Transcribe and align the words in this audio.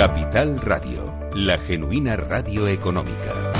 Capital 0.00 0.58
Radio, 0.62 1.14
la 1.34 1.58
genuina 1.58 2.16
radio 2.16 2.66
económica. 2.66 3.52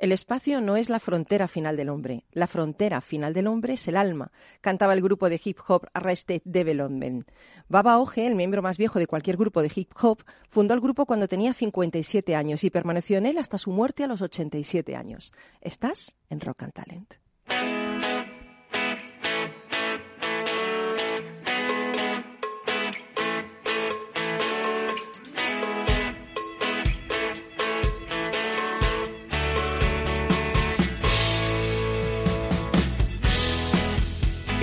El 0.00 0.10
espacio 0.10 0.60
no 0.60 0.76
es 0.76 0.90
la 0.90 0.98
frontera 0.98 1.46
final 1.46 1.76
del 1.76 1.88
hombre. 1.88 2.24
La 2.32 2.48
frontera 2.48 3.00
final 3.00 3.32
del 3.32 3.46
hombre 3.46 3.74
es 3.74 3.86
el 3.86 3.96
alma, 3.96 4.32
cantaba 4.60 4.94
el 4.94 5.02
grupo 5.02 5.28
de 5.28 5.40
hip 5.44 5.60
hop 5.68 5.86
Arrested 5.94 6.42
Development. 6.44 7.30
Baba 7.68 8.00
Oje, 8.00 8.26
el 8.26 8.34
miembro 8.34 8.60
más 8.60 8.76
viejo 8.76 8.98
de 8.98 9.06
cualquier 9.06 9.36
grupo 9.36 9.62
de 9.62 9.70
hip 9.72 9.92
hop, 10.02 10.24
fundó 10.48 10.74
el 10.74 10.80
grupo 10.80 11.06
cuando 11.06 11.28
tenía 11.28 11.52
57 11.52 12.34
años 12.34 12.64
y 12.64 12.70
permaneció 12.70 13.18
en 13.18 13.26
él 13.26 13.38
hasta 13.38 13.58
su 13.58 13.70
muerte 13.70 14.02
a 14.02 14.08
los 14.08 14.20
87 14.20 14.96
años. 14.96 15.32
Estás 15.60 16.16
en 16.28 16.40
Rock 16.40 16.64
and 16.64 16.72
Talent. 16.72 17.25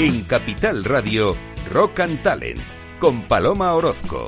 En 0.04 0.26
Capital 0.26 0.84
Radio, 0.84 1.34
Rock 1.72 2.02
and 2.02 2.22
Talent, 2.24 2.60
con 3.00 3.22
Paloma 3.22 3.74
Orozco. 3.74 4.28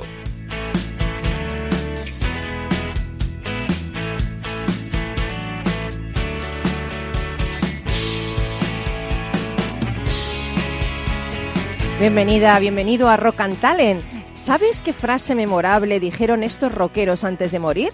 Bienvenida, 12.00 12.58
bienvenido 12.58 13.10
a 13.10 13.18
Rock 13.18 13.42
and 13.42 13.60
Talent. 13.60 14.00
¿Sabes 14.32 14.80
qué 14.80 14.94
frase 14.94 15.34
memorable 15.34 16.00
dijeron 16.00 16.42
estos 16.42 16.74
rockeros 16.74 17.22
antes 17.22 17.52
de 17.52 17.58
morir? 17.58 17.92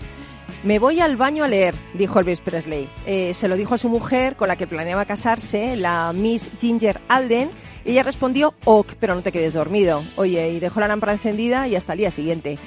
Me 0.62 0.78
voy 0.78 1.00
al 1.00 1.16
baño 1.16 1.42
a 1.42 1.48
leer, 1.48 1.75
dijo 1.94 2.20
Elvis 2.20 2.41
Presley. 2.41 2.88
Eh, 3.06 3.34
se 3.34 3.48
lo 3.48 3.56
dijo 3.56 3.75
a 3.75 3.78
su 3.78 3.88
mujer, 3.88 4.36
con 4.36 4.47
la 4.47 4.55
que 4.55 4.69
planeaba 4.69 5.05
casarse, 5.05 5.75
la 5.75 6.12
Miss 6.12 6.53
Ginger 6.60 7.00
Alden, 7.08 7.50
y 7.84 7.92
ella 7.92 8.02
respondió, 8.02 8.55
ok, 8.64 8.92
pero 9.00 9.14
no 9.14 9.22
te 9.22 9.33
quedes 9.33 9.55
dormido. 9.55 10.02
Oye, 10.16 10.50
y 10.50 10.61
dejó 10.61 10.80
la 10.80 10.88
lámpara 10.88 11.12
encendida 11.12 11.69
y 11.69 11.77
hasta 11.77 11.92
el 11.92 11.98
día 11.98 12.11
siguiente. 12.11 12.58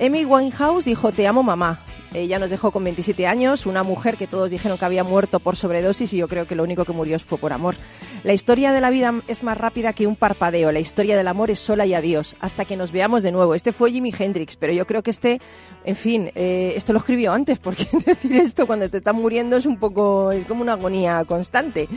Amy 0.00 0.24
Winehouse 0.24 0.84
dijo, 0.84 1.12
te 1.12 1.26
amo 1.26 1.42
mamá. 1.42 1.84
Ella 2.14 2.38
nos 2.38 2.48
dejó 2.48 2.70
con 2.70 2.84
27 2.84 3.26
años, 3.26 3.66
una 3.66 3.82
mujer 3.82 4.16
que 4.16 4.26
todos 4.26 4.50
dijeron 4.50 4.78
que 4.78 4.84
había 4.84 5.04
muerto 5.04 5.40
por 5.40 5.56
sobredosis 5.56 6.14
y 6.14 6.16
yo 6.16 6.26
creo 6.26 6.46
que 6.46 6.54
lo 6.54 6.62
único 6.62 6.86
que 6.86 6.92
murió 6.92 7.18
fue 7.18 7.36
por 7.36 7.52
amor. 7.52 7.76
La 8.22 8.32
historia 8.32 8.72
de 8.72 8.80
la 8.80 8.88
vida 8.88 9.20
es 9.28 9.42
más 9.42 9.58
rápida 9.58 9.92
que 9.92 10.06
un 10.06 10.16
parpadeo, 10.16 10.72
la 10.72 10.80
historia 10.80 11.18
del 11.18 11.28
amor 11.28 11.50
es 11.50 11.60
sola 11.60 11.84
y 11.84 11.92
adiós, 11.92 12.36
hasta 12.40 12.64
que 12.64 12.78
nos 12.78 12.92
veamos 12.92 13.22
de 13.22 13.32
nuevo. 13.32 13.54
Este 13.54 13.72
fue 13.72 13.92
Jimi 13.92 14.14
Hendrix, 14.18 14.56
pero 14.56 14.72
yo 14.72 14.86
creo 14.86 15.02
que 15.02 15.10
este, 15.10 15.40
en 15.84 15.96
fin, 15.96 16.30
eh, 16.34 16.72
esto 16.76 16.94
lo 16.94 17.00
escribió 17.00 17.32
antes, 17.32 17.58
porque 17.58 17.86
decir 18.06 18.36
esto 18.36 18.66
cuando 18.66 18.88
te 18.88 18.98
están 18.98 19.16
muriendo 19.16 19.56
es 19.56 19.66
un 19.66 19.76
poco, 19.76 20.32
es 20.32 20.46
como 20.46 20.62
una 20.62 20.72
agonía 20.72 21.24
constante. 21.26 21.88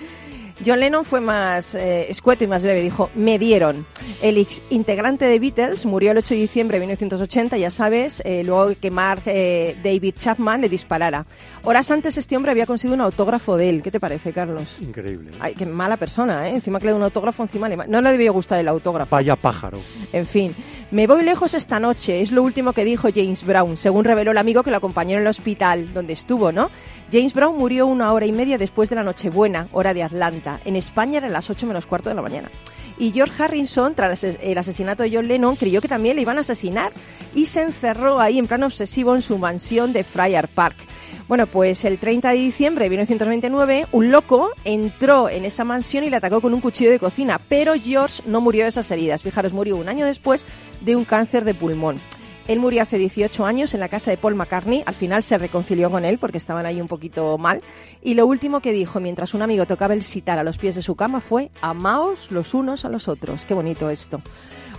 John 0.66 0.80
Lennon 0.80 1.06
fue 1.06 1.22
más 1.22 1.76
eh, 1.76 2.10
escueto 2.10 2.44
y 2.44 2.48
más 2.48 2.64
breve, 2.64 2.82
dijo, 2.82 3.10
me 3.16 3.40
dieron. 3.40 3.86
El 4.22 4.38
ex 4.38 4.62
integrante 4.70 5.26
de 5.26 5.40
Beatles 5.40 5.86
murió 5.86 6.12
el 6.12 6.18
8 6.18 6.34
de 6.34 6.42
diciembre 6.42 6.78
de 6.78 6.86
1980, 6.86 7.58
ya 7.58 7.70
sabes, 7.70 8.22
eh, 8.26 8.44
luego 8.44 8.74
que 8.80 8.92
Mark 8.92 9.24
eh, 9.26 9.76
David 9.84 10.16
Chapman 10.20 10.62
le 10.62 10.70
disparara. 10.70 11.26
Horas 11.64 11.90
antes 11.92 12.18
este 12.18 12.36
hombre 12.38 12.52
había 12.52 12.66
conseguido 12.66 12.96
un 12.96 13.02
autógrafo 13.02 13.58
de 13.58 13.70
él. 13.70 13.82
¿Qué 13.82 13.92
te 13.92 14.00
parece, 14.00 14.32
Carlos? 14.32 14.78
Increíble. 14.82 15.32
Ay, 15.40 15.54
qué 15.54 15.66
mala 15.66 15.98
persona, 15.98 16.48
¿eh? 16.48 16.56
Encima 16.56 16.80
que 16.80 16.86
le 16.86 16.92
dio 16.92 16.98
un 16.98 17.04
autógrafo, 17.04 17.44
encima 17.44 17.70
le... 17.70 17.78
No 17.88 18.02
le 18.02 18.12
debió 18.12 18.34
gustar 18.34 18.60
el 18.60 18.68
autógrafo. 18.68 19.16
Vaya 19.16 19.36
pájaro. 19.36 19.80
En 20.14 20.26
fin, 20.26 20.56
me 20.92 21.08
voy 21.08 21.24
lejos 21.24 21.54
esta 21.54 21.80
noche, 21.80 22.22
es 22.22 22.32
lo 22.32 22.44
último 22.44 22.74
que 22.74 22.84
dijo 22.84 23.10
James 23.14 23.46
Brown, 23.46 23.78
según 23.78 24.06
reveló 24.06 24.32
el 24.32 24.38
amigo 24.38 24.64
que 24.64 24.72
lo 24.72 24.78
acompañó 24.78 25.16
en 25.16 25.22
el 25.22 25.28
hospital 25.28 25.94
donde 25.94 26.14
estuvo, 26.14 26.52
¿no? 26.52 26.70
James 27.12 27.34
Brown 27.34 27.58
murió 27.58 27.88
una 27.88 28.12
hora 28.14 28.26
y 28.26 28.32
media 28.32 28.58
después 28.58 28.90
de 28.90 28.96
la 28.96 29.04
Nochebuena, 29.04 29.68
hora 29.72 29.94
de 29.94 30.04
Atlanta. 30.04 30.41
En 30.66 30.76
España 30.76 31.18
eran 31.18 31.34
las 31.34 31.50
8 31.50 31.68
menos 31.68 31.86
cuarto 31.86 32.10
de 32.10 32.16
la 32.16 32.22
mañana. 32.22 32.50
Y 32.98 33.12
George 33.12 33.42
Harrison, 33.42 33.96
tras 33.96 34.24
el 34.24 34.58
asesinato 34.58 35.04
de 35.04 35.12
John 35.12 35.28
Lennon, 35.28 35.56
creyó 35.56 35.82
que 35.82 35.88
también 35.88 36.16
le 36.16 36.22
iban 36.22 36.38
a 36.38 36.42
asesinar 36.42 36.92
y 37.34 37.48
se 37.48 37.62
encerró 37.62 38.20
ahí 38.20 38.38
en 38.38 38.48
plan 38.48 38.64
obsesivo 38.64 39.16
en 39.16 39.22
su 39.22 39.38
mansión 39.38 39.94
de 39.94 40.04
Friar 40.04 40.48
Park. 40.48 40.78
Bueno, 41.28 41.48
pues 41.48 41.86
el 41.86 41.98
30 41.98 42.30
de 42.30 42.36
diciembre 42.36 42.86
de 42.86 42.90
1929, 42.90 43.88
un 43.92 44.12
loco 44.12 44.52
entró 44.66 45.30
en 45.30 45.46
esa 45.46 45.64
mansión 45.64 46.04
y 46.04 46.10
le 46.10 46.18
atacó 46.18 46.42
con 46.42 46.54
un 46.54 46.62
cuchillo 46.62 46.92
de 46.92 47.00
cocina, 47.00 47.40
pero 47.48 47.74
George 47.76 48.22
no 48.26 48.42
murió 48.42 48.64
de 48.64 48.70
esas 48.70 48.92
heridas. 48.92 49.24
Fijaros, 49.24 49.54
murió 49.54 49.78
un 49.78 49.88
año 49.88 50.06
después 50.06 50.46
de 50.82 50.96
un 50.96 51.06
cáncer 51.06 51.46
de 51.46 51.54
pulmón. 51.54 52.00
Él 52.48 52.60
murió 52.60 52.82
hace 52.82 52.98
18 52.98 53.46
años 53.46 53.74
en 53.74 53.80
la 53.80 53.90
casa 53.90 54.12
de 54.12 54.18
Paul 54.18 54.36
McCartney. 54.36 54.84
Al 54.86 54.96
final 54.96 55.24
se 55.24 55.38
reconcilió 55.38 55.90
con 55.90 56.06
él 56.06 56.18
porque 56.18 56.38
estaban 56.38 56.66
ahí 56.66 56.82
un 56.82 56.88
poquito 56.88 57.38
mal. 57.38 57.62
Y 58.02 58.16
lo 58.16 58.26
último 58.26 58.62
que 58.62 58.72
dijo 58.72 59.00
mientras 59.00 59.34
un 59.34 59.42
amigo 59.42 59.66
tocaba 59.66 59.94
el 59.94 60.04
sitar 60.04 60.40
a 60.40 60.44
los 60.44 60.58
pies 60.58 60.76
de 60.76 60.82
su 60.82 60.96
cama 60.96 61.22
fue: 61.22 61.52
Amaos 61.62 62.32
los 62.32 62.54
unos 62.54 62.86
a 62.86 62.90
los 62.90 63.08
otros. 63.08 63.46
Qué 63.46 63.54
bonito 63.54 63.90
esto. 63.90 64.22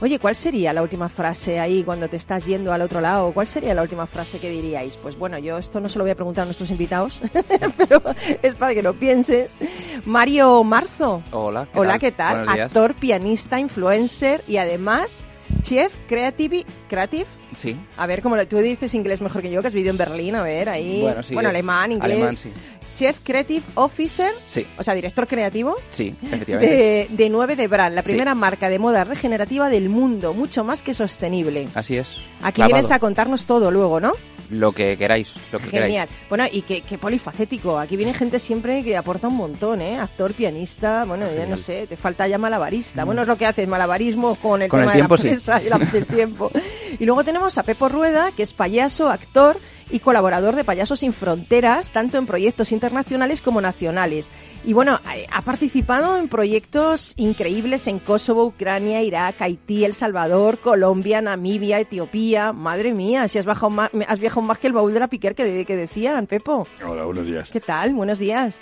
Oye, 0.02 0.18
¿cuál 0.18 0.34
sería 0.34 0.72
la 0.72 0.82
última 0.82 1.08
frase 1.08 1.60
ahí 1.60 1.84
cuando 1.84 2.08
te 2.08 2.16
estás 2.16 2.44
yendo 2.44 2.72
al 2.72 2.82
otro 2.82 3.00
lado? 3.00 3.30
¿Cuál 3.32 3.46
sería 3.46 3.72
la 3.72 3.82
última 3.82 4.08
frase 4.08 4.40
que 4.40 4.50
diríais? 4.50 4.96
Pues 4.96 5.16
bueno, 5.16 5.38
yo 5.38 5.58
esto 5.58 5.78
no 5.78 5.88
se 5.88 5.96
lo 5.96 6.02
voy 6.02 6.10
a 6.10 6.16
preguntar 6.16 6.42
a 6.42 6.46
nuestros 6.46 6.72
invitados, 6.72 7.22
pero 7.76 8.02
es 8.42 8.56
para 8.56 8.74
que 8.74 8.82
lo 8.82 8.94
pienses. 8.94 9.56
Mario 10.04 10.64
Marzo. 10.64 11.22
Hola. 11.30 11.68
¿qué 11.72 11.78
Hola, 11.78 11.90
tal? 11.92 12.00
¿qué 12.00 12.10
tal? 12.10 12.48
Actor, 12.48 12.96
pianista, 12.96 13.60
influencer 13.60 14.42
y 14.48 14.56
además 14.56 15.22
chef 15.62 15.92
creative, 16.06 16.64
creative. 16.88 17.26
Sí. 17.56 17.76
A 17.96 18.06
ver, 18.06 18.22
como 18.22 18.36
tú 18.46 18.58
dices 18.58 18.94
inglés 18.94 19.20
mejor 19.20 19.42
que 19.42 19.50
yo, 19.50 19.60
que 19.60 19.68
has 19.68 19.74
vivido 19.74 19.90
en 19.92 19.98
Berlín, 19.98 20.34
a 20.34 20.42
ver, 20.42 20.68
ahí. 20.68 21.00
Bueno, 21.02 21.22
sí. 21.22 21.36
alemán, 21.36 21.92
inglés. 21.92 22.12
Alemán, 22.12 22.36
sí. 22.36 22.50
Chef 22.94 23.20
Creative 23.22 23.64
Officer, 23.76 24.30
Sí, 24.48 24.66
o 24.76 24.82
sea, 24.82 24.92
director 24.94 25.26
creativo 25.26 25.76
sí, 25.90 26.14
efectivamente. 26.22 26.76
de, 26.76 27.08
de 27.10 27.30
9 27.30 27.56
de 27.56 27.66
Brand, 27.66 27.94
la 27.94 28.02
Sí. 28.02 28.08
primera 28.08 28.34
marca 28.34 28.68
de 28.68 28.78
moda 28.78 29.04
regenerativa 29.04 29.70
del 29.70 29.88
mundo, 29.88 30.34
mucho 30.34 30.62
más 30.62 30.82
que 30.82 30.92
sostenible. 30.92 31.68
Así 31.74 31.96
es. 31.96 32.18
Aquí 32.42 32.60
vienes 32.62 32.90
a 32.90 32.98
contarnos 32.98 33.46
todo 33.46 33.70
luego, 33.70 33.98
¿no? 33.98 34.12
Lo 34.52 34.72
que 34.72 34.96
queráis, 34.98 35.32
lo 35.50 35.58
que 35.58 35.64
Genial. 35.70 35.90
queráis. 36.08 36.10
Bueno, 36.28 36.44
y 36.52 36.62
qué, 36.62 36.82
qué 36.82 36.98
polifacético. 36.98 37.78
Aquí 37.78 37.96
viene 37.96 38.12
gente 38.14 38.38
siempre 38.38 38.84
que 38.84 38.96
aporta 38.96 39.28
un 39.28 39.36
montón, 39.36 39.80
¿eh? 39.80 39.98
Actor, 39.98 40.34
pianista, 40.34 41.04
bueno, 41.04 41.26
ya 41.36 41.46
no 41.46 41.56
sé, 41.56 41.86
te 41.86 41.96
falta 41.96 42.28
ya 42.28 42.36
malabarista. 42.38 43.04
Bueno, 43.04 43.22
es 43.22 43.28
lo 43.28 43.36
que 43.36 43.46
haces, 43.46 43.66
malabarismo 43.66 44.34
con 44.36 44.60
el 44.62 44.68
Con 44.68 44.80
el 44.80 44.86
tema 44.86 44.92
tiempo, 44.94 45.16
de 45.16 45.22
sí. 45.22 45.28
la 45.28 45.32
presa 45.34 45.62
y 45.62 45.68
la- 45.68 45.78
del 45.78 46.06
tiempo. 46.06 46.50
Y 46.98 47.04
luego 47.06 47.24
tenemos 47.24 47.56
a 47.58 47.62
Pepo 47.62 47.88
Rueda, 47.88 48.30
que 48.36 48.42
es 48.42 48.52
payaso, 48.52 49.08
actor 49.08 49.58
y 49.92 50.00
colaborador 50.00 50.56
de 50.56 50.64
Payasos 50.64 51.00
Sin 51.00 51.12
Fronteras, 51.12 51.90
tanto 51.90 52.18
en 52.18 52.26
proyectos 52.26 52.72
internacionales 52.72 53.42
como 53.42 53.60
nacionales. 53.60 54.30
Y 54.64 54.72
bueno, 54.72 54.98
ha- 55.04 55.38
ha 55.38 55.42
participado 55.42 56.16
en 56.16 56.28
proyectos 56.28 57.12
increíbles 57.16 57.86
en 57.86 57.98
Kosovo, 57.98 58.44
Ucrania, 58.46 59.02
Irak, 59.02 59.40
Haití, 59.40 59.84
El 59.84 59.94
Salvador, 59.94 60.58
Colombia, 60.58 61.20
Namibia, 61.20 61.78
Etiopía. 61.78 62.52
Madre 62.52 62.94
mía, 62.94 63.28
si 63.28 63.38
has, 63.38 63.46
bajado 63.46 63.70
más, 63.70 63.90
has 64.08 64.18
viajado 64.18 64.42
más 64.42 64.58
que 64.58 64.66
el 64.66 64.72
baúl 64.72 64.92
de 64.94 65.00
la 65.00 65.08
Piquer 65.08 65.34
que, 65.34 65.64
que 65.64 65.76
decían, 65.76 66.26
Pepo. 66.26 66.66
Hola, 66.86 67.04
buenos 67.04 67.26
días. 67.26 67.50
¿Qué 67.50 67.60
tal? 67.60 67.92
Buenos 67.94 68.18
días. 68.18 68.60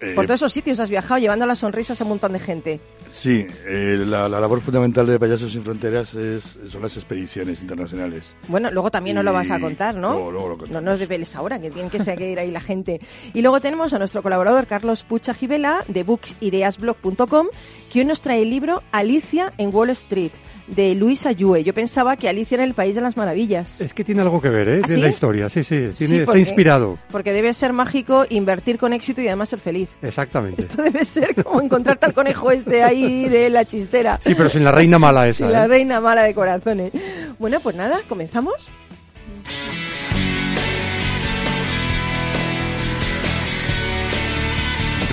Eh, 0.00 0.12
Por 0.14 0.26
todos 0.26 0.40
esos 0.40 0.52
sitios 0.52 0.80
has 0.80 0.90
viajado 0.90 1.18
llevando 1.18 1.46
las 1.46 1.60
sonrisas 1.60 2.00
a 2.00 2.04
un 2.04 2.10
montón 2.10 2.32
de 2.32 2.38
gente. 2.40 2.80
Sí, 3.10 3.46
eh, 3.66 4.02
la, 4.06 4.28
la 4.28 4.40
labor 4.40 4.60
fundamental 4.60 5.06
de 5.06 5.18
Payasos 5.20 5.52
Sin 5.52 5.62
Fronteras 5.62 6.14
es, 6.14 6.58
son 6.68 6.82
las 6.82 6.96
expediciones 6.96 7.62
internacionales. 7.62 8.34
Bueno, 8.48 8.70
luego 8.72 8.90
también 8.90 9.14
nos 9.16 9.24
lo 9.24 9.32
vas 9.32 9.50
a 9.50 9.58
Y 9.58 9.60
contar, 9.60 9.94
¿no? 9.94 10.12
luego- 10.14 10.30
luego 10.32 10.48
lo 10.56 10.66
no 10.66 10.80
nos 10.80 10.98
desveles 10.98 11.34
ahora, 11.36 11.60
que 11.60 11.70
tienen 11.70 11.90
que 11.90 12.00
seguir 12.04 12.38
ahí 12.40 12.50
la 12.50 12.60
gente. 12.60 13.00
Y 13.32 13.40
luego 13.42 13.60
tenemos 13.60 13.94
a 13.94 13.98
nuestro 13.98 14.22
colaborador 14.22 14.66
Carlos 14.66 15.04
Pucha 15.04 15.32
Gibela 15.32 15.84
de 15.88 16.02
booksideasblog.com, 16.02 17.46
que 17.92 18.00
hoy 18.00 18.04
nos 18.04 18.20
trae 18.20 18.42
el 18.42 18.50
libro 18.50 18.82
Alicia 18.92 19.52
en 19.58 19.74
Wall 19.74 19.90
Street, 19.90 20.32
de 20.66 20.94
Luisa 20.94 21.32
Yue. 21.32 21.62
Yo 21.64 21.74
pensaba 21.74 22.16
que 22.16 22.28
Alicia 22.28 22.56
era 22.56 22.64
el 22.64 22.74
País 22.74 22.94
de 22.94 23.00
las 23.00 23.16
Maravillas. 23.16 23.80
Es 23.80 23.92
que 23.92 24.04
tiene 24.04 24.22
algo 24.22 24.40
que 24.40 24.48
ver, 24.48 24.68
¿eh? 24.68 24.80
¿Ah, 24.82 24.86
Tiene 24.86 24.94
sí? 24.96 25.00
la 25.02 25.08
historia, 25.08 25.48
sí, 25.48 25.62
sí. 25.62 25.88
Tiene, 25.96 26.14
Sí, 26.14 26.18
está 26.20 26.38
inspirado. 26.38 26.98
Porque 27.10 27.32
debe 27.32 27.52
ser 27.54 27.72
mágico 27.72 28.24
invertir 28.30 28.78
con 28.78 28.92
éxito 28.92 29.20
y 29.20 29.26
además 29.28 29.48
ser 29.48 29.60
feliz. 29.60 29.88
Exactamente. 30.02 30.62
Esto 30.62 30.82
debe 30.82 31.04
ser 31.04 31.34
como 31.42 31.60
encontrarte 31.60 32.06
al 32.06 32.14
conejo 32.14 32.50
este 32.50 32.82
ahí 32.82 33.28
de 33.28 33.50
la 33.50 33.64
chistera. 33.64 34.18
Sí, 34.22 34.34
pero 34.34 34.48
sin 34.48 34.64
la 34.64 34.72
reina 34.72 34.98
mala 34.98 35.26
esa, 35.28 35.48
la 35.48 35.64
¿eh? 35.64 35.68
reina 35.68 36.00
mala 36.00 36.22
de 36.22 36.34
corazones. 36.34 36.92
Bueno, 37.38 37.60
pues 37.60 37.76
nada, 37.76 38.00
comenzamos. 38.08 38.68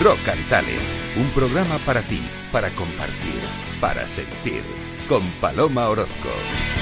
Rock 0.01 0.27
and 0.29 0.49
Talent, 0.49 0.81
un 1.17 1.27
programa 1.29 1.77
para 1.85 2.01
ti, 2.01 2.19
para 2.51 2.69
compartir, 2.69 3.41
para 3.79 4.07
sentir, 4.07 4.63
con 5.11 5.29
Paloma 5.41 5.89
Orozco. 5.89 6.80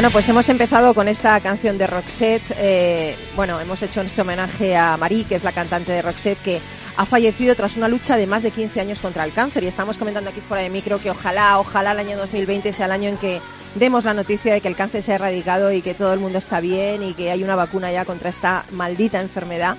Bueno, 0.00 0.12
pues 0.12 0.30
hemos 0.30 0.48
empezado 0.48 0.94
con 0.94 1.08
esta 1.08 1.38
canción 1.40 1.76
de 1.76 1.86
Roxette. 1.86 2.54
eh, 2.56 3.14
bueno, 3.36 3.60
hemos 3.60 3.82
hecho 3.82 4.00
este 4.00 4.22
homenaje 4.22 4.74
a 4.74 4.96
Marie, 4.96 5.24
que 5.24 5.34
es 5.34 5.44
la 5.44 5.52
cantante 5.52 5.92
de 5.92 6.00
Roxette, 6.00 6.42
que 6.42 6.60
ha 6.96 7.04
fallecido 7.04 7.54
tras 7.54 7.76
una 7.76 7.86
lucha 7.86 8.16
de 8.16 8.26
más 8.26 8.42
de 8.42 8.50
15 8.50 8.80
años 8.80 8.98
contra 8.98 9.24
el 9.24 9.34
cáncer. 9.34 9.62
Y 9.62 9.66
estamos 9.66 9.98
comentando 9.98 10.30
aquí 10.30 10.40
fuera 10.40 10.62
de 10.62 10.70
micro 10.70 10.98
que 11.02 11.10
ojalá, 11.10 11.58
ojalá 11.58 11.92
el 11.92 11.98
año 11.98 12.16
2020 12.16 12.72
sea 12.72 12.86
el 12.86 12.92
año 12.92 13.10
en 13.10 13.18
que 13.18 13.42
demos 13.74 14.04
la 14.04 14.14
noticia 14.14 14.54
de 14.54 14.62
que 14.62 14.68
el 14.68 14.74
cáncer 14.74 15.02
se 15.02 15.12
ha 15.12 15.16
erradicado 15.16 15.70
y 15.70 15.82
que 15.82 15.92
todo 15.92 16.14
el 16.14 16.18
mundo 16.18 16.38
está 16.38 16.60
bien 16.60 17.02
y 17.02 17.12
que 17.12 17.30
hay 17.30 17.44
una 17.44 17.54
vacuna 17.54 17.92
ya 17.92 18.06
contra 18.06 18.30
esta 18.30 18.64
maldita 18.70 19.20
enfermedad. 19.20 19.76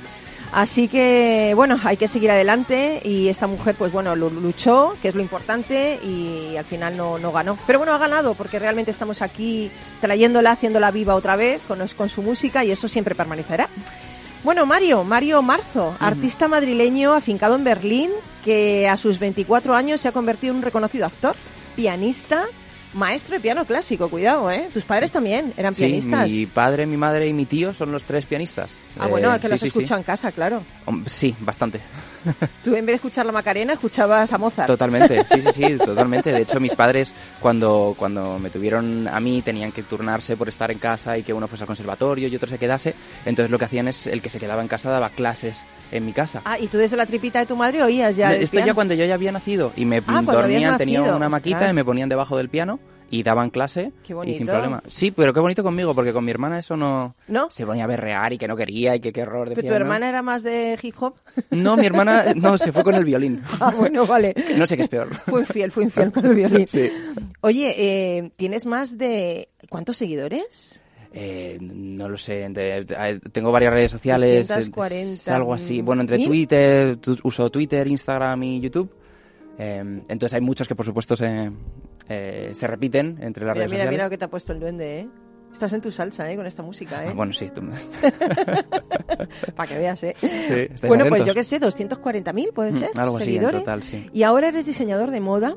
Así 0.53 0.89
que, 0.89 1.53
bueno, 1.55 1.79
hay 1.83 1.95
que 1.95 2.09
seguir 2.09 2.29
adelante 2.29 3.01
y 3.05 3.29
esta 3.29 3.47
mujer, 3.47 3.75
pues 3.77 3.93
bueno, 3.93 4.17
lu- 4.17 4.29
luchó, 4.29 4.95
que 5.01 5.07
es 5.07 5.15
lo 5.15 5.21
importante, 5.21 5.97
y 6.03 6.57
al 6.57 6.65
final 6.65 6.97
no, 6.97 7.17
no 7.19 7.31
ganó. 7.31 7.57
Pero 7.65 7.79
bueno, 7.79 7.93
ha 7.93 7.97
ganado 7.97 8.33
porque 8.33 8.59
realmente 8.59 8.91
estamos 8.91 9.21
aquí 9.21 9.71
trayéndola, 10.01 10.51
haciéndola 10.51 10.91
viva 10.91 11.15
otra 11.15 11.37
vez 11.37 11.61
con, 11.67 11.79
con 11.95 12.09
su 12.09 12.21
música 12.21 12.65
y 12.65 12.71
eso 12.71 12.89
siempre 12.89 13.15
permanecerá. 13.15 13.69
Bueno, 14.43 14.65
Mario, 14.65 15.03
Mario 15.05 15.41
Marzo, 15.41 15.95
artista 15.99 16.47
madrileño 16.49 17.13
afincado 17.13 17.55
en 17.55 17.63
Berlín, 17.63 18.09
que 18.43 18.89
a 18.89 18.97
sus 18.97 19.19
24 19.19 19.73
años 19.75 20.01
se 20.01 20.09
ha 20.09 20.11
convertido 20.11 20.51
en 20.51 20.57
un 20.57 20.63
reconocido 20.63 21.05
actor, 21.05 21.35
pianista, 21.77 22.45
maestro 22.93 23.35
de 23.35 23.41
piano 23.41 23.65
clásico, 23.65 24.09
cuidado, 24.09 24.49
¿eh? 24.51 24.69
Tus 24.73 24.83
padres 24.83 25.11
también 25.11 25.53
eran 25.57 25.73
Sí, 25.73 25.83
pianistas. 25.85 26.29
mi 26.29 26.45
padre, 26.45 26.85
mi 26.85 26.97
madre 26.97 27.27
y 27.27 27.33
mi 27.33 27.45
tío 27.45 27.73
son 27.73 27.91
los 27.91 28.03
tres 28.03 28.25
pianistas. 28.25 28.71
Ah, 28.99 29.07
bueno, 29.07 29.33
Eh, 29.33 29.39
que 29.39 29.47
sí, 29.47 29.51
los 29.51 29.61
sí, 29.61 29.67
escucho 29.67 29.95
en 29.95 30.03
casa, 30.03 30.31
claro. 30.31 30.61
Sí, 31.07 31.35
bastante. 31.39 31.79
Tú 32.63 32.75
en 32.75 32.85
vez 32.85 32.93
de 32.93 32.95
escuchar 32.95 33.25
la 33.25 33.31
Macarena, 33.31 33.73
escuchabas 33.73 34.31
a 34.31 34.37
Mozart. 34.37 34.67
Totalmente, 34.67 35.23
sí, 35.25 35.41
sí, 35.41 35.47
sí, 35.53 35.77
totalmente. 35.85 36.31
De 36.31 36.41
hecho, 36.41 36.59
mis 36.59 36.73
padres, 36.73 37.13
cuando, 37.39 37.95
cuando 37.97 38.37
me 38.39 38.49
tuvieron 38.49 39.07
a 39.07 39.19
mí, 39.19 39.41
tenían 39.41 39.71
que 39.71 39.83
turnarse 39.83 40.35
por 40.37 40.49
estar 40.49 40.71
en 40.71 40.79
casa 40.79 41.17
y 41.17 41.23
que 41.23 41.33
uno 41.33 41.47
fuese 41.47 41.63
al 41.63 41.67
conservatorio 41.67 42.27
y 42.27 42.35
otro 42.35 42.47
se 42.49 42.57
quedase. 42.57 42.93
Entonces, 43.25 43.49
lo 43.51 43.57
que 43.59 43.65
hacían 43.65 43.87
es 43.87 44.07
el 44.07 44.21
que 44.21 44.29
se 44.29 44.39
quedaba 44.39 44.61
en 44.61 44.67
casa 44.67 44.89
daba 44.89 45.09
clases 45.09 45.63
en 45.91 46.05
mi 46.05 46.13
casa. 46.13 46.41
Ah, 46.45 46.57
y 46.59 46.67
tú 46.67 46.77
desde 46.77 46.95
la 46.97 47.05
tripita 47.05 47.39
de 47.39 47.45
tu 47.45 47.55
madre 47.55 47.83
oías 47.83 48.15
ya 48.15 48.33
Esto 48.33 48.59
ya 48.59 48.73
cuando 48.73 48.93
yo 48.93 49.03
ya 49.05 49.15
había 49.15 49.31
nacido 49.31 49.73
y 49.75 49.85
me 49.85 49.97
Ah, 50.07 50.21
dormían, 50.21 50.43
habías 50.65 50.77
tenía 50.77 50.99
nacido, 50.99 51.17
una 51.17 51.29
maquita 51.29 51.57
ostras. 51.57 51.71
y 51.71 51.75
me 51.75 51.83
ponían 51.83 52.07
debajo 52.09 52.37
del 52.37 52.47
piano 52.49 52.79
y 53.11 53.21
daban 53.23 53.49
clase 53.51 53.91
Qué 54.03 54.05
y 54.05 54.07
sin 54.07 54.15
bonito. 54.15 54.45
problema. 54.45 54.81
Sí, 54.87 55.11
pero 55.11 55.33
qué 55.33 55.39
bonito 55.41 55.61
conmigo, 55.63 55.93
porque 55.93 56.13
con 56.13 56.23
mi 56.25 56.31
hermana 56.31 56.57
eso 56.59 56.75
no... 56.77 57.13
¿No? 57.27 57.51
Se 57.51 57.65
ponía 57.65 57.83
a 57.83 57.87
berrear 57.87 58.31
y 58.33 58.37
que 58.37 58.47
no 58.47 58.55
quería 58.55 58.95
y 58.95 58.99
que 59.01 59.11
qué 59.13 59.21
error 59.21 59.49
de 59.49 59.55
¿Pero 59.55 59.67
tu 59.67 59.73
hermana 59.73 60.07
era 60.09 60.21
más 60.21 60.41
de 60.43 60.79
hip 60.81 60.95
hop? 60.99 61.15
No, 61.51 61.75
mi 61.77 61.85
hermana 61.85 62.33
no, 62.35 62.57
se 62.57 62.71
fue 62.71 62.83
con 62.83 62.95
el 62.95 63.05
violín. 63.05 63.41
Ah, 63.59 63.71
bueno, 63.77 64.07
vale. 64.07 64.33
No 64.57 64.65
sé 64.65 64.75
qué 64.77 64.83
es 64.83 64.89
peor. 64.89 65.13
Fue 65.13 65.41
infiel, 65.41 65.71
fue 65.71 65.83
infiel 65.83 66.11
con 66.11 66.25
el 66.25 66.33
violín. 66.35 66.67
Sí. 66.67 66.89
Oye, 67.41 67.75
eh, 67.77 68.31
¿tienes 68.37 68.65
más 68.65 68.97
de... 68.97 69.49
¿Cuántos 69.69 69.97
seguidores? 69.97 70.81
Eh, 71.13 71.57
no 71.61 72.07
lo 72.07 72.17
sé, 72.17 72.47
de- 72.49 72.85
de- 72.85 73.19
tengo 73.33 73.51
varias 73.51 73.73
redes 73.73 73.91
sociales, 73.91 74.49
eh, 74.49 74.53
240 74.53 75.11
es 75.11 75.27
algo 75.27 75.53
así. 75.53 75.81
Bueno, 75.81 76.01
entre 76.03 76.17
mil. 76.17 76.27
Twitter, 76.27 76.97
uso 77.23 77.49
Twitter, 77.49 77.85
Instagram 77.85 78.41
y 78.43 78.61
YouTube. 78.61 78.89
Eh, 79.57 79.79
entonces 80.07 80.33
hay 80.33 80.39
muchos 80.41 80.67
que 80.69 80.75
por 80.75 80.85
supuesto 80.85 81.17
se, 81.17 81.51
eh, 82.09 82.49
se 82.53 82.67
repiten 82.67 83.17
entre 83.21 83.45
las 83.45 83.53
Mira, 83.55 83.65
redes 83.65 83.71
mira, 83.71 83.83
sociales. 83.83 83.91
mira 83.91 84.03
lo 84.05 84.09
que 84.09 84.17
te 84.17 84.25
ha 84.25 84.29
puesto 84.29 84.51
el 84.53 84.59
duende, 84.59 84.99
¿eh? 85.01 85.07
Estás 85.53 85.73
en 85.73 85.81
tu 85.81 85.91
salsa, 85.91 86.31
¿eh? 86.31 86.37
Con 86.37 86.45
esta 86.45 86.63
música, 86.63 87.03
¿eh? 87.03 87.07
Ah, 87.09 87.13
Bueno, 87.13 87.33
sí, 87.33 87.49
tú- 87.53 87.61
Para 89.55 89.69
que 89.69 89.77
veas, 89.77 90.01
¿eh? 90.03 90.15
sí, 90.21 90.87
Bueno, 90.87 91.05
pues 91.09 91.25
yo 91.25 91.33
qué 91.33 91.43
sé, 91.43 91.59
240.000 91.59 92.53
puede 92.53 92.71
Mm, 92.71 92.75
ser. 92.75 92.89
algo 92.95 93.17
así 93.17 93.23
en 93.29 93.33
seguidores. 93.35 93.59
total, 93.61 93.83
sí. 93.83 94.09
Y 94.13 94.23
ahora 94.23 94.47
eres 94.47 94.65
diseñador 94.65 95.11
de 95.11 95.19
moda. 95.19 95.55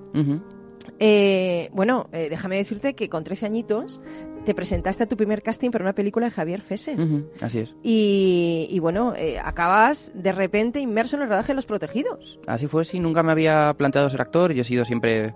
Eh, 0.98 1.70
bueno, 1.72 2.08
eh, 2.12 2.28
déjame 2.30 2.56
decirte 2.56 2.94
que 2.94 3.08
con 3.08 3.24
13 3.24 3.46
añitos 3.46 4.00
te 4.44 4.54
presentaste 4.54 5.04
a 5.04 5.06
tu 5.06 5.16
primer 5.16 5.42
casting 5.42 5.70
para 5.70 5.82
una 5.84 5.94
película 5.94 6.26
de 6.26 6.32
Javier 6.32 6.60
Fese. 6.60 6.96
Así 7.40 7.60
es. 7.60 7.74
Y, 7.82 8.68
y 8.70 8.78
bueno, 8.78 9.14
eh, 9.16 9.38
acabas 9.42 10.12
de 10.14 10.32
repente 10.32 10.80
inmerso 10.80 11.16
en 11.16 11.22
el 11.22 11.28
rodaje 11.28 11.48
de 11.48 11.54
Los 11.56 11.66
Protegidos. 11.66 12.38
Así 12.46 12.66
fue, 12.66 12.84
sí, 12.84 13.00
nunca 13.00 13.22
me 13.22 13.32
había 13.32 13.72
planteado 13.76 14.10
ser 14.10 14.20
actor. 14.20 14.52
Yo 14.52 14.62
he 14.62 14.64
sido 14.64 14.84
siempre. 14.84 15.34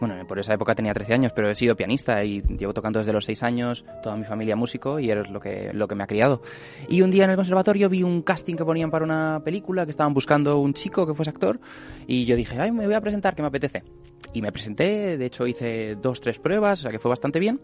Bueno, 0.00 0.26
por 0.26 0.38
esa 0.38 0.54
época 0.54 0.74
tenía 0.74 0.94
13 0.94 1.12
años, 1.12 1.32
pero 1.34 1.50
he 1.50 1.54
sido 1.54 1.76
pianista 1.76 2.24
y 2.24 2.40
llevo 2.40 2.72
tocando 2.72 3.00
desde 3.00 3.12
los 3.12 3.26
6 3.26 3.42
años, 3.42 3.84
toda 4.02 4.16
mi 4.16 4.24
familia 4.24 4.56
músico 4.56 4.98
y 4.98 5.10
es 5.10 5.28
lo 5.28 5.40
que, 5.40 5.72
lo 5.74 5.86
que 5.86 5.94
me 5.94 6.04
ha 6.04 6.06
criado. 6.06 6.40
Y 6.88 7.02
un 7.02 7.10
día 7.10 7.24
en 7.24 7.30
el 7.30 7.36
conservatorio 7.36 7.90
vi 7.90 8.02
un 8.02 8.22
casting 8.22 8.56
que 8.56 8.64
ponían 8.64 8.90
para 8.90 9.04
una 9.04 9.42
película 9.44 9.84
que 9.84 9.90
estaban 9.90 10.14
buscando 10.14 10.58
un 10.58 10.72
chico 10.72 11.06
que 11.06 11.12
fuese 11.12 11.30
actor 11.30 11.60
y 12.06 12.24
yo 12.24 12.34
dije, 12.34 12.58
ay, 12.58 12.72
me 12.72 12.86
voy 12.86 12.94
a 12.94 13.00
presentar, 13.02 13.34
que 13.34 13.42
me 13.42 13.48
apetece. 13.48 13.84
Y 14.32 14.42
me 14.42 14.52
presenté, 14.52 15.18
de 15.18 15.26
hecho 15.26 15.46
hice 15.46 15.96
dos, 15.96 16.20
tres 16.20 16.38
pruebas, 16.38 16.78
o 16.78 16.82
sea 16.82 16.90
que 16.90 16.98
fue 16.98 17.08
bastante 17.08 17.38
bien. 17.40 17.60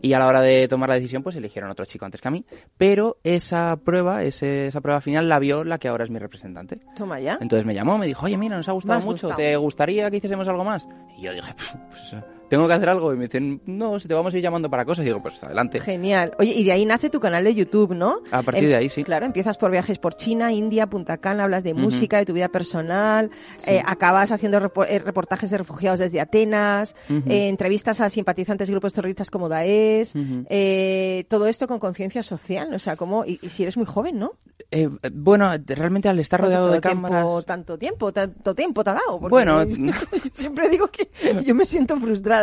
Y 0.00 0.12
a 0.14 0.18
la 0.18 0.26
hora 0.26 0.40
de 0.40 0.66
tomar 0.68 0.88
la 0.88 0.94
decisión, 0.94 1.22
pues 1.22 1.36
eligieron 1.36 1.70
otro 1.70 1.84
chico 1.84 2.04
antes 2.06 2.20
que 2.20 2.28
a 2.28 2.30
mí. 2.30 2.44
Pero 2.78 3.18
esa 3.22 3.76
prueba, 3.84 4.22
ese- 4.22 4.68
esa 4.68 4.80
prueba 4.80 5.00
final 5.00 5.28
la 5.28 5.38
vio 5.38 5.62
la 5.64 5.78
que 5.78 5.88
ahora 5.88 6.04
es 6.04 6.10
mi 6.10 6.18
representante. 6.18 6.78
Toma 6.96 7.20
ya. 7.20 7.38
Entonces 7.40 7.66
me 7.66 7.74
llamó, 7.74 7.98
me 7.98 8.06
dijo, 8.06 8.24
oye, 8.26 8.38
mira, 8.38 8.56
nos 8.56 8.68
ha 8.68 8.72
gustado 8.72 9.00
mucho, 9.00 9.28
gustado. 9.28 9.36
¿te 9.36 9.56
gustaría 9.56 10.10
que 10.10 10.16
hiciésemos 10.16 10.48
algo 10.48 10.64
más? 10.64 10.88
Y 11.18 11.22
yo 11.22 11.32
dije, 11.34 11.52
pues 11.90 12.16
tengo 12.48 12.66
que 12.66 12.74
hacer 12.74 12.88
algo. 12.88 13.12
Y 13.12 13.16
me 13.16 13.24
dicen, 13.24 13.60
no, 13.66 13.98
si 13.98 14.08
te 14.08 14.14
vamos 14.14 14.32
a 14.34 14.36
ir 14.36 14.42
llamando 14.42 14.68
para 14.70 14.84
cosas. 14.84 15.04
Y 15.04 15.06
digo, 15.08 15.22
pues 15.22 15.42
adelante. 15.42 15.80
Genial. 15.80 16.32
Oye, 16.38 16.52
y 16.54 16.64
de 16.64 16.72
ahí 16.72 16.84
nace 16.84 17.10
tu 17.10 17.20
canal 17.20 17.44
de 17.44 17.54
YouTube, 17.54 17.94
¿no? 17.94 18.20
A 18.30 18.42
partir 18.42 18.68
de 18.68 18.76
ahí, 18.76 18.88
sí. 18.88 19.04
Claro, 19.04 19.26
empiezas 19.26 19.58
por 19.58 19.70
viajes 19.70 19.98
por 19.98 20.14
China, 20.14 20.52
India, 20.52 20.86
Punta 20.86 21.18
Cana, 21.18 21.44
hablas 21.44 21.64
de 21.64 21.74
música, 21.74 22.18
de 22.18 22.26
tu 22.26 22.32
vida 22.32 22.48
personal, 22.48 23.30
eh, 23.66 23.82
acabas 23.84 24.32
haciendo 24.32 24.58
eh, 24.88 24.98
reportajes 24.98 25.50
de 25.50 25.58
refugiados 25.58 26.00
desde 26.00 26.20
Atenas, 26.20 26.94
eh, 27.08 27.48
entrevistas 27.48 28.00
a 28.00 28.08
simpatizantes 28.10 28.68
de 28.68 28.72
grupos 28.72 28.92
terroristas 28.92 29.30
como 29.30 29.48
Daesh, 29.48 30.12
eh, 30.48 31.24
todo 31.28 31.46
esto 31.46 31.66
con 31.68 31.78
conciencia 31.78 32.22
social, 32.22 32.72
o 32.74 32.78
sea, 32.78 32.96
como, 32.96 33.24
y, 33.24 33.38
y 33.42 33.50
si 33.50 33.62
eres 33.62 33.76
muy 33.76 33.86
joven, 33.86 34.18
¿no? 34.18 34.32
Eh, 34.70 34.88
bueno, 35.12 35.50
realmente 35.66 36.08
al 36.08 36.18
estar 36.18 36.40
rodeado 36.40 36.66
de 36.70 36.80
¿Cuánto 36.80 36.88
tiempo- 36.88 37.08
cámaras... 37.08 37.44
tanto 37.44 37.78
tiempo, 37.78 38.12
tanto 38.12 38.54
tiempo 38.54 38.82
te 38.84 38.90
ha 38.90 38.94
dado. 38.94 39.20
Porque 39.20 39.30
Bueno, 39.30 39.64
siempre 40.32 40.68
digo 40.68 40.88
que 40.88 41.08
yo 41.44 41.54
me 41.54 41.64
siento 41.64 41.96
frustrada. 41.96 42.35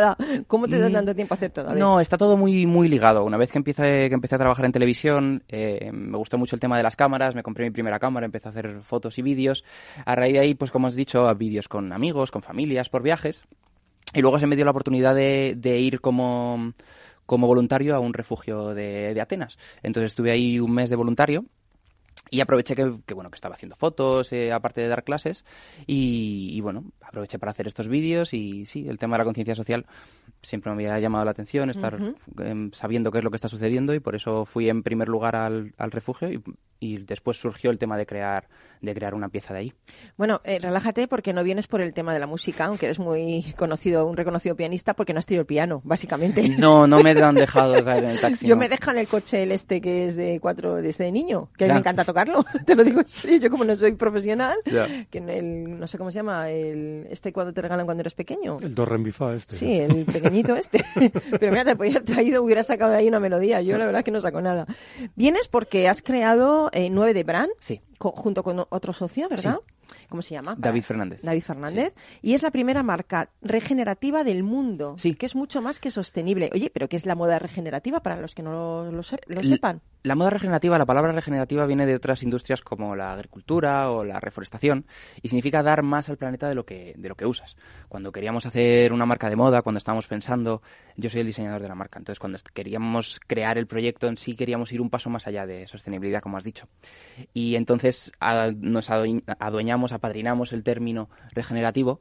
¿Cómo 0.46 0.66
te 0.68 0.78
da 0.78 0.88
Mm. 0.88 0.92
tanto 0.92 1.14
tiempo 1.14 1.34
a 1.34 1.36
hacer 1.36 1.50
todo? 1.50 1.70
A. 1.70 1.74
No, 1.74 2.00
está 2.00 2.16
todo 2.16 2.36
muy 2.36 2.66
muy 2.66 2.88
ligado. 2.88 3.24
Una 3.24 3.36
vez 3.36 3.50
que 3.50 3.58
empecé, 3.58 4.08
que 4.08 4.14
empecé 4.14 4.34
a 4.34 4.38
trabajar 4.38 4.64
en 4.64 4.72
televisión, 4.72 5.42
eh, 5.48 5.90
me 5.92 6.16
gustó 6.16 6.38
mucho 6.38 6.56
el 6.56 6.60
tema 6.60 6.76
de 6.76 6.82
las 6.82 6.96
cámaras, 6.96 7.34
me 7.34 7.42
compré 7.42 7.64
mi 7.64 7.70
primera 7.70 7.98
cámara, 7.98 8.26
empecé 8.26 8.48
a 8.48 8.50
hacer 8.50 8.80
fotos 8.82 9.18
y 9.18 9.22
vídeos. 9.22 9.64
A 10.04 10.14
raíz 10.14 10.32
de 10.34 10.38
ahí, 10.40 10.54
pues 10.54 10.70
como 10.70 10.86
has 10.88 10.94
dicho, 10.94 11.26
a 11.26 11.34
vídeos 11.34 11.68
con 11.68 11.92
amigos, 11.92 12.30
con 12.30 12.42
familias, 12.42 12.88
por 12.88 13.02
viajes. 13.02 13.42
Y 14.12 14.20
luego 14.22 14.38
se 14.38 14.46
me 14.46 14.56
dio 14.56 14.64
la 14.64 14.70
oportunidad 14.70 15.14
de, 15.14 15.54
de 15.56 15.78
ir 15.80 16.00
como, 16.00 16.72
como 17.26 17.46
voluntario 17.46 17.96
a 17.96 17.98
un 18.00 18.12
refugio 18.14 18.74
de, 18.74 19.12
de 19.14 19.20
Atenas. 19.20 19.58
Entonces 19.82 20.12
estuve 20.12 20.30
ahí 20.30 20.60
un 20.60 20.72
mes 20.72 20.90
de 20.90 20.96
voluntario. 20.96 21.44
Y 22.30 22.40
aproveché 22.40 22.74
que, 22.74 22.98
que, 23.06 23.14
bueno 23.14 23.30
que 23.30 23.36
estaba 23.36 23.54
haciendo 23.54 23.76
fotos, 23.76 24.32
eh, 24.32 24.52
aparte 24.52 24.80
de 24.80 24.88
dar 24.88 25.04
clases, 25.04 25.44
y, 25.86 26.50
y, 26.52 26.60
bueno, 26.60 26.84
aproveché 27.02 27.38
para 27.38 27.52
hacer 27.52 27.66
estos 27.66 27.88
vídeos 27.88 28.34
y 28.34 28.66
sí, 28.66 28.88
el 28.88 28.98
tema 28.98 29.16
de 29.16 29.18
la 29.18 29.24
conciencia 29.24 29.54
social 29.54 29.86
siempre 30.42 30.72
me 30.72 30.84
había 30.84 30.98
llamado 31.00 31.24
la 31.24 31.30
atención, 31.30 31.70
estar 31.70 31.98
em, 32.38 32.70
sabiendo 32.72 33.10
qué 33.10 33.18
es 33.18 33.24
lo 33.24 33.30
que 33.30 33.36
está 33.36 33.48
sucediendo. 33.48 33.94
Y 33.94 34.00
por 34.00 34.14
eso 34.14 34.44
fui 34.44 34.68
en 34.68 34.82
primer 34.82 35.08
lugar 35.08 35.36
al, 35.36 35.74
al 35.78 35.90
refugio 35.90 36.30
y, 36.30 36.42
y 36.80 36.98
después 36.98 37.38
surgió 37.38 37.70
el 37.70 37.78
tema 37.78 37.96
de 37.96 38.04
crear, 38.06 38.48
de 38.82 38.94
crear 38.94 39.14
una 39.14 39.28
pieza 39.28 39.54
de 39.54 39.60
ahí. 39.60 39.72
Bueno, 40.16 40.40
eh, 40.44 40.58
relájate 40.58 41.08
porque 41.08 41.32
no 41.32 41.42
vienes 41.42 41.66
por 41.66 41.80
el 41.80 41.94
tema 41.94 42.12
de 42.12 42.20
la 42.20 42.26
música, 42.26 42.66
aunque 42.66 42.86
eres 42.86 42.98
muy 42.98 43.54
conocido, 43.56 44.06
un 44.06 44.16
reconocido 44.16 44.54
pianista, 44.56 44.94
porque 44.94 45.12
no 45.12 45.18
has 45.18 45.26
tirado 45.26 45.42
el 45.42 45.46
piano, 45.46 45.80
básicamente. 45.84 46.42
No, 46.58 46.86
no 46.86 47.00
me 47.02 47.10
han 47.10 47.34
dejado 47.34 47.72
traer 47.82 48.04
en 48.04 48.10
el 48.10 48.20
taxi. 48.20 48.46
Yo 48.46 48.54
no. 48.54 48.60
me 48.60 48.68
dejan 48.68 48.98
el 48.98 49.08
coche 49.08 49.42
el 49.42 49.52
este 49.52 49.80
que 49.80 50.06
es 50.06 50.16
de 50.16 50.38
cuatro 50.40 50.76
desde 50.76 51.10
niño, 51.10 51.48
que 51.56 51.66
Ya. 51.66 51.72
me 51.74 51.80
encanta 51.80 52.04
tocarlo, 52.04 52.44
te 52.66 52.74
lo 52.74 52.84
digo 52.84 53.00
en 53.00 53.08
serio, 53.08 53.38
yo 53.38 53.50
como 53.50 53.64
no 53.64 53.74
soy 53.76 53.92
profesional, 53.92 54.56
Ya. 54.66 54.86
que 55.10 55.18
en 55.18 55.28
el, 55.30 55.78
no 55.80 55.86
sé 55.86 55.96
cómo 55.98 56.10
se 56.10 56.16
llama, 56.16 56.50
el 56.50 57.06
este 57.10 57.32
cuando 57.32 57.52
te 57.52 57.62
regalan 57.62 57.86
cuando 57.86 58.02
eres 58.02 58.14
pequeño. 58.14 58.58
El 58.60 58.74
do 58.74 58.84
re 58.84 58.98
mi 58.98 59.10
fa 59.12 59.34
este. 59.34 59.56
Sí, 59.56 59.72
el 59.78 60.04
pequeñito 60.04 60.54
este. 60.56 60.84
Pero 61.38 61.50
mira, 61.52 61.64
te 61.64 61.76
podía 61.76 61.92
haber 61.92 62.04
traído, 62.04 62.42
hubiera 62.42 62.62
sacado 62.62 62.92
de 62.92 62.98
ahí 62.98 63.08
una 63.08 63.20
melodía. 63.20 63.60
Yo 63.62 63.76
la 63.78 63.86
verdad 63.86 64.00
es 64.00 64.04
que 64.04 64.10
no 64.10 64.20
saco 64.20 64.40
nada. 64.40 64.66
Vienes 65.16 65.48
porque 65.48 65.88
has 65.88 66.02
creado 66.02 66.63
eh, 66.72 66.90
9 66.90 67.14
de 67.14 67.24
Brand 67.24 67.50
Sí. 67.60 67.80
co- 67.98 68.12
junto 68.12 68.42
con 68.42 68.64
otro 68.68 68.92
socio, 68.92 69.28
¿verdad? 69.28 69.58
¿Cómo 70.08 70.22
se 70.22 70.34
llama? 70.34 70.54
David 70.58 70.82
Fernández. 70.82 71.22
David 71.22 71.42
Fernández. 71.42 71.94
Y 72.22 72.34
es 72.34 72.42
la 72.42 72.50
primera 72.50 72.82
marca 72.82 73.30
regenerativa 73.42 74.24
del 74.24 74.42
mundo. 74.42 74.94
Sí. 74.98 75.14
Que 75.14 75.26
es 75.26 75.34
mucho 75.34 75.60
más 75.62 75.78
que 75.80 75.90
sostenible. 75.90 76.50
Oye, 76.52 76.70
¿pero 76.72 76.88
qué 76.88 76.96
es 76.96 77.06
la 77.06 77.14
moda 77.14 77.38
regenerativa 77.38 78.00
para 78.00 78.20
los 78.20 78.34
que 78.34 78.42
no 78.42 78.90
lo, 78.90 79.02
sepan? 79.02 79.80
La 80.02 80.14
moda 80.14 80.28
regenerativa, 80.30 80.76
la 80.76 80.84
palabra 80.84 81.12
regenerativa 81.12 81.64
viene 81.64 81.86
de 81.86 81.94
otras 81.94 82.22
industrias 82.22 82.60
como 82.60 82.94
la 82.94 83.12
agricultura 83.12 83.90
o 83.90 84.04
la 84.04 84.20
reforestación 84.20 84.84
y 85.22 85.28
significa 85.28 85.62
dar 85.62 85.82
más 85.82 86.10
al 86.10 86.18
planeta 86.18 86.46
de 86.46 86.54
lo 86.54 86.66
que, 86.66 86.94
de 86.98 87.08
lo 87.08 87.14
que 87.14 87.24
usas. 87.24 87.56
Cuando 87.88 88.12
queríamos 88.12 88.44
hacer 88.44 88.92
una 88.92 89.06
marca 89.06 89.30
de 89.30 89.36
moda, 89.36 89.62
cuando 89.62 89.78
estábamos 89.78 90.06
pensando, 90.06 90.60
yo 90.96 91.08
soy 91.08 91.22
el 91.22 91.26
diseñador 91.28 91.62
de 91.62 91.68
la 91.68 91.74
marca, 91.74 91.98
entonces 91.98 92.18
cuando 92.18 92.38
queríamos 92.52 93.18
crear 93.26 93.56
el 93.56 93.66
proyecto 93.66 94.06
en 94.06 94.18
sí 94.18 94.36
queríamos 94.36 94.70
ir 94.72 94.82
un 94.82 94.90
paso 94.90 95.08
más 95.08 95.26
allá 95.26 95.46
de 95.46 95.66
sostenibilidad, 95.66 96.20
como 96.20 96.36
has 96.36 96.44
dicho. 96.44 96.68
Y 97.32 97.56
entonces 97.56 98.12
a- 98.20 98.50
nos 98.54 98.90
adue- 98.90 99.22
adueñamos, 99.38 99.92
apadrinamos 100.04 100.52
el 100.52 100.62
término 100.62 101.08
regenerativo. 101.32 102.00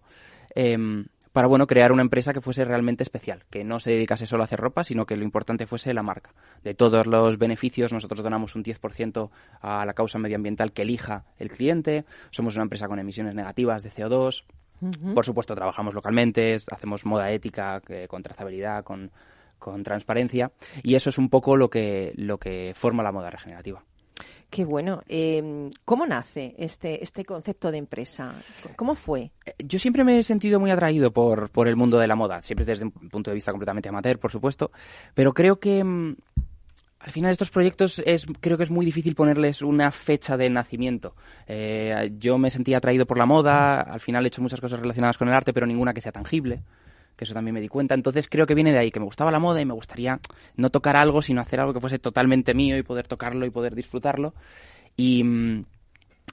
em, 0.55 1.05
para 1.31 1.47
bueno, 1.47 1.65
crear 1.65 1.91
una 1.91 2.03
empresa 2.03 2.31
que 2.31 2.41
fuese 2.41 2.63
realmente 2.63 3.01
especial, 3.01 3.43
que 3.49 3.63
no 3.63 3.79
se 3.79 3.89
dedicase 3.89 4.27
solo 4.27 4.43
a 4.43 4.45
hacer 4.45 4.59
ropa, 4.59 4.83
sino 4.83 5.07
que 5.07 5.17
lo 5.17 5.23
importante 5.23 5.65
fuese 5.65 5.91
la 5.95 6.03
marca. 6.03 6.29
De 6.63 6.75
todos 6.75 7.07
los 7.07 7.39
beneficios, 7.39 7.91
nosotros 7.91 8.21
donamos 8.21 8.53
un 8.53 8.61
10% 8.63 9.31
a 9.59 9.83
la 9.83 9.93
causa 9.95 10.19
medioambiental 10.19 10.73
que 10.73 10.83
elija 10.83 11.23
el 11.39 11.49
cliente, 11.49 12.05
somos 12.29 12.53
una 12.55 12.63
empresa 12.65 12.87
con 12.87 12.99
emisiones 12.99 13.33
negativas 13.33 13.81
de 13.81 13.89
CO2, 13.89 14.43
por 15.15 15.25
supuesto, 15.25 15.55
trabajamos 15.55 15.95
localmente, 15.95 16.57
hacemos 16.69 17.03
moda 17.03 17.31
ética, 17.31 17.81
que- 17.81 18.07
con 18.07 18.21
trazabilidad, 18.21 18.83
con, 18.83 19.09
con 19.57 19.81
transparencia, 19.81 20.51
y 20.83 20.93
eso 20.93 21.09
es 21.09 21.17
un 21.17 21.29
poco 21.29 21.57
lo 21.57 21.69
que, 21.71 22.13
lo 22.15 22.37
que 22.37 22.73
forma 22.75 23.01
la 23.01 23.11
moda 23.11 23.31
regenerativa. 23.31 23.81
Qué 24.53 24.65
bueno. 24.65 25.01
Eh, 25.09 25.71
¿Cómo 25.83 26.05
nace 26.05 26.53
este, 26.59 27.03
este 27.03 27.25
concepto 27.25 27.71
de 27.71 27.79
empresa? 27.79 28.35
¿Cómo 28.75 28.93
fue? 28.93 29.31
Eh, 29.47 29.55
Yo 29.57 29.79
siempre 29.79 30.03
me 30.03 30.19
he 30.19 30.21
sentido 30.21 30.59
muy 30.59 30.69
atraído 30.69 31.09
por, 31.11 31.49
por 31.49 31.67
el 31.67 31.75
mundo 31.75 31.97
de 31.97 32.05
la 32.05 32.15
moda, 32.15 32.43
siempre 32.43 32.63
desde 32.63 32.85
un 32.85 32.91
punto 32.91 33.31
de 33.31 33.33
vista 33.33 33.49
completamente 33.49 33.89
amateur, 33.89 34.19
por 34.19 34.29
supuesto, 34.29 34.69
pero 35.15 35.33
creo 35.33 35.59
que 35.59 35.83
mm, 35.83 36.15
al 36.99 37.11
final 37.11 37.31
estos 37.31 37.49
proyectos 37.49 37.97
es, 38.05 38.27
creo 38.41 38.55
que 38.55 38.63
es 38.65 38.69
muy 38.69 38.85
difícil 38.85 39.15
ponerles 39.15 39.63
una 39.63 39.89
fecha 39.89 40.37
de 40.37 40.51
nacimiento. 40.51 41.15
Eh, 41.47 42.11
yo 42.19 42.37
me 42.37 42.51
sentía 42.51 42.77
atraído 42.77 43.07
por 43.07 43.17
la 43.17 43.25
moda, 43.25 43.81
al 43.81 44.01
final 44.01 44.23
he 44.23 44.27
hecho 44.27 44.43
muchas 44.43 44.61
cosas 44.61 44.81
relacionadas 44.81 45.17
con 45.17 45.29
el 45.29 45.33
arte, 45.33 45.51
pero 45.51 45.65
ninguna 45.65 45.95
que 45.95 46.01
sea 46.01 46.11
tangible 46.11 46.61
que 47.15 47.25
eso 47.25 47.33
también 47.33 47.53
me 47.53 47.61
di 47.61 47.67
cuenta. 47.67 47.93
Entonces 47.95 48.27
creo 48.29 48.45
que 48.45 48.55
viene 48.55 48.71
de 48.71 48.79
ahí, 48.79 48.91
que 48.91 48.99
me 48.99 49.05
gustaba 49.05 49.31
la 49.31 49.39
moda 49.39 49.61
y 49.61 49.65
me 49.65 49.73
gustaría 49.73 50.19
no 50.55 50.69
tocar 50.69 50.95
algo, 50.95 51.21
sino 51.21 51.41
hacer 51.41 51.59
algo 51.59 51.73
que 51.73 51.79
fuese 51.79 51.99
totalmente 51.99 52.53
mío 52.53 52.77
y 52.77 52.83
poder 52.83 53.07
tocarlo 53.07 53.45
y 53.45 53.49
poder 53.49 53.75
disfrutarlo. 53.75 54.33
Y, 54.95 55.23
mm, 55.23 55.65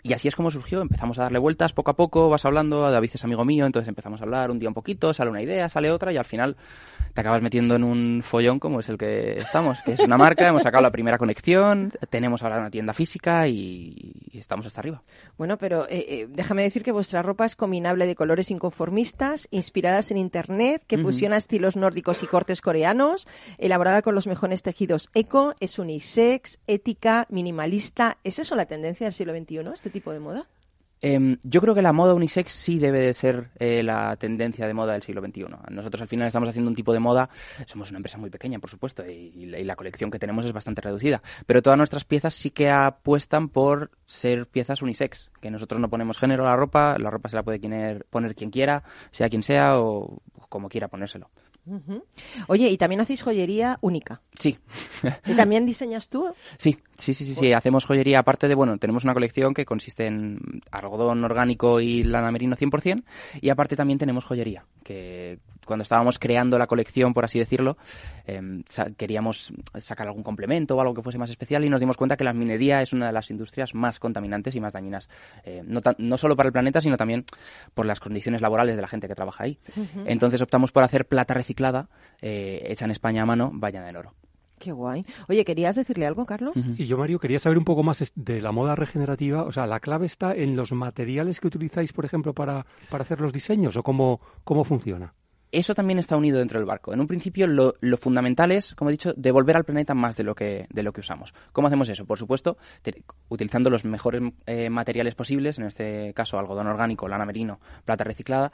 y 0.03 0.13
así 0.13 0.29
es 0.29 0.37
como 0.37 0.51
surgió. 0.51 0.81
Empezamos 0.81 1.19
a 1.19 1.23
darle 1.23 1.39
vueltas 1.39 1.73
poco 1.73 1.91
a 1.91 1.97
poco, 1.97 2.29
vas 2.29 2.45
hablando, 2.45 2.91
David 2.91 3.11
es 3.15 3.25
amigo 3.25 3.45
mío, 3.45 3.67
entonces 3.67 3.89
empezamos 3.89 4.21
a 4.21 4.25
hablar 4.25 4.51
un 4.51 4.59
día 4.59 4.69
un 4.69 4.75
poquito, 4.75 5.13
sale 5.15 5.31
una 5.31 5.43
idea, 5.43 5.69
sale 5.69 5.91
otra 5.91 6.13
y 6.13 6.17
al 6.17 6.25
final 6.25 6.57
te 7.15 7.21
acabas 7.21 7.43
metiendo 7.43 7.75
en 7.75 7.85
un 7.85 8.23
follón 8.23 8.61
como 8.61 8.81
es 8.81 8.89
el 8.89 8.97
que 8.97 9.39
estamos, 9.39 9.83
que 9.83 9.93
es 9.93 10.01
una 10.01 10.17
marca, 10.17 10.49
hemos 10.49 10.63
sacado 10.63 10.83
la 10.83 10.91
primera 10.91 11.19
conexión, 11.19 11.93
tenemos 12.09 12.43
ahora 12.43 12.59
una 12.59 12.71
tienda 12.71 12.93
física 12.93 13.49
y, 13.49 14.13
y 14.31 14.39
estamos 14.39 14.67
hasta 14.67 14.81
arriba. 14.81 15.03
Bueno, 15.37 15.59
pero 15.59 15.87
eh, 15.89 16.07
eh, 16.09 16.27
déjame 16.29 16.63
decir 16.63 16.83
que 16.83 16.93
vuestra 16.93 17.23
ropa 17.23 17.45
es 17.45 17.57
combinable 17.57 18.07
de 18.07 18.15
colores 18.15 18.51
inconformistas, 18.51 19.49
inspiradas 19.51 20.11
en 20.11 20.19
Internet, 20.19 20.85
que 20.87 20.99
fusiona 20.99 21.37
estilos 21.37 21.77
nórdicos 21.77 22.23
y 22.23 22.27
cortes 22.27 22.61
coreanos, 22.61 23.27
elaborada 23.59 24.03
con 24.03 24.15
los 24.15 24.27
mejores 24.27 24.63
tejidos 24.63 25.11
eco, 25.15 25.55
es 25.61 25.79
unisex, 25.79 26.59
ética, 26.67 27.27
minimalista. 27.31 28.19
¿Es 28.25 28.39
eso 28.39 28.55
la 28.55 28.67
tendencia 28.67 29.07
del 29.07 29.13
siglo 29.13 29.35
XXI, 29.35 29.59
este 29.75 29.90
tipo 29.91 30.13
de 30.13 30.21
moda? 30.21 30.47
Em, 31.03 31.39
yo 31.43 31.63
creo 31.63 31.75
que 31.75 31.81
la 31.81 31.95
moda 31.95 32.13
unisex 32.13 32.53
sí 32.53 32.79
debe 32.79 33.01
de 33.01 33.15
ser 33.15 33.51
eh, 33.59 33.83
la 33.83 34.17
tendencia 34.17 34.67
de 34.67 34.75
moda 34.75 34.93
del 34.93 35.03
siglo 35.03 35.23
XXI. 35.23 35.47
Nosotros 35.71 36.03
al 36.03 36.09
final 36.09 36.27
estamos 36.27 36.49
haciendo 36.49 36.69
un 36.69 36.75
tipo 36.75 36.93
de 36.93 37.01
moda, 37.01 37.31
somos 37.67 37.89
una 37.91 37.99
empresa 37.99 38.19
muy 38.19 38.29
pequeña, 38.29 38.59
por 38.59 38.69
supuesto, 38.69 39.03
y, 39.07 39.47
la, 39.47 39.77
colección 39.77 40.11
que 40.11 40.19
tenemos 40.19 40.45
es 40.45 40.53
bastante 40.53 40.83
reducida, 40.83 41.23
pero 41.47 41.63
todas 41.63 41.79
nuestras 41.79 42.05
piezas 42.05 42.35
sí 42.35 42.51
que 42.51 42.69
apuestan 42.69 43.49
por 43.49 43.91
ser 44.05 44.47
piezas 44.47 44.83
unisex, 44.83 45.31
que 45.41 45.51
nosotros 45.51 45.81
no 45.81 45.89
ponemos 45.89 46.19
género 46.19 46.47
a 46.47 46.51
la 46.51 46.57
ropa, 46.57 46.99
la 46.99 47.11
ropa 47.11 47.31
se 47.31 47.37
la 47.37 47.43
puede 47.43 47.59
poner 48.11 48.35
quien 48.35 48.51
quiera, 48.51 48.83
sea 49.11 49.31
quien 49.31 49.43
sea 49.43 49.81
o 49.81 50.21
como 50.51 50.69
quiera 50.69 50.89
ponérselo. 50.89 51.31
Oye, 52.49 52.69
y 52.69 52.77
también 52.77 53.01
hacéis 53.01 53.23
joyería 53.23 53.79
única. 53.81 54.21
Sí, 54.39 54.59
¿Y 55.27 55.35
también 55.35 55.67
diseñas 55.67 56.09
tú? 56.09 56.33
Sí, 56.59 56.79
sí, 56.97 57.15
sí, 57.15 57.25
sí, 57.25 57.35
sí. 57.35 57.53
Hacemos 57.53 57.85
joyería 57.85 58.21
aparte 58.21 58.49
de, 58.49 58.55
bueno, 58.55 58.79
tenemos 58.79 59.05
una 59.05 59.15
colección 59.15 59.55
que 59.55 59.65
consiste 59.65 60.07
en 60.07 60.63
algodón 60.71 61.23
orgánico 61.25 61.81
y 61.81 62.03
lana 62.03 62.31
merino 62.31 62.57
100% 62.57 63.03
y 63.41 63.49
aparte 63.51 63.77
también 63.77 63.99
tenemos 63.99 64.25
joyería, 64.25 64.65
que 64.83 65.39
cuando 65.71 65.85
estábamos 65.85 66.19
creando 66.19 66.59
la 66.59 66.67
colección, 66.67 67.15
por 67.15 67.25
así 67.25 67.39
decirlo, 67.39 67.77
em, 68.27 68.65
sa- 68.67 68.91
queríamos 68.91 69.53
sacar 69.79 70.09
algún 70.09 70.25
complemento 70.25 70.77
o 70.77 70.81
algo 70.81 70.93
que 70.95 71.03
fuese 71.03 71.17
más 71.17 71.31
especial 71.31 71.65
y 71.65 71.69
nos 71.71 71.79
dimos 71.79 71.97
cuenta 71.97 72.17
que 72.17 72.25
la 72.25 72.33
minería 72.33 72.83
es 72.83 72.93
una 72.93 73.07
de 73.07 73.13
las 73.13 73.31
industrias 73.31 73.75
más 73.75 74.01
contaminantes 74.01 74.55
y 74.57 74.61
más 74.61 74.73
dañinas, 74.73 75.09
eh, 75.45 75.63
no, 75.65 76.17
solo 76.19 76.35
para 76.35 76.49
el 76.49 76.53
planeta, 76.53 76.81
sino 76.81 76.97
también 76.97 77.25
por 77.73 77.87
las 77.87 78.01
condiciones 78.01 78.41
laborales 78.41 78.75
de 78.75 78.83
la 78.83 78.89
gente 78.89 79.07
que 79.07 79.15
trabaja 79.15 79.45
ahí. 79.45 79.59
Entonces 80.07 80.43
optamos 80.43 80.73
por 80.73 80.83
hacer 80.83 81.07
plata 81.07 81.35
reciclada, 81.35 81.89
eh, 82.21 82.65
hecha 82.67 82.85
en 82.85 82.91
España 82.91 83.23
a 83.23 83.27
mano, 83.27 83.51
bañada 83.55 83.89
en 83.89 83.97
oro. 83.97 84.15
Qué 84.59 84.73
guay. 84.73 85.07
Oye, 85.27 85.43
¿querías 85.47 85.75
decirle 85.75 86.07
algo, 86.07 86.27
Carlos? 86.27 86.53
Y 86.77 86.85
yo, 86.85 86.99
Mario, 86.99 87.19
quería 87.19 87.39
saber 87.39 87.57
un 87.57 87.65
poco 87.65 87.83
más 87.83 88.13
de 88.15 88.43
la 88.43 88.53
moda 88.53 88.75
regenerativa. 88.75 89.45
O 89.45 89.53
sea, 89.53 89.67
¿la 89.67 89.81
clave 89.81 90.05
está 90.05 90.35
en 90.35 90.55
los 90.55 90.73
materiales 90.73 91.41
que 91.41 91.47
utilizáis, 91.47 91.95
por 91.95 92.05
ejemplo, 92.05 92.35
para, 92.35 92.67
para 92.91 93.01
hacer 93.01 93.23
los 93.23 93.33
diseños 93.33 93.79
o 93.79 93.83
cómo, 93.83 94.21
cómo 94.45 94.65
funciona? 94.65 95.15
Eso 95.53 95.75
también 95.75 95.99
está 95.99 96.17
unido 96.17 96.39
dentro 96.39 96.59
del 96.59 96.67
barco. 96.67 96.93
En 96.93 97.01
un 97.01 97.07
principio, 97.07 97.47
lo, 97.47 97.75
fundamental 97.99 98.53
es, 98.53 98.75
como 98.75 98.91
he 98.91 98.93
dicho, 98.93 99.13
devolver 99.17 99.57
al 99.57 99.65
planeta 99.65 99.95
más 99.95 100.17
de 100.17 100.25
lo 100.25 100.35
que, 100.35 100.67
lo 100.73 100.93
que 100.93 101.01
usamos. 101.01 101.35
¿Cómo 101.53 101.67
hacemos 101.67 101.89
eso? 101.89 102.07
Por 102.07 102.19
supuesto, 102.19 102.57
utilizando 103.29 103.71
los 103.71 103.85
mejores 103.85 104.23
eh, 104.47 104.71
materiales 104.71 105.15
posibles, 105.15 105.59
en 105.59 105.67
este 105.67 106.13
caso 106.15 106.39
algodón 106.39 106.67
orgánico, 106.67 107.09
lana 107.09 107.27
merino, 107.27 107.61
plata 107.85 108.05
reciclada, 108.05 108.53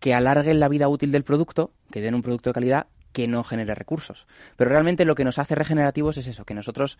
que 0.00 0.14
alarguen 0.14 0.60
la 0.60 0.68
vida 0.68 0.88
útil 0.88 1.12
del 1.12 1.24
producto, 1.24 1.72
que 1.90 2.00
den 2.00 2.14
un 2.14 2.22
producto 2.22 2.50
de 2.50 2.54
calidad 2.54 2.86
que 3.12 3.28
no 3.28 3.42
genere 3.42 3.74
recursos. 3.74 4.26
Pero 4.56 4.70
realmente 4.70 5.06
lo 5.06 5.14
que 5.14 5.24
nos 5.24 5.38
hace 5.38 5.54
regenerativos 5.54 6.18
es 6.18 6.26
eso, 6.26 6.44
que 6.44 6.52
nosotros 6.52 6.98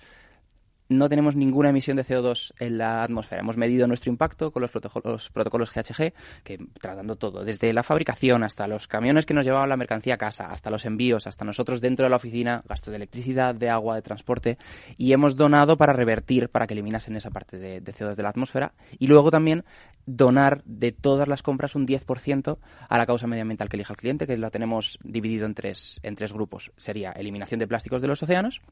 no 0.89 1.09
tenemos 1.09 1.37
ninguna 1.37 1.71
emisión 1.71 1.97
de 1.97 2.05
CO2 2.05 2.53
en 2.59 2.79
la 2.79 3.03
atmósfera. 3.03 3.41
Hemos 3.41 3.57
medido 3.57 3.87
nuestro 3.87 4.11
impacto 4.11 4.53
con 4.53 4.63
los 4.63 4.71
protocolos, 4.71 5.31
protocolos 5.31 5.73
GHG, 5.73 6.13
que 6.45 6.59
tratando 6.81 7.17
todo, 7.17 7.45
desde 7.45 7.73
la 7.73 7.83
fabricación 7.83 8.43
hasta 8.45 8.67
los 8.67 8.87
camiones 8.87 9.27
que 9.27 9.35
nos 9.35 9.45
llevaban 9.45 9.69
la 9.69 9.77
mercancía 9.77 10.15
a 10.15 10.19
casa, 10.19 10.47
hasta 10.47 10.71
los 10.71 10.85
envíos, 10.85 11.27
hasta 11.27 11.45
nosotros 11.45 11.81
dentro 11.81 12.05
de 12.05 12.11
la 12.11 12.17
oficina, 12.17 12.63
gasto 12.69 12.91
de 12.91 12.97
electricidad, 12.97 13.55
de 13.55 13.71
agua, 13.71 13.97
de 13.97 14.03
transporte, 14.03 14.59
y 14.97 15.13
hemos 15.13 15.37
donado 15.37 15.77
para 15.77 15.93
revertir, 15.93 16.49
para 16.49 16.67
que 16.67 16.75
eliminasen 16.75 17.17
esa 17.17 17.31
parte 17.31 17.59
de, 17.59 17.81
de 17.81 17.95
CO2 17.95 18.15
de 18.15 18.23
la 18.23 18.29
atmósfera, 18.29 18.73
y 18.99 19.07
luego 19.07 19.31
también 19.31 19.65
donar 20.07 20.63
de 20.65 20.93
todas 20.93 21.29
las 21.29 21.43
compras 21.43 21.75
un 21.75 21.87
10% 21.87 22.59
a 22.89 22.99
la 22.99 23.07
causa 23.07 23.27
medioambiental 23.27 23.69
que 23.69 23.77
elija 23.77 23.93
el 23.93 23.99
cliente, 23.99 24.27
que 24.27 24.37
lo 24.37 24.51
tenemos 24.51 24.99
dividido 25.03 25.47
en 25.47 25.55
tres, 25.55 26.01
en 26.03 26.15
tres 26.15 26.33
grupos. 26.33 26.73
Sería 26.77 27.11
eliminación 27.13 27.59
de 27.59 27.67
plásticos 27.67 28.01
de 28.03 28.09
los 28.09 28.23
océanos, 28.23 28.63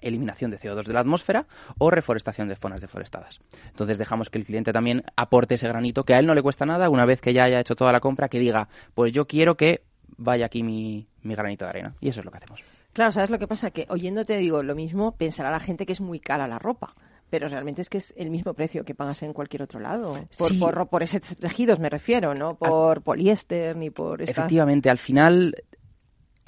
eliminación 0.00 0.50
de 0.50 0.58
CO2 0.58 0.84
de 0.84 0.92
la 0.92 1.00
atmósfera 1.00 1.46
o 1.78 1.90
reforestación 1.90 2.48
de 2.48 2.56
zonas 2.56 2.80
deforestadas. 2.80 3.40
Entonces 3.68 3.98
dejamos 3.98 4.30
que 4.30 4.38
el 4.38 4.44
cliente 4.44 4.72
también 4.72 5.04
aporte 5.16 5.54
ese 5.56 5.68
granito 5.68 6.04
que 6.04 6.14
a 6.14 6.18
él 6.18 6.26
no 6.26 6.34
le 6.34 6.42
cuesta 6.42 6.66
nada 6.66 6.88
una 6.90 7.04
vez 7.04 7.20
que 7.20 7.32
ya 7.32 7.44
haya 7.44 7.60
hecho 7.60 7.76
toda 7.76 7.92
la 7.92 8.00
compra, 8.00 8.28
que 8.28 8.38
diga, 8.38 8.68
pues 8.94 9.12
yo 9.12 9.26
quiero 9.26 9.56
que 9.56 9.82
vaya 10.16 10.46
aquí 10.46 10.62
mi, 10.62 11.06
mi 11.22 11.34
granito 11.34 11.64
de 11.64 11.70
arena. 11.70 11.94
Y 12.00 12.08
eso 12.08 12.20
es 12.20 12.24
lo 12.24 12.30
que 12.30 12.38
hacemos. 12.38 12.62
Claro, 12.92 13.12
¿sabes 13.12 13.30
lo 13.30 13.38
que 13.38 13.46
pasa? 13.46 13.70
Que 13.70 13.86
oyéndote 13.90 14.36
digo 14.38 14.62
lo 14.62 14.74
mismo, 14.74 15.12
pensará 15.16 15.50
la 15.50 15.60
gente 15.60 15.86
que 15.86 15.92
es 15.92 16.00
muy 16.00 16.18
cara 16.20 16.48
la 16.48 16.58
ropa. 16.58 16.94
Pero 17.30 17.46
realmente 17.46 17.82
es 17.82 17.90
que 17.90 17.98
es 17.98 18.14
el 18.16 18.30
mismo 18.30 18.54
precio 18.54 18.86
que 18.86 18.94
pagas 18.94 19.22
en 19.22 19.34
cualquier 19.34 19.60
otro 19.62 19.78
lado. 19.80 20.14
Por, 20.14 20.48
Sí. 20.48 20.58
por, 20.58 20.88
por 20.88 21.02
esos 21.02 21.20
tejidos 21.36 21.78
me 21.78 21.90
refiero, 21.90 22.34
no 22.34 22.56
por 22.56 23.02
poliéster 23.02 23.76
ni 23.76 23.90
por 23.90 24.22
estas... 24.22 24.38
Efectivamente, 24.38 24.88
al 24.88 24.96
final 24.96 25.54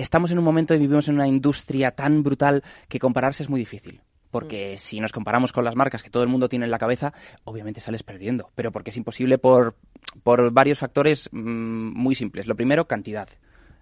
estamos 0.01 0.31
en 0.31 0.39
un 0.39 0.45
momento 0.45 0.75
y 0.75 0.79
vivimos 0.79 1.09
en 1.09 1.15
una 1.15 1.27
industria 1.27 1.93
tan 1.93 2.23
brutal 2.23 2.63
que 2.89 2.99
compararse 2.99 3.43
es 3.43 3.49
muy 3.49 3.61
difícil. 3.61 4.01
Porque 4.31 4.79
si 4.79 5.01
nos 5.01 5.13
comparamos 5.13 5.53
con 5.53 5.65
las 5.65 5.75
marcas 5.75 6.03
que 6.03 6.11
todo 6.11 6.23
el 6.23 6.29
mundo 6.29 6.49
tiene 6.49 6.65
en 6.65 6.71
la 6.71 6.79
cabeza, 6.79 7.13
obviamente 7.45 7.81
sales 7.81 8.05
perdiendo. 8.05 8.51
Pero 8.55 8.71
porque 8.71 8.91
es 8.91 8.97
imposible 8.97 9.39
por, 9.39 9.75
por 10.23 10.53
varios 10.53 10.79
factores 10.79 11.29
mm, 11.33 11.39
muy 11.39 12.15
simples. 12.15 12.47
Lo 12.47 12.55
primero, 12.55 12.87
cantidad. 12.87 13.29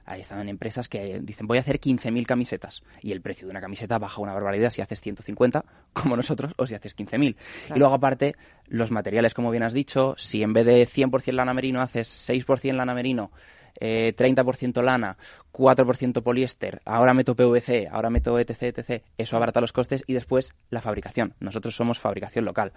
Ahí 0.07 0.23
están 0.23 0.49
empresas 0.49 0.89
que 0.89 1.21
dicen, 1.21 1.47
voy 1.47 1.59
a 1.59 1.61
hacer 1.61 1.79
15.000 1.79 2.25
camisetas. 2.25 2.83
Y 3.03 3.13
el 3.13 3.21
precio 3.21 3.47
de 3.47 3.51
una 3.51 3.61
camiseta 3.61 3.99
baja 3.99 4.23
una 4.23 4.33
barbaridad 4.33 4.71
si 4.71 4.81
haces 4.81 5.03
150, 5.03 5.67
como 5.93 6.17
nosotros, 6.17 6.55
o 6.57 6.67
si 6.67 6.75
haces 6.75 6.97
15.000. 6.97 7.37
Y 7.75 7.79
luego, 7.79 7.93
aparte, 7.93 8.35
los 8.69 8.91
materiales, 8.91 9.35
como 9.35 9.51
bien 9.51 9.65
has 9.65 9.75
dicho, 9.75 10.15
si 10.17 10.43
en 10.43 10.55
vez 10.55 10.65
de 10.65 10.87
100% 10.87 11.31
lana 11.33 11.53
merino 11.53 11.83
haces 11.83 12.27
6% 12.27 12.73
lana 12.73 12.95
merino, 12.95 13.31
eh, 13.81 14.15
30% 14.17 14.83
lana, 14.83 15.17
4% 15.53 16.23
poliéster, 16.23 16.81
ahora 16.85 17.15
meto 17.15 17.35
PVC, 17.35 17.89
ahora 17.91 18.11
meto 18.11 18.39
etc, 18.39 18.63
etc, 18.63 19.03
eso 19.17 19.37
abarata 19.37 19.61
los 19.61 19.73
costes 19.73 20.05
y 20.07 20.15
después 20.15 20.53
la 20.71 20.81
fabricación. 20.81 21.35
Nosotros 21.41 21.75
somos 21.75 21.99
fabricación 21.99 22.45
local. 22.45 22.73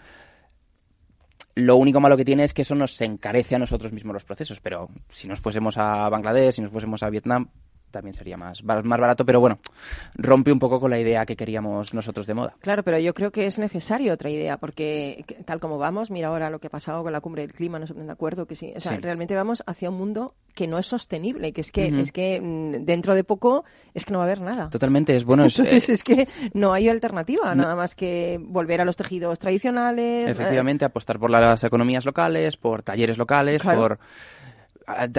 Lo 1.55 1.75
único 1.75 1.99
malo 1.99 2.15
que 2.15 2.25
tiene 2.25 2.43
es 2.43 2.53
que 2.53 2.61
eso 2.61 2.75
nos 2.75 2.99
encarece 3.01 3.55
a 3.55 3.59
nosotros 3.59 3.91
mismos 3.91 4.13
los 4.13 4.23
procesos, 4.23 4.61
pero 4.61 4.89
si 5.09 5.27
nos 5.27 5.41
fuésemos 5.41 5.77
a 5.77 6.07
Bangladesh, 6.09 6.55
si 6.55 6.61
nos 6.61 6.71
fuésemos 6.71 7.03
a 7.03 7.09
Vietnam, 7.09 7.49
también 7.91 8.13
sería 8.13 8.37
más, 8.37 8.63
más 8.63 8.83
barato, 8.85 9.25
pero 9.25 9.39
bueno, 9.39 9.59
rompe 10.15 10.51
un 10.51 10.59
poco 10.59 10.79
con 10.79 10.89
la 10.89 10.99
idea 10.99 11.25
que 11.25 11.35
queríamos 11.35 11.93
nosotros 11.93 12.25
de 12.27 12.33
moda. 12.33 12.55
Claro, 12.59 12.83
pero 12.83 12.97
yo 12.99 13.13
creo 13.13 13.31
que 13.31 13.45
es 13.45 13.59
necesario 13.59 14.13
otra 14.13 14.29
idea, 14.29 14.57
porque 14.57 15.23
que- 15.27 15.35
tal 15.43 15.59
como 15.59 15.77
vamos, 15.77 16.09
mira 16.11 16.29
ahora 16.29 16.49
lo 16.49 16.59
que 16.59 16.67
ha 16.67 16.71
pasado 16.71 17.03
con 17.03 17.11
la 17.11 17.21
cumbre 17.21 17.43
del 17.43 17.53
clima, 17.53 17.77
no 17.79 17.85
se 17.87 17.93
ponen 17.93 18.07
de 18.07 18.13
acuerdo, 18.13 18.45
que 18.47 18.55
sí, 18.55 18.73
o 18.75 18.79
sea, 18.81 18.95
Sí. 18.95 19.01
realmente 19.01 19.35
vamos 19.35 19.63
hacia 19.67 19.89
un 19.89 19.97
mundo 19.97 20.33
que 20.55 20.67
no 20.67 20.77
es 20.79 20.87
sostenible, 20.87 21.53
que 21.53 21.61
es 21.61 21.71
que, 21.71 21.87
es 21.99 22.11
que 22.11 22.41
mm, 22.41 22.83
dentro 22.85 23.15
de 23.15 23.23
poco 23.23 23.63
es 23.93 24.05
que 24.05 24.11
no 24.13 24.19
va 24.19 24.25
a 24.25 24.27
haber 24.27 24.41
nada. 24.41 24.69
Totalmente, 24.69 25.15
es 25.15 25.23
bueno. 25.23 25.45
Es, 25.45 25.59
eh, 25.59 25.75
es 25.93 26.03
que 26.03 26.27
no 26.53 26.73
hay 26.73 26.89
alternativa, 26.89 27.53
nada 27.55 27.75
más 27.75 27.95
que 27.95 28.37
volver 28.41 28.81
a 28.81 28.85
los 28.85 28.95
tejidos 28.97 29.39
tradicionales. 29.39 30.27
eh, 30.27 30.31
Efectivamente, 30.31 30.83
apostar 30.85 31.19
por 31.19 31.29
las 31.29 31.63
economías 31.63 32.05
locales, 32.05 32.57
por 32.57 32.83
talleres 32.83 33.17
locales, 33.17 33.61
Claro. 33.61 33.79
por 33.79 33.99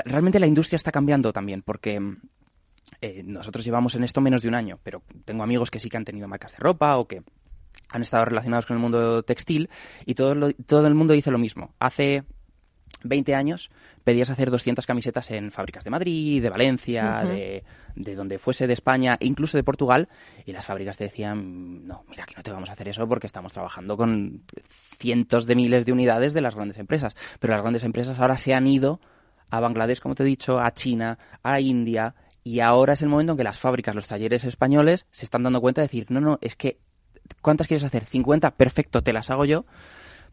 realmente 0.05 0.39
la 0.41 0.47
industria 0.47 0.77
está 0.77 0.93
cambiando 0.93 1.33
también, 1.33 1.63
porque 1.63 1.99
mm, 1.99 2.17
eh, 3.01 3.23
nosotros 3.25 3.65
llevamos 3.65 3.95
en 3.97 4.05
esto 4.05 4.21
menos 4.21 4.43
de 4.43 4.49
un 4.49 4.55
año, 4.55 4.79
pero 4.83 5.03
tengo 5.25 5.43
amigos 5.43 5.71
que 5.71 5.81
sí 5.81 5.89
que 5.89 5.97
han 5.97 6.05
tenido 6.05 6.29
marcas 6.29 6.53
de 6.53 6.59
ropa 6.59 6.97
o 6.99 7.07
que 7.09 7.23
han 7.91 8.03
estado 8.03 8.25
relacionados 8.25 8.67
con 8.67 8.77
el 8.77 8.83
mundo 8.83 9.23
textil 9.23 9.69
y 10.07 10.15
todo, 10.15 10.35
lo- 10.35 10.53
todo 10.53 10.87
el 10.87 10.95
mundo 10.95 11.15
dice 11.15 11.31
lo 11.31 11.39
mismo. 11.39 11.75
Hace 11.79 12.25
20 13.05 13.35
años 13.35 13.71
pedías 14.05 14.31
hacer 14.31 14.51
200 14.51 14.87
camisetas 14.87 15.31
en 15.33 15.51
fábricas 15.51 15.83
de 15.85 15.91
Madrid, 15.91 16.41
de 16.43 16.51
Valencia, 16.51 17.21
de, 17.25 17.65
de 17.97 18.15
donde 18.15 18.39
fuese, 18.39 18.67
de 18.69 18.73
España, 18.75 19.17
incluso 19.21 19.57
de 19.57 19.65
Portugal, 19.65 20.09
y 20.47 20.53
las 20.53 20.65
fábricas 20.67 20.97
te 20.97 21.05
decían, 21.05 21.87
no, 21.87 22.05
mira, 22.09 22.25
que 22.27 22.35
no 22.37 22.43
te 22.43 22.53
vamos 22.53 22.71
a 22.71 22.75
hacer 22.75 22.89
eso 22.89 23.09
porque 23.09 23.27
estamos 23.27 23.53
trabajando 23.53 23.97
con 23.97 24.43
cientos 24.99 25.47
de 25.47 25.55
miles 25.57 25.85
de 25.85 25.93
unidades 25.93 26.33
de 26.33 26.41
las 26.43 26.55
grandes 26.55 26.79
empresas. 26.79 27.15
Pero 27.41 27.53
las 27.55 27.63
grandes 27.63 27.85
empresas 27.85 28.19
ahora 28.21 28.39
se 28.39 28.55
han 28.55 28.67
ido 28.67 29.01
a 29.51 29.61
Bangladesh, 29.61 30.01
como 30.01 30.15
te 30.15 30.23
he 30.23 30.27
dicho, 30.27 30.59
a 30.61 30.73
China, 30.73 31.19
a 31.43 31.61
India, 31.61 32.15
y 32.45 32.61
ahora 32.61 32.95
es 32.95 33.03
el 33.03 33.09
momento 33.09 33.33
en 33.33 33.39
que 33.39 33.45
las 33.45 33.59
fábricas, 33.59 33.95
los 33.95 34.07
talleres 34.07 34.45
españoles, 34.45 35.07
se 35.11 35.25
están 35.25 35.43
dando 35.43 35.61
cuenta 35.61 35.81
de 35.81 35.87
decir, 35.87 36.07
no, 36.11 36.21
no, 36.21 36.39
es 36.41 36.57
que, 36.57 36.79
¿cuántas 37.41 37.69
quieres 37.69 37.85
hacer? 37.85 38.05
¿50? 38.05 38.53
Perfecto, 38.53 39.03
te 39.03 39.13
las 39.13 39.31
hago 39.31 39.45
yo 39.45 39.65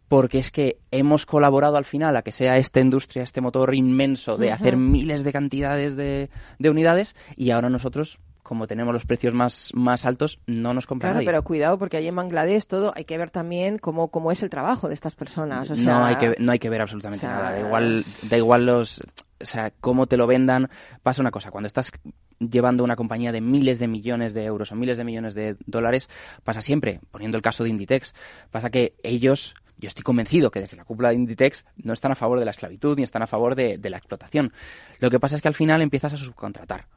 porque 0.09 0.39
es 0.39 0.51
que 0.51 0.79
hemos 0.91 1.27
colaborado 1.27 1.77
al 1.77 1.85
final 1.85 2.17
a 2.17 2.23
que 2.23 2.31
sea 2.31 2.57
esta 2.57 2.79
industria, 2.79 3.23
este 3.23 3.41
motor 3.41 3.75
inmenso 3.75 4.37
de 4.37 4.51
hacer 4.51 4.75
miles 4.75 5.23
de 5.23 5.31
cantidades 5.31 5.95
de, 5.95 6.31
de 6.57 6.69
unidades 6.69 7.15
y 7.37 7.51
ahora 7.51 7.69
nosotros, 7.69 8.17
como 8.49 8.65
tenemos 8.65 8.91
los 8.95 9.05
precios 9.05 9.35
más, 9.35 9.69
más 9.75 10.07
altos, 10.07 10.39
no 10.47 10.73
nos 10.73 10.87
compra 10.87 11.09
Claro, 11.09 11.17
nadie. 11.17 11.27
pero 11.27 11.43
cuidado 11.43 11.77
porque 11.77 11.97
ahí 11.97 12.07
en 12.07 12.15
Bangladesh 12.15 12.65
todo 12.65 12.91
hay 12.95 13.05
que 13.05 13.15
ver 13.15 13.29
también 13.29 13.77
cómo, 13.77 14.07
cómo 14.07 14.31
es 14.31 14.41
el 14.41 14.49
trabajo 14.49 14.87
de 14.87 14.95
estas 14.95 15.13
personas. 15.13 15.69
O 15.69 15.75
sea, 15.75 15.85
no, 15.85 16.03
hay 16.03 16.15
que, 16.15 16.35
no 16.39 16.51
hay 16.51 16.57
que 16.57 16.67
ver 16.71 16.81
absolutamente 16.81 17.27
o 17.27 17.29
sea, 17.29 17.37
nada. 17.37 17.51
Da 17.51 17.59
igual, 17.59 18.03
da 18.23 18.37
igual 18.37 18.65
los, 18.65 19.01
o 19.39 19.45
sea, 19.45 19.71
cómo 19.79 20.07
te 20.07 20.17
lo 20.17 20.25
vendan. 20.25 20.67
Pasa 21.03 21.21
una 21.21 21.29
cosa, 21.29 21.51
cuando 21.51 21.67
estás 21.67 21.91
llevando 22.39 22.83
una 22.83 22.95
compañía 22.95 23.31
de 23.31 23.39
miles 23.39 23.77
de 23.77 23.87
millones 23.87 24.33
de 24.33 24.45
euros 24.45 24.71
o 24.71 24.75
miles 24.75 24.97
de 24.97 25.03
millones 25.03 25.35
de 25.35 25.55
dólares, 25.67 26.09
pasa 26.43 26.63
siempre, 26.63 27.01
poniendo 27.11 27.37
el 27.37 27.43
caso 27.43 27.63
de 27.63 27.69
Inditex, 27.69 28.15
pasa 28.49 28.71
que 28.71 28.95
ellos, 29.03 29.53
yo 29.77 29.89
estoy 29.89 30.01
convencido 30.03 30.49
que 30.49 30.59
desde 30.59 30.75
la 30.75 30.85
cúpula 30.85 31.09
de 31.09 31.15
Inditex 31.15 31.65
no 31.77 31.93
están 31.93 32.11
a 32.13 32.15
favor 32.15 32.39
de 32.39 32.45
la 32.45 32.51
esclavitud 32.51 32.97
ni 32.97 33.03
están 33.03 33.21
a 33.21 33.27
favor 33.27 33.53
de, 33.53 33.77
de 33.77 33.89
la 33.91 33.97
explotación. 33.97 34.53
Lo 34.99 35.11
que 35.11 35.19
pasa 35.19 35.35
es 35.35 35.43
que 35.43 35.49
al 35.49 35.53
final 35.53 35.83
empiezas 35.83 36.13
a 36.13 36.17
subcontratar. 36.17 36.87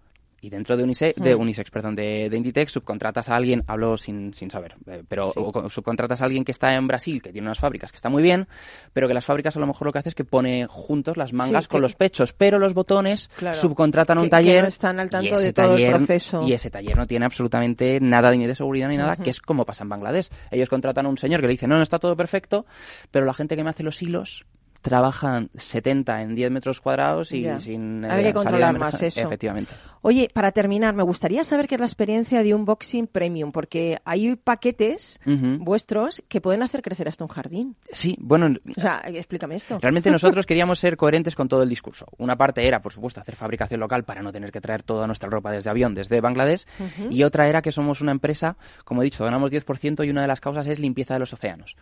Y 0.45 0.51
dentro 0.51 0.77
de, 0.77 0.83
Unise- 0.85 1.15
de 1.15 1.37
Mm. 1.37 1.41
Unisex, 1.41 1.71
perdón, 1.71 1.95
de, 1.95 2.29
de 2.29 2.37
Inditex, 2.37 2.73
subcontratas 2.73 3.29
a 3.29 3.37
alguien, 3.37 3.63
hablo 3.69 3.97
sin, 3.97 4.35
sin 4.35 4.51
saber, 4.51 4.75
eh, 4.89 5.05
pero 5.09 5.29
Sí. 5.29 5.35
o 5.41 5.53
co- 5.53 5.71
subcontratas 5.71 6.21
a 6.21 6.25
alguien 6.25 6.45
que 6.45 6.51
está 6.51 6.75
en 6.75 6.89
Brasil, 6.89 7.23
que 7.23 7.31
tiene 7.31 7.47
unas 7.47 7.61
fábricas 7.61 7.93
que 7.93 7.97
está 7.97 8.09
muy 8.09 8.25
bien, 8.25 8.49
pero 8.93 9.07
que 9.07 9.15
las 9.15 9.25
fábricas 9.25 9.57
a 9.57 9.61
lo 9.61 9.69
mejor 9.69 9.87
lo 9.87 9.93
que 9.93 10.01
hace 10.01 10.09
es 10.09 10.15
que 10.17 10.25
pone 10.25 10.67
juntos 10.69 11.17
las 11.17 11.33
mangas 11.33 11.65
Sí, 11.65 11.69
con 11.71 11.79
que- 11.79 11.83
los 11.83 11.95
pechos, 11.95 12.33
pero 12.33 12.59
los 12.59 12.75
botones 12.75 13.31
Claro. 13.39 13.57
subcontratan 13.57 14.19
un 14.19 14.25
Que- 14.25 14.27
que 14.27 14.31
taller 14.31 14.63
no 14.63 14.69
están 14.69 14.99
al 14.99 15.09
tanto 15.11 15.39
de 15.39 15.53
todo 15.53 15.77
el 15.77 15.91
proceso. 15.95 16.43
Y 16.45 16.53
ese 16.55 16.71
taller 16.71 16.97
no 16.97 17.07
tiene 17.07 17.25
absolutamente 17.25 18.01
nada 18.01 18.33
ni 18.35 18.45
de 18.45 18.57
seguridad 18.57 18.89
ni 18.89 18.97
nada, 18.97 19.15
que 19.17 19.31
es 19.31 19.41
como 19.41 19.65
pasa 19.65 19.85
en 19.85 19.91
Bangladesh. 19.91 20.29
Ellos 20.51 20.69
contratan 20.69 21.07
a 21.07 21.09
un 21.09 21.19
señor 21.19 21.41
que 21.41 21.47
le 21.47 21.53
dice, 21.53 21.69
no, 21.69 21.77
no 21.77 21.83
está 21.83 22.01
todo 22.01 22.17
perfecto, 22.17 22.67
pero 23.13 23.25
la 23.27 23.33
gente 23.35 23.55
que 23.55 23.63
me 23.63 23.71
hace 23.71 23.85
los 23.85 24.03
hilos 24.03 24.45
trabajan 24.83 25.49
70 25.57 26.23
en 26.23 26.35
10 26.35 26.51
metros 26.51 26.81
cuadrados 26.81 27.33
y 27.33 27.43
Ya. 27.43 27.59
sin... 27.59 28.05
Hay 28.05 28.11
eh, 28.11 28.11
que 28.11 28.17
salida 28.23 28.33
controlar 28.35 28.79
más 28.79 29.01
eso. 29.03 29.21
Efectivamente. 29.21 29.73
Oye, 30.05 30.29
para 30.35 30.51
terminar, 30.51 30.97
me 30.97 31.05
gustaría 31.05 31.45
saber 31.45 31.69
qué 31.69 31.77
es 31.77 31.81
la 31.81 31.87
experiencia 31.87 32.43
de 32.43 32.55
un 32.55 32.65
boxing 32.65 33.07
premium, 33.07 33.53
porque 33.53 33.99
hay 34.05 34.35
paquetes 34.35 35.21
vuestros 35.61 36.25
que 36.29 36.41
pueden 36.41 36.65
hacer 36.65 36.83
crecer 36.83 37.07
hasta 37.09 37.23
un 37.23 37.29
jardín. 37.29 37.77
Sí, 37.93 38.17
bueno, 38.21 38.53
O 38.77 38.81
sea, 38.81 39.01
explícame 39.07 39.55
esto. 39.55 39.79
Realmente 39.81 40.11
nosotros 40.11 40.45
queríamos 40.45 40.81
ser 40.81 40.97
coherentes 40.97 41.37
con 41.37 41.47
todo 41.47 41.63
el 41.63 41.69
discurso. 41.69 42.07
Una 42.19 42.37
parte 42.37 42.67
era, 42.67 42.83
por 42.83 42.93
supuesto, 42.93 43.21
hacer 43.21 43.37
fabricación 43.37 43.79
local 43.79 44.03
para 44.03 44.23
no 44.23 44.33
tener 44.33 44.51
que 44.51 44.61
traer 44.61 44.83
toda 44.83 45.07
nuestra 45.07 45.31
ropa 45.31 45.53
desde 45.53 45.71
avión, 45.71 45.95
desde 45.95 46.21
Bangladesh. 46.21 46.67
Y 47.09 47.23
otra 47.23 47.47
era 47.47 47.63
que 47.63 47.71
somos 47.71 48.01
una 48.01 48.11
empresa, 48.11 48.57
como 48.85 49.03
he 49.03 49.05
dicho, 49.05 49.25
ganamos 49.25 49.53
10% 49.53 50.05
y 50.05 50.11
una 50.11 50.23
de 50.23 50.29
las 50.29 50.41
causas 50.41 50.67
es 50.67 50.81
limpieza 50.81 51.15
de 51.15 51.21
los 51.21 51.33
océanos. 51.33 51.77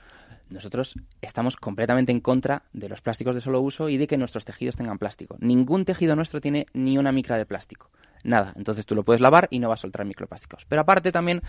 Nosotros 0.51 0.97
estamos 1.23 1.57
completamente 1.57 2.13
en 2.13 2.21
contra 2.21 2.65
de 2.73 2.89
los 2.89 3.01
plásticos 3.01 3.35
de 3.35 3.41
solo 3.41 3.61
uso 3.61 3.89
y 3.89 3.97
de 3.97 4.07
que 4.07 4.19
nuestros 4.19 4.45
tejidos 4.45 4.77
tengan 4.77 4.99
plástico. 4.99 5.37
Ningún 5.41 5.85
tejido 5.85 6.17
nuestro 6.17 6.41
tiene 6.41 6.67
ni 6.75 6.99
una 6.99 7.13
micra 7.13 7.37
de 7.37 7.47
plástico. 7.47 7.91
Nada. 8.23 8.53
Entonces 8.57 8.85
tú 8.85 8.95
lo 8.95 9.03
puedes 9.03 9.21
lavar 9.21 9.49
y 9.51 9.61
no 9.61 9.69
va 9.69 9.75
a 9.75 9.79
soltar 9.79 10.05
microplásticos. 10.05 10.67
Pero 10.69 10.83
aparte 10.83 11.13
también 11.13 11.41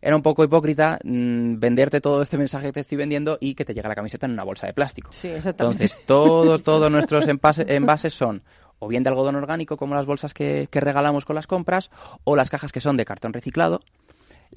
era 0.00 0.16
un 0.16 0.22
poco 0.22 0.42
hipócrita 0.42 0.98
mm, 1.04 1.58
venderte 1.58 2.00
todo 2.00 2.22
este 2.22 2.38
mensaje 2.38 2.66
que 2.66 2.72
te 2.72 2.80
estoy 2.80 2.98
vendiendo 2.98 3.38
y 3.40 3.54
que 3.54 3.64
te 3.64 3.74
llega 3.74 3.88
la 3.88 3.94
camiseta 3.94 4.26
en 4.26 4.32
una 4.32 4.42
bolsa 4.42 4.66
de 4.66 4.72
plástico. 4.72 5.10
Sí, 5.12 5.28
exactamente. 5.28 5.84
Entonces, 5.84 6.06
todos, 6.06 6.62
todos 6.62 6.90
nuestros 6.90 7.28
envases 7.28 8.14
son 8.14 8.42
o 8.78 8.88
bien 8.88 9.02
de 9.02 9.10
algodón 9.10 9.36
orgánico, 9.36 9.76
como 9.76 9.94
las 9.94 10.06
bolsas 10.06 10.34
que, 10.34 10.68
que 10.70 10.80
regalamos 10.80 11.24
con 11.24 11.34
las 11.34 11.46
compras, 11.46 11.90
o 12.24 12.36
las 12.36 12.50
cajas 12.50 12.72
que 12.72 12.80
son 12.80 12.96
de 12.96 13.04
cartón 13.04 13.32
reciclado. 13.32 13.80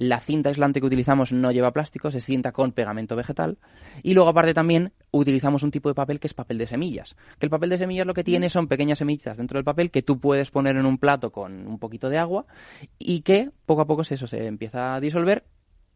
La 0.00 0.18
cinta 0.18 0.48
aislante 0.48 0.80
que 0.80 0.86
utilizamos 0.86 1.30
no 1.30 1.52
lleva 1.52 1.72
plástico, 1.74 2.10
se 2.10 2.22
cinta 2.22 2.52
con 2.52 2.72
pegamento 2.72 3.16
vegetal. 3.16 3.58
Y 4.02 4.14
luego, 4.14 4.30
aparte, 4.30 4.54
también 4.54 4.94
utilizamos 5.10 5.62
un 5.62 5.70
tipo 5.70 5.90
de 5.90 5.94
papel 5.94 6.18
que 6.18 6.26
es 6.26 6.32
papel 6.32 6.56
de 6.56 6.66
semillas. 6.66 7.16
Que 7.38 7.44
el 7.44 7.50
papel 7.50 7.68
de 7.68 7.76
semillas 7.76 8.06
lo 8.06 8.14
que 8.14 8.24
tiene 8.24 8.48
son 8.48 8.66
pequeñas 8.66 8.96
semillitas 8.96 9.36
dentro 9.36 9.58
del 9.58 9.64
papel 9.64 9.90
que 9.90 10.00
tú 10.00 10.18
puedes 10.18 10.50
poner 10.50 10.76
en 10.76 10.86
un 10.86 10.96
plato 10.96 11.30
con 11.30 11.66
un 11.66 11.78
poquito 11.78 12.08
de 12.08 12.16
agua 12.16 12.46
y 12.98 13.20
que 13.20 13.50
poco 13.66 13.82
a 13.82 13.86
poco 13.86 14.00
eso 14.00 14.26
se 14.26 14.46
empieza 14.46 14.94
a 14.94 15.00
disolver 15.00 15.44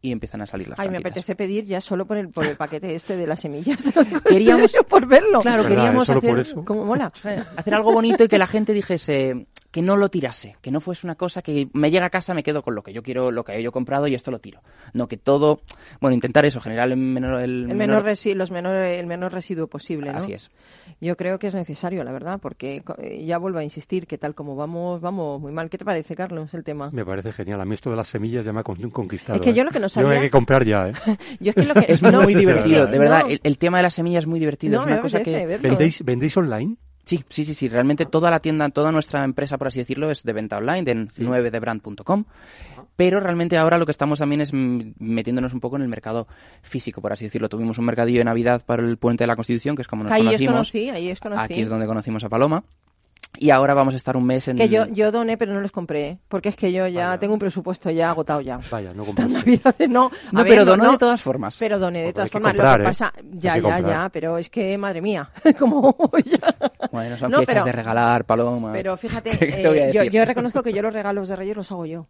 y 0.03 0.13
empiezan 0.13 0.43
a 0.43 0.47
salir 0.47 0.69
las 0.69 0.79
Ay, 0.79 0.91
me 0.91 0.99
apetece 0.99 1.35
pedir 1.35 1.65
ya 1.65 1.81
solo 1.81 2.07
por 2.07 2.19
el, 2.19 2.29
por 2.29 2.45
el 2.45 2.59
paquete 2.59 2.95
este 2.95 3.17
de 3.17 3.27
las 3.27 3.41
semillas. 3.41 3.83
Queríamos- 4.29 4.71
por 4.87 5.09
verlo. 5.09 5.41
Claro, 5.41 5.67
queríamos 5.67 6.07
Solo 6.07 6.19
hacer, 6.19 6.31
por 6.31 6.41
eso. 6.41 6.63
¿Cómo 6.63 6.85
mola? 6.85 7.11
hacer 7.57 7.75
algo 7.75 7.91
bonito 7.91 8.23
y 8.23 8.29
que 8.29 8.37
la 8.37 8.47
gente 8.47 8.75
dijese 8.75 9.47
que 9.75 9.83
no 9.83 9.97
lo 9.97 10.09
tirase, 10.09 10.55
que 10.63 10.71
no 10.71 10.81
fuese 10.81 11.05
una 11.05 11.17
cosa 11.17 11.43
que 11.43 11.67
me 11.73 11.91
llega 11.91 12.07
a 12.07 12.11
casa, 12.11 12.33
me 12.33 12.45
quedo 12.45 12.63
con 12.63 12.77
lo 12.77 12.85
que 12.85 12.93
yo 12.93 13.03
quiero, 13.03 13.33
lo 13.33 13.43
que 13.45 13.61
yo 13.61 13.71
he 13.71 13.73
comprado 13.73 14.07
y 14.07 14.15
esto 14.15 14.31
lo 14.31 14.39
tiro. 14.39 14.61
No, 14.93 15.09
que 15.09 15.17
todo, 15.17 15.63
bueno, 16.01 16.15
intentar 16.15 16.45
eso, 16.45 16.61
generar 16.61 16.89
el 16.93 16.97
menor... 16.97 17.41
El 17.41 17.69
El 17.69 17.75
menor 17.77 18.05
los 18.37 18.51
menor, 18.53 18.77
el 18.77 19.07
menor 19.09 19.33
residuo 19.33 19.67
posible, 19.67 20.13
¿no? 20.13 20.19
Así 20.19 20.33
es. 20.33 20.53
Yo 21.01 21.17
creo 21.17 21.41
que 21.41 21.49
es 21.49 21.57
necesario, 21.57 22.05
la 22.05 22.13
verdad, 22.13 22.39
porque 22.41 22.85
eh, 22.99 23.25
ya 23.27 23.37
vuelvo 23.39 23.59
a 23.59 23.65
insistir 23.65 24.07
que 24.07 24.17
tal 24.17 24.37
como 24.37 24.55
vamos, 24.55 25.01
vamos 25.01 25.41
muy 25.41 25.51
mal. 25.51 25.69
¿Qué 25.69 25.77
te 25.77 25.85
parece, 25.85 26.15
Carlos, 26.15 26.55
el 26.55 26.63
tema? 26.63 26.91
Me 26.93 27.05
parece 27.05 27.33
genial. 27.33 27.61
A 27.61 27.65
mí 27.65 27.75
esto 27.75 27.91
de 27.91 27.97
las 27.97 28.07
semillas 28.07 28.45
ya 28.45 28.53
me 28.53 28.61
ha 28.61 28.63
con- 28.63 28.77
conquistado. 28.91 29.41
Es 29.41 29.43
que 29.43 29.55
yo 29.55 29.63
¿eh? 29.63 29.65
lo 29.65 29.73
que 29.73 29.81
no 29.81 29.87
Yo 29.87 29.89
sabía- 29.89 30.13
hay 30.13 30.21
que 30.21 30.31
comprar 30.31 30.65
ya, 30.65 30.91
¿eh? 30.91 30.93
Yo 31.41 31.51
es 31.51 31.57
que 31.57 31.65
lo 31.65 31.75
que 31.75 31.87
Es 31.89 32.01
no- 32.01 32.23
muy 32.23 32.37
divertido, 32.37 32.87
de 32.87 32.97
verdad. 32.97 33.23
no, 33.25 33.29
El, 33.31 33.41
el 33.43 33.59
tema 33.59 33.79
de 33.79 33.83
las 33.83 33.95
semillas 33.95 34.23
es 34.23 34.29
muy 34.29 34.39
divertido. 34.39 34.77
no, 34.77 34.83
es 34.83 34.87
una 34.87 35.01
cosa 35.01 35.21
que... 35.21 35.45
¿Vendéis, 35.59 36.05
¿Vendéis 36.05 36.37
online? 36.37 36.77
Sí, 37.05 37.23
sí, 37.29 37.45
sí, 37.45 37.55
sí. 37.55 37.69
Realmente 37.69 38.07
toda 38.07 38.31
la 38.31 38.41
tienda, 38.41 38.69
toda 38.71 38.91
nuestra 38.91 39.25
empresa, 39.25 39.59
por 39.59 39.69
así 39.69 39.79
decirlo, 39.79 40.11
es 40.11 40.23
de 40.23 40.33
venta 40.33 40.57
online, 40.57 40.83
de 40.83 40.95
9debrand.com. 40.95 42.25
Pero 42.97 43.21
realmente 43.21 43.59
ahora 43.59 43.77
lo 43.79 43.85
que 43.87 43.93
estamos 43.93 44.19
también 44.19 44.41
es 44.41 44.53
metiéndonos 44.53 45.53
un 45.53 45.61
poco 45.61 45.77
en 45.77 45.83
el 45.83 45.89
mercado 45.89 46.27
físico, 46.63 47.01
por 47.01 47.13
así 47.13 47.25
decirlo. 47.25 47.49
Tuvimos 47.49 47.79
un 47.79 47.85
mercadillo 47.85 48.19
de 48.21 48.25
Navidad 48.25 48.63
para 48.65 48.83
el 48.83 48.97
Puente 48.97 49.25
de 49.25 49.29
la 49.29 49.37
Constitución, 49.37 49.77
que 49.77 49.83
es 49.83 49.89
como 49.89 50.05
nos 50.05 50.13
Ahí 50.13 50.23
os 50.23 50.27
conocimos. 50.27 50.53
conocí, 50.53 50.91
ahí 50.91 51.15
conocí. 51.17 51.43
Aquí 51.43 51.61
es 51.63 51.69
donde 51.69 51.87
conocimos 51.87 52.25
a 52.25 52.29
Paloma. 52.29 52.65
Y 53.39 53.51
ahora 53.51 53.75
vamos 53.75 53.95
a 53.95 53.97
estar 53.97 54.17
un 54.17 54.25
mes 54.25 54.47
en... 54.49 54.57
Que 54.57 54.69
yo, 54.69 54.87
yo 54.87 55.11
doné, 55.11 55.37
pero 55.37 55.53
no 55.53 55.61
los 55.61 55.73
compré, 55.73 56.09
¿eh? 56.09 56.19
porque 56.29 56.49
es 56.51 56.57
que 56.57 56.73
yo 56.73 56.87
ya 56.87 57.09
Vaya. 57.09 57.19
tengo 57.19 57.35
un 57.35 57.41
presupuesto 57.41 57.91
ya 57.91 58.11
agotado 58.11 58.41
ya. 58.41 58.61
Vaya, 58.71 58.93
no 58.95 59.05
navidades 59.29 59.89
no. 59.89 60.07
A 60.07 60.33
No, 60.33 60.39
ver, 60.45 60.49
pero 60.49 60.65
donó 60.65 60.93
de 60.93 60.99
todas 60.99 61.21
formas. 61.21 61.57
Pero 61.59 61.79
doné 61.79 62.05
de 62.05 62.13
todas 62.13 62.31
formas. 62.31 62.53
comprar, 62.53 62.73
lo 62.73 62.77
que 62.79 62.83
¿eh? 62.83 62.89
pasa, 62.91 63.13
ya, 63.33 63.55
que 63.55 63.61
ya, 63.61 63.75
comprar. 63.75 63.85
ya, 63.87 64.09
pero 64.11 64.39
es 64.39 64.49
que, 64.51 64.79
madre 64.79 65.01
mía, 65.01 65.29
como 65.59 65.97
ya. 66.25 66.55
Bueno, 66.93 67.17
son 67.17 67.31
No, 67.31 67.39
fechas 67.39 67.55
pero- 67.55 67.65
de 67.65 67.73
regalar, 67.73 68.25
Paloma. 68.25 68.73
Pero 68.73 68.97
fíjate, 68.97 69.31
¿Qué 69.39 69.47
te 69.47 69.69
voy 69.69 69.79
a 69.81 69.89
eh, 69.89 69.93
yo, 69.93 70.05
yo 70.05 70.25
reconozco 70.25 70.63
que 70.63 70.73
yo 70.73 70.83
los 70.83 70.95
regalos 70.95 71.29
de 71.29 71.37
Reyes 71.37 71.57
los 71.57 71.71
hago 71.73 71.87
yo. 71.87 72.07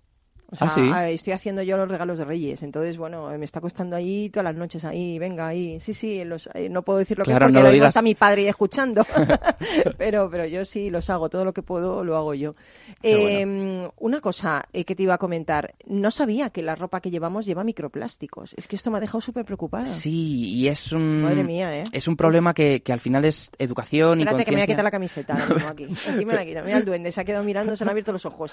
O 0.55 0.57
sea, 0.57 0.67
¿Ah, 0.69 0.71
sí? 0.71 0.81
eh, 0.81 1.15
estoy 1.15 1.33
haciendo 1.33 1.63
yo 1.63 1.77
los 1.77 1.89
regalos 1.89 2.19
de 2.19 2.25
Reyes. 2.25 2.63
Entonces, 2.63 2.97
bueno, 2.97 3.33
eh, 3.33 3.39
me 3.39 3.45
está 3.45 3.61
costando 3.61 3.97
ahí 3.97 4.31
todas 4.31 4.45
las 4.45 4.55
noches 4.55 4.85
ahí, 4.85 5.19
venga, 5.19 5.49
ahí. 5.49 5.79
Sí, 5.81 5.95
sí, 5.95 6.25
los, 6.25 6.49
eh, 6.55 6.69
no 6.69 6.83
puedo 6.83 7.01
decir 7.01 7.19
lo 7.19 7.25
Claro, 7.25 7.47
que 7.47 7.51
es 7.51 7.53
no 7.53 7.59
porque 7.59 7.63
lo 7.65 7.69
lo 7.69 7.75
digas. 7.75 7.89
está 7.91 8.03
mi 8.03 8.15
padre 8.15 8.49
escuchando. 8.49 9.05
pero, 9.99 10.31
pero 10.31 10.47
yo 10.47 10.65
sí 10.65 10.91
los 10.91 11.11
hago, 11.11 11.29
todo 11.29 11.45
lo 11.45 11.53
que 11.53 11.63
puedo 11.63 12.05
lo 12.05 12.17
hago 12.17 12.35
yo. 12.35 12.55
Eh, 13.03 13.89
Una 13.99 14.21
cosa 14.21 14.65
eh, 14.73 14.85
que 14.85 14.95
te 14.95 15.03
iba 15.03 15.15
a 15.15 15.19
comentar. 15.19 15.75
No 15.87 16.11
sabía 16.11 16.51
que 16.51 16.63
la 16.63 16.75
ropa 16.75 17.01
que 17.01 17.11
llevamos 17.11 17.47
lleva 17.47 17.65
microplásticos. 17.65 18.55
Es 18.55 18.67
que 18.69 18.77
esto 18.77 18.91
me 18.91 18.99
ha 18.99 19.01
dejado 19.01 19.21
súper 19.21 19.45
preocupada. 19.45 19.87
Sí, 19.87 20.55
y 20.55 20.69
es 20.69 20.93
un... 20.93 21.23
Madre 21.23 21.45
mía, 21.45 21.77
¿eh? 21.79 21.83
Es 21.93 22.09
un 22.09 22.17
problema 22.17 22.55
que, 22.55 22.83
que 22.83 22.93
al 22.93 23.01
final 23.01 23.25
es 23.25 23.51
educación 23.59 24.21
y 24.21 24.23
Espérate 24.23 24.45
que 24.45 24.51
me 24.53 24.57
voy 24.59 24.63
a 24.63 24.67
quitar 24.67 24.85
la 24.85 24.91
camiseta 24.91 25.35
aquí. 25.69 25.87
Aquí 26.09 26.25
me 26.25 26.35
la 26.35 26.45
quito. 26.45 26.63
Mira 26.65 26.79
el 26.79 26.85
duende, 26.85 27.11
se 27.13 27.21
ha 27.21 27.25
quedado 27.25 27.45
mirando, 27.45 27.75
se 27.77 27.85
han 27.85 27.91
abierto 27.91 28.13
los 28.13 28.25
ojos. 28.27 28.53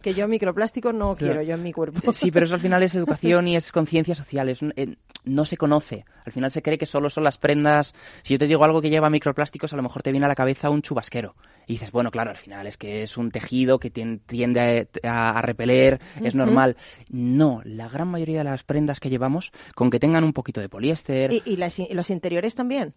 Que 0.00 0.14
yo 0.14 0.26
microplásticos 0.28 0.94
no 0.94 1.14
quiero 1.14 1.35
yo 1.42 1.54
en 1.54 1.62
mi 1.62 1.72
cuerpo. 1.72 2.12
Sí, 2.12 2.30
pero 2.30 2.46
eso 2.46 2.54
al 2.54 2.60
final 2.60 2.82
es 2.82 2.94
educación 2.94 3.48
y 3.48 3.56
es 3.56 3.72
conciencia 3.72 4.14
social. 4.14 4.48
Es, 4.48 4.62
un- 4.62 4.72
eh, 4.76 4.96
no 5.24 5.44
se 5.44 5.56
conoce. 5.56 6.04
Al 6.24 6.32
final 6.32 6.50
se 6.52 6.62
cree 6.62 6.78
que 6.78 6.86
solo 6.86 7.10
son 7.10 7.24
las 7.24 7.38
prendas. 7.38 7.94
Si 8.22 8.34
yo 8.34 8.38
te 8.38 8.46
digo 8.46 8.64
algo 8.64 8.80
que 8.82 8.90
lleva 8.90 9.10
microplásticos, 9.10 9.72
a 9.72 9.76
lo 9.76 9.82
mejor 9.82 10.02
te 10.02 10.10
viene 10.12 10.26
a 10.26 10.28
la 10.28 10.34
cabeza 10.34 10.70
un 10.70 10.82
chubasquero. 10.82 11.34
Y 11.66 11.74
dices, 11.74 11.90
bueno, 11.90 12.10
claro, 12.12 12.30
al 12.30 12.36
final 12.36 12.66
es 12.66 12.76
que 12.76 13.02
es 13.02 13.16
un 13.16 13.30
tejido 13.32 13.78
que 13.80 13.92
tien- 13.92 14.20
tiende 14.26 14.88
a, 15.02 15.42
repeler, 15.42 16.00
es 16.22 16.34
normal. 16.36 16.76
No, 17.08 17.60
la 17.64 17.88
gran 17.88 18.08
mayoría 18.08 18.38
de 18.38 18.44
las 18.44 18.62
prendas 18.62 19.00
que 19.00 19.10
llevamos, 19.10 19.50
con 19.74 19.90
que 19.90 19.98
tengan 19.98 20.22
un 20.22 20.32
poquito 20.32 20.60
de 20.60 20.68
poliéster, 20.68 21.32
¿Y, 21.32 21.42
y 21.44 21.56
las- 21.56 21.78
y 21.80 21.92
los 21.92 22.10
interiores 22.10 22.54
también? 22.54 22.94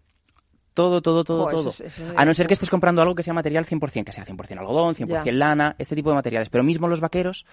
Todo, 0.80 1.02
todo, 1.02 1.24
todo, 1.24 1.46
todo. 1.48 1.68
eso 1.70 1.84
a 2.16 2.24
no 2.24 2.34
ser 2.34 2.46
que 2.46 2.54
estés 2.54 2.70
comprando 2.70 3.02
algo 3.02 3.14
que 3.14 3.22
sea 3.22 3.34
material 3.34 3.66
100%, 3.66 4.04
que 4.04 4.12
sea 4.12 4.24
100% 4.24 4.58
algodón, 4.58 4.94
100% 4.94 5.24
Ya. 5.24 5.32
lana, 5.32 5.74
este 5.78 5.94
tipo 5.94 6.10
de 6.10 6.16
materiales. 6.16 6.48
Pero 6.48 6.64
mismo 6.64 6.88
los 6.88 7.00
vaqueros, 7.00 7.44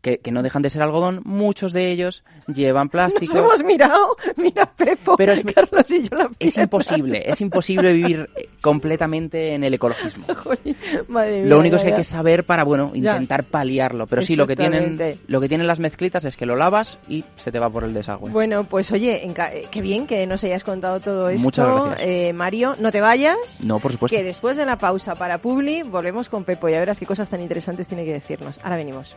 que, 0.00 0.18
que 0.18 0.30
no 0.32 0.42
dejan 0.42 0.62
de 0.62 0.70
ser 0.70 0.82
algodón, 0.82 1.20
muchos 1.24 1.72
de 1.72 1.90
ellos 1.90 2.22
llevan 2.52 2.88
plástico. 2.90 3.34
Nos 3.34 3.44
hemos 3.44 3.64
mirado, 3.64 4.16
mira 4.36 4.66
Pepo, 4.66 5.16
Pero 5.16 5.32
es- 5.32 5.44
Carlos 5.44 5.90
y 5.90 6.02
yo 6.08 6.16
la 6.16 6.30
Es 6.38 6.56
imposible, 6.58 7.22
es 7.30 7.40
imposible 7.40 7.92
vivir 7.92 8.28
eh, 8.36 8.48
completamente 8.60 9.54
en 9.54 9.64
el 9.64 9.74
ecologismo. 9.74 10.26
Jolín, 10.34 10.76
Madre 11.08 11.40
mía, 11.40 11.46
Lo 11.50 11.58
único 11.58 11.76
es 11.76 11.82
ya, 11.82 11.86
que 11.88 11.92
hay 11.94 11.98
que 11.98 12.04
saber 12.04 12.44
para, 12.44 12.64
bueno, 12.64 12.92
Ya. 12.94 13.12
intentar 13.12 13.44
paliarlo. 13.44 14.06
Pero 14.06 14.22
sí, 14.22 14.36
lo 14.36 14.46
que 14.46 14.56
tienen, 14.56 14.98
lo 15.26 15.40
que 15.40 15.48
tienen 15.48 15.66
las 15.66 15.80
mezclitas 15.80 16.24
es 16.24 16.36
que 16.36 16.46
lo 16.46 16.56
lavas 16.56 16.98
y 17.08 17.24
se 17.36 17.50
te 17.52 17.58
va 17.58 17.70
por 17.70 17.84
el 17.84 17.94
desagüe. 17.94 18.30
Bueno, 18.30 18.64
pues 18.64 18.90
oye, 18.92 19.26
eh, 19.26 19.66
qué 19.70 19.80
bien 19.80 20.06
que 20.06 20.26
nos 20.26 20.42
hayas 20.44 20.64
contado 20.64 21.00
todo 21.00 21.28
esto. 21.28 21.42
Muchas 21.42 21.66
gracias. 21.66 21.98
Eh, 22.00 22.32
Mario, 22.34 22.73
no 22.78 22.92
te 22.92 23.00
vayas. 23.00 23.64
No, 23.64 23.78
por 23.78 23.92
supuesto. 23.92 24.16
Que 24.16 24.22
después 24.22 24.56
de 24.56 24.66
la 24.66 24.78
pausa 24.78 25.14
para 25.14 25.38
Publi 25.38 25.82
volvemos 25.82 26.28
con 26.28 26.44
Pepo. 26.44 26.68
Ya 26.68 26.80
verás 26.80 26.98
qué 26.98 27.06
cosas 27.06 27.28
tan 27.28 27.40
interesantes 27.40 27.88
tiene 27.88 28.04
que 28.04 28.12
decirnos. 28.12 28.60
Ahora 28.62 28.76
venimos. 28.76 29.16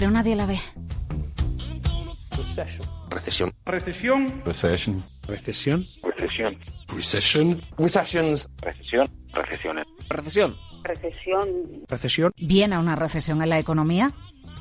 Pero 0.00 0.12
nadie 0.12 0.34
la 0.34 0.46
ve. 0.46 0.58
Recesión. 3.10 3.52
Recesión. 3.66 4.32
Recesión. 4.46 5.04
Recesión. 5.26 5.84
Recession. 6.88 7.60
Recessions. 7.76 8.48
Recesión. 8.62 9.06
Recesiones. 9.34 9.86
Recesión. 10.08 10.54
Recesión. 10.82 11.84
Recesión. 11.86 12.32
¿Viene 12.38 12.78
una 12.78 12.96
recesión 12.96 13.42
en 13.42 13.50
la 13.50 13.58
economía? 13.58 14.12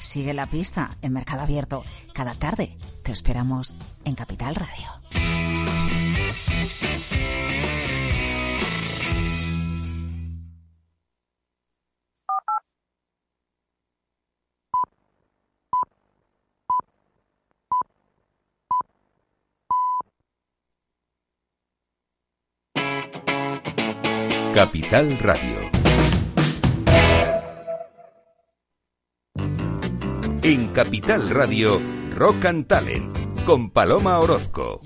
Sigue 0.02 0.34
la 0.34 0.46
pista 0.46 0.90
en 1.02 1.14
Mercado 1.14 1.44
Abierto. 1.44 1.86
Cada 2.14 2.34
tarde 2.34 2.76
te 3.04 3.14
esperamos 3.14 3.74
en 4.04 4.16
Capital 4.16 4.56
Radio. 4.56 5.59
Capital 24.60 25.18
Radio. 25.20 25.72
En 30.44 30.68
Capital 30.74 31.30
Radio, 31.30 31.80
Rock 32.14 32.44
and 32.44 32.68
Talent 32.68 33.18
con 33.46 33.70
Paloma 33.70 34.20
Orozco. 34.20 34.82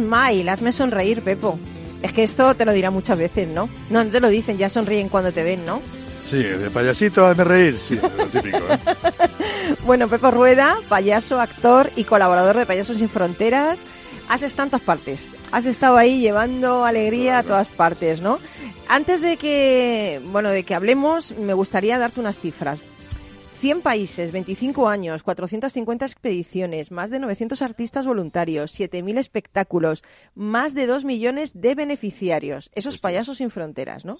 Smile, 0.00 0.50
hazme 0.50 0.72
sonreír, 0.72 1.22
Pepo. 1.22 1.58
Es 2.02 2.12
que 2.12 2.22
esto 2.22 2.54
te 2.54 2.64
lo 2.64 2.72
dirá 2.72 2.90
muchas 2.90 3.18
veces, 3.18 3.48
¿no? 3.48 3.68
No, 3.90 4.04
no 4.04 4.10
te 4.10 4.20
lo 4.20 4.28
dicen, 4.28 4.58
ya 4.58 4.68
sonríen 4.68 5.08
cuando 5.08 5.32
te 5.32 5.42
ven, 5.42 5.64
¿no? 5.66 5.82
Sí, 6.24 6.42
de 6.42 6.70
payasito, 6.70 7.26
hazme 7.26 7.44
reír, 7.44 7.76
sí, 7.78 7.96
lo 7.96 8.26
típico, 8.26 8.58
¿eh? 8.58 8.78
Bueno, 9.84 10.08
Pepo 10.08 10.30
Rueda, 10.30 10.76
payaso, 10.88 11.40
actor 11.40 11.90
y 11.96 12.04
colaborador 12.04 12.56
de 12.56 12.66
Payasos 12.66 12.96
Sin 12.98 13.08
Fronteras. 13.08 13.84
En 14.32 14.70
todas 14.70 14.80
partes. 14.82 15.32
Has 15.50 15.66
estado 15.66 15.96
ahí 15.96 16.20
llevando 16.20 16.84
alegría 16.84 17.38
a 17.38 17.42
todas 17.42 17.66
partes, 17.66 18.20
¿no? 18.20 18.38
Antes 18.88 19.22
de 19.22 19.36
que, 19.36 20.20
bueno, 20.26 20.50
de 20.50 20.62
que 20.62 20.76
hablemos, 20.76 21.32
me 21.32 21.52
gustaría 21.52 21.98
darte 21.98 22.20
unas 22.20 22.38
cifras. 22.38 22.80
100 23.60 23.82
países, 23.82 24.32
25 24.32 24.88
años, 24.88 25.22
450 25.22 26.06
expediciones, 26.06 26.90
más 26.90 27.10
de 27.10 27.18
900 27.18 27.60
artistas 27.60 28.06
voluntarios, 28.06 28.72
7.000 28.78 29.18
espectáculos, 29.18 30.02
más 30.34 30.74
de 30.74 30.86
2 30.86 31.04
millones 31.04 31.60
de 31.60 31.74
beneficiarios. 31.74 32.70
Esos 32.74 32.96
payasos 32.96 33.36
sin 33.36 33.50
fronteras, 33.50 34.06
¿no? 34.06 34.18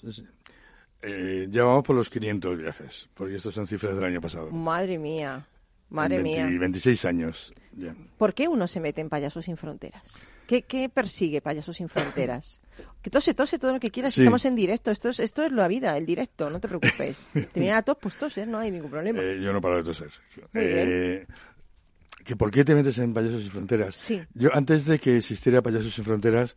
Eh, 1.01 1.47
ya 1.49 1.63
vamos 1.63 1.83
por 1.83 1.95
los 1.95 2.11
500 2.11 2.55
viajes, 2.55 3.09
porque 3.15 3.35
estos 3.35 3.55
son 3.55 3.65
cifras 3.65 3.95
del 3.95 4.03
año 4.05 4.21
pasado. 4.21 4.51
Madre 4.51 4.99
mía, 4.99 5.47
madre 5.89 6.17
En 6.17 6.23
20 6.23 6.45
mía. 6.45 6.59
26 6.59 7.05
años. 7.05 7.53
ya. 7.75 7.95
¿Por 8.19 8.35
qué 8.35 8.47
uno 8.47 8.67
se 8.67 8.79
mete 8.79 9.01
en 9.01 9.09
Payasos 9.09 9.45
sin 9.45 9.57
Fronteras? 9.57 10.19
¿Qué, 10.45 10.61
qué 10.61 10.87
persigue 10.87 11.41
Payasos 11.41 11.77
sin 11.77 11.89
Fronteras? 11.89 12.59
Que 13.01 13.09
tose, 13.09 13.33
tose 13.33 13.57
todo 13.59 13.73
lo 13.73 13.79
que 13.79 13.89
quieras. 13.91 14.13
Sí. 14.13 14.21
Estamos 14.21 14.45
en 14.45 14.55
directo. 14.55 14.91
Esto 14.91 15.09
es, 15.09 15.19
esto 15.19 15.43
es 15.43 15.51
la 15.51 15.67
vida, 15.67 15.97
el 15.97 16.05
directo. 16.05 16.49
No 16.49 16.59
te 16.59 16.67
preocupes. 16.67 17.27
Te 17.33 17.59
vienen 17.59 17.75
a 17.75 17.81
todos, 17.81 17.97
pues 18.01 18.15
toses, 18.17 18.47
no 18.47 18.59
hay 18.59 18.71
ningún 18.71 18.91
problema. 18.91 19.21
Eh, 19.21 19.39
yo 19.41 19.51
no 19.53 19.59
paro 19.61 19.77
de 19.77 19.83
toser. 19.83 20.09
Eh, 20.53 21.25
¿que 22.23 22.35
¿Por 22.35 22.51
qué 22.51 22.63
te 22.63 22.75
metes 22.75 22.97
en 22.99 23.13
Payasos 23.13 23.41
Sin 23.41 23.51
Fronteras? 23.51 23.95
Sí. 23.95 24.21
Yo, 24.35 24.49
antes 24.53 24.85
de 24.85 24.99
que 24.99 25.17
existiera 25.17 25.61
Payasos 25.61 25.93
Sin 25.93 26.03
Fronteras, 26.05 26.55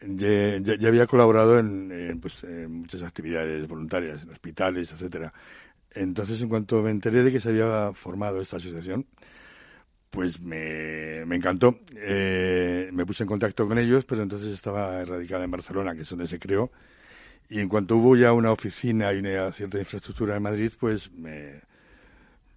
ya, 0.00 0.58
ya- 0.58 0.76
ya 0.78 0.88
había 0.88 1.06
colaborado 1.06 1.58
en, 1.58 1.92
en, 1.92 2.20
pues, 2.20 2.42
en 2.44 2.72
muchas 2.72 3.02
actividades 3.02 3.68
voluntarias, 3.68 4.22
en 4.22 4.30
hospitales, 4.30 4.90
etcétera. 4.92 5.32
Entonces, 5.94 6.40
en 6.40 6.48
cuanto 6.48 6.80
me 6.82 6.90
enteré 6.90 7.22
de 7.22 7.30
que 7.30 7.38
se 7.40 7.50
había 7.50 7.92
formado 7.92 8.40
esta 8.40 8.56
asociación, 8.56 9.04
pues 10.12 10.40
me, 10.40 11.22
encantó. 11.22 11.78
Eh, 11.96 12.90
me 12.92 13.06
puse 13.06 13.22
en 13.22 13.28
contacto 13.28 13.66
con 13.66 13.78
ellos, 13.78 14.04
pero 14.04 14.22
entonces 14.22 14.52
estaba 14.52 15.02
radicada 15.06 15.42
en 15.44 15.50
Barcelona, 15.50 15.94
que 15.94 16.02
es 16.02 16.10
donde 16.10 16.26
se 16.26 16.38
creó. 16.38 16.70
Y 17.48 17.60
en 17.60 17.68
cuanto 17.68 17.96
hubo 17.96 18.14
ya 18.14 18.34
una 18.34 18.52
oficina 18.52 19.10
y 19.14 19.20
una 19.20 19.50
cierta 19.52 19.78
infraestructura 19.78 20.36
en 20.36 20.42
Madrid, 20.42 20.70
pues 20.78 21.10
me, 21.12 21.62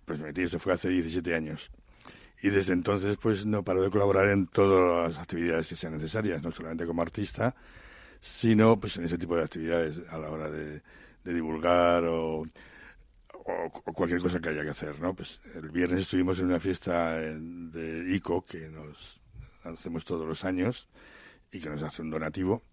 pues 0.03 0.19
me 0.19 0.27
metí. 0.27 0.41
Eso 0.41 0.59
fue 0.59 0.73
hace 0.73 0.89
17 0.89 1.33
años. 1.33 1.71
Y 2.41 2.49
desde 2.49 2.73
entonces, 2.73 3.15
pues 3.15 3.45
no 3.45 3.63
paro 3.63 3.81
de 3.81 3.89
colaborar 3.89 4.29
en 4.31 4.47
todas 4.47 5.13
las 5.13 5.21
actividades 5.21 5.67
que 5.67 5.77
sean 5.77 5.93
necesarias, 5.93 6.43
no 6.43 6.51
solamente 6.51 6.85
como 6.85 7.03
artista, 7.03 7.55
sino 8.19 8.77
pues 8.77 8.97
en 8.97 9.05
ese 9.05 9.17
tipo 9.17 9.37
de 9.37 9.43
actividades 9.43 10.01
a 10.09 10.17
la 10.17 10.29
hora 10.29 10.51
de 10.51 10.81
divulgar 11.23 12.03
o, 12.03 12.43
o- 13.45 13.69
cualquier 13.93 14.21
cosa 14.21 14.39
que 14.39 14.49
haya 14.49 14.63
que 14.63 14.69
hacer, 14.71 14.99
¿no? 14.99 15.13
Pues 15.13 15.39
el 15.55 15.69
viernes 15.69 16.01
estuvimos 16.01 16.39
en 16.39 16.45
una 16.45 16.59
fiesta 16.59 17.23
en- 17.23 17.71
de 17.71 18.15
ICO 18.15 18.43
que 18.45 18.69
nos 18.69 19.21
hacemos 19.63 20.03
todos 20.05 20.27
los 20.27 20.43
años 20.43 20.87
y 21.51 21.59
que 21.59 21.69
nos 21.69 21.81
hace 21.83 22.01
un 22.01 22.09
donativo, 22.09 22.63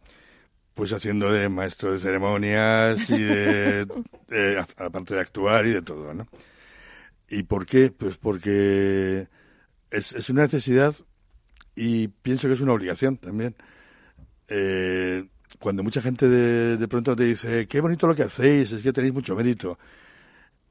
pues 0.75 0.93
haciendo 0.93 1.31
de 1.33 1.49
maestro 1.49 1.93
de 1.93 1.99
ceremonias 1.99 3.09
y 3.11 3.19
de, 3.21 3.87
de- 4.29 4.65
aparte 4.79 5.15
de 5.15 5.21
actuar 5.21 5.67
y 5.67 5.73
de 5.73 5.83
todo, 5.83 6.13
¿no? 6.15 6.27
¿Y 7.29 7.45
por 7.45 7.65
qué? 7.67 7.91
Pues 7.91 8.19
porque 8.19 9.29
es, 9.91 10.15
es 10.15 10.29
una 10.31 10.43
necesidad 10.43 10.95
y 11.75 12.09
pienso 12.09 12.49
que 12.49 12.55
es 12.55 12.61
una 12.61 12.73
obligación 12.73 13.17
también. 13.17 13.55
Eh, 14.49 15.27
cuando 15.59 15.83
mucha 15.83 16.03
gente 16.03 16.29
de, 16.29 16.77
de 16.77 16.89
pronto 16.89 17.15
te 17.17 17.25
dice, 17.25 17.67
qué 17.67 17.81
bonito 17.81 18.07
lo 18.07 18.15
que 18.15 18.25
hacéis, 18.25 18.73
es 18.73 18.83
que 18.83 18.93
tenéis 18.93 19.15
mucho 19.15 19.35
mérito, 19.37 19.79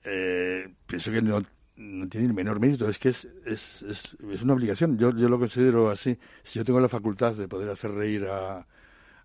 eh, 0.04 0.68
pienso 0.86 1.12
que 1.12 1.22
no, 1.22 1.44
tiene 2.10 2.28
el 2.28 2.34
menor 2.34 2.60
mérito, 2.60 2.88
es 2.90 3.00
que 3.00 3.10
es, 3.10 3.28
es, 3.46 3.82
es, 3.84 4.18
es 4.32 4.42
una 4.44 4.54
obligación. 4.54 4.98
Yo, 4.98 5.16
yo 5.16 5.30
lo 5.30 5.40
considero 5.40 5.90
así. 5.90 6.18
Si 6.44 6.60
yo 6.60 6.66
tengo 6.66 6.80
la 6.80 6.90
facultad 6.90 7.34
de 7.34 7.48
poder 7.48 7.70
hacer 7.70 7.92
reír 7.92 8.26
a, 8.26 8.66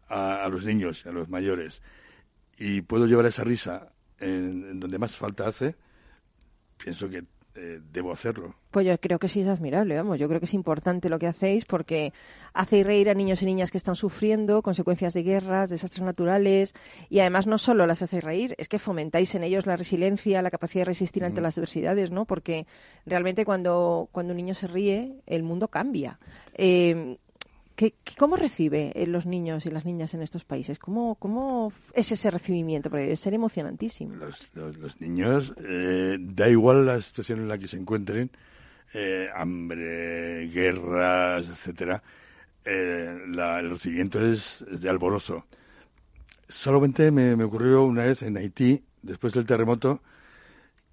a, 0.08 0.48
los 0.48 0.64
niños 0.64 1.04
a 1.06 1.12
los 1.12 1.28
mayores 1.28 1.82
y 2.56 2.80
puedo 2.82 3.06
llevar 3.06 3.26
esa 3.26 3.44
risa 3.44 3.92
en 4.18 4.80
donde 4.80 4.98
más 4.98 5.14
falta 5.16 5.48
hace, 5.48 5.76
pienso 6.78 7.08
que 7.08 7.24
eh, 7.56 7.80
debo 7.92 8.12
hacerlo. 8.12 8.54
Pues 8.70 8.86
yo 8.86 8.98
creo 8.98 9.18
que 9.18 9.28
sí 9.28 9.40
es 9.40 9.48
admirable, 9.48 9.96
vamos. 9.96 10.18
Yo 10.18 10.28
creo 10.28 10.40
que 10.40 10.46
es 10.46 10.54
importante 10.54 11.08
lo 11.08 11.18
que 11.18 11.26
hacéis 11.26 11.64
porque 11.64 12.12
hacéis 12.52 12.84
reír 12.84 13.08
a 13.08 13.14
niños 13.14 13.42
y 13.42 13.46
niñas 13.46 13.70
que 13.70 13.78
están 13.78 13.96
sufriendo 13.96 14.60
consecuencias 14.62 15.14
de 15.14 15.22
guerras, 15.22 15.70
desastres 15.70 16.04
naturales 16.04 16.74
y 17.08 17.20
además 17.20 17.46
no 17.46 17.56
solo 17.56 17.86
las 17.86 18.02
hacéis 18.02 18.22
reír, 18.22 18.54
es 18.58 18.68
que 18.68 18.78
fomentáis 18.78 19.34
en 19.34 19.44
ellos 19.44 19.66
la 19.66 19.76
resiliencia, 19.76 20.42
la 20.42 20.50
capacidad 20.50 20.82
de 20.82 20.86
resistir 20.86 21.24
ante 21.24 21.40
las 21.40 21.56
adversidades, 21.56 22.10
¿no? 22.10 22.26
Porque 22.26 22.66
realmente 23.06 23.44
cuando, 23.44 24.08
cuando 24.12 24.32
un 24.32 24.36
niño 24.36 24.54
se 24.54 24.66
ríe, 24.66 25.22
el 25.26 25.42
mundo 25.42 25.68
cambia. 25.68 26.18
Eh, 26.54 27.16
¿qué- 27.76 27.94
¿Cómo 28.18 28.36
recibe 28.36 28.92
eh, 28.94 29.06
los 29.06 29.26
niños 29.26 29.66
y 29.66 29.70
las 29.70 29.84
niñas 29.84 30.12
en 30.14 30.22
estos 30.22 30.44
países? 30.44 30.78
¿Cómo, 30.78 31.14
cómo 31.16 31.72
es 31.94 32.10
ese 32.10 32.30
recibimiento? 32.30 32.90
Porque 32.90 33.04
debe 33.04 33.16
ser 33.16 33.34
emocionantísimo. 33.34 34.14
Los, 34.16 34.48
los, 34.54 35.00
niños, 35.00 35.54
eh, 35.64 36.16
da 36.20 36.48
igual 36.48 36.86
la 36.86 37.00
situación 37.00 37.40
en 37.40 37.48
la 37.48 37.58
que 37.58 37.68
se 37.68 37.76
encuentren, 37.76 38.30
eh, 38.94 39.28
hambre, 39.34 40.48
guerras, 40.48 41.46
etcétera, 41.48 42.02
eh, 42.64 43.18
la- 43.28 43.60
el 43.60 43.70
recibimiento 43.70 44.20
es, 44.24 44.64
de 44.68 44.88
alborozo. 44.88 45.44
Solamente 46.48 47.10
me, 47.10 47.36
me 47.36 47.44
ocurrió 47.44 47.84
una 47.84 48.04
vez 48.04 48.22
en 48.22 48.36
Haití, 48.36 48.82
después 49.02 49.32
del 49.34 49.46
terremoto, 49.46 50.00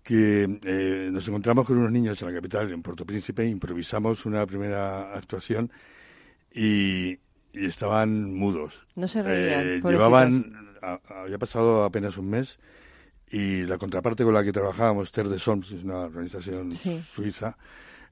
que 0.02 0.60
eh, 0.64 1.10
nos 1.12 1.28
encontramos 1.28 1.66
con 1.66 1.78
unos 1.78 1.92
niños 1.92 2.22
en 2.22 2.28
la 2.28 2.34
capital, 2.34 2.72
en 2.72 2.82
Puerto 2.82 3.06
Príncipe, 3.06 3.46
improvisamos 3.48 4.26
una 4.26 4.46
primera 4.46 5.14
actuación 5.16 5.72
y, 6.54 7.18
y 7.54 7.66
estaban 7.66 8.34
mudos. 8.34 8.86
No 8.96 9.08
se 9.08 9.24
reían, 9.24 9.62
Eh, 9.68 9.82
llevaban, 9.84 10.78
a- 10.82 11.00
había 11.24 11.38
pasado 11.38 11.84
apenas 11.84 12.18
un 12.18 12.30
mes 12.30 12.60
y 13.30 13.64
la 13.64 13.78
contraparte 13.78 14.24
con 14.24 14.34
la 14.34 14.44
que 14.44 14.52
trabajábamos, 14.52 15.12
Terre 15.12 15.30
de 15.30 15.40
Soms, 15.40 15.72
es 15.72 15.84
una 15.84 16.00
organización 16.02 16.72
Sí. 16.72 17.02
suiza, 17.02 17.58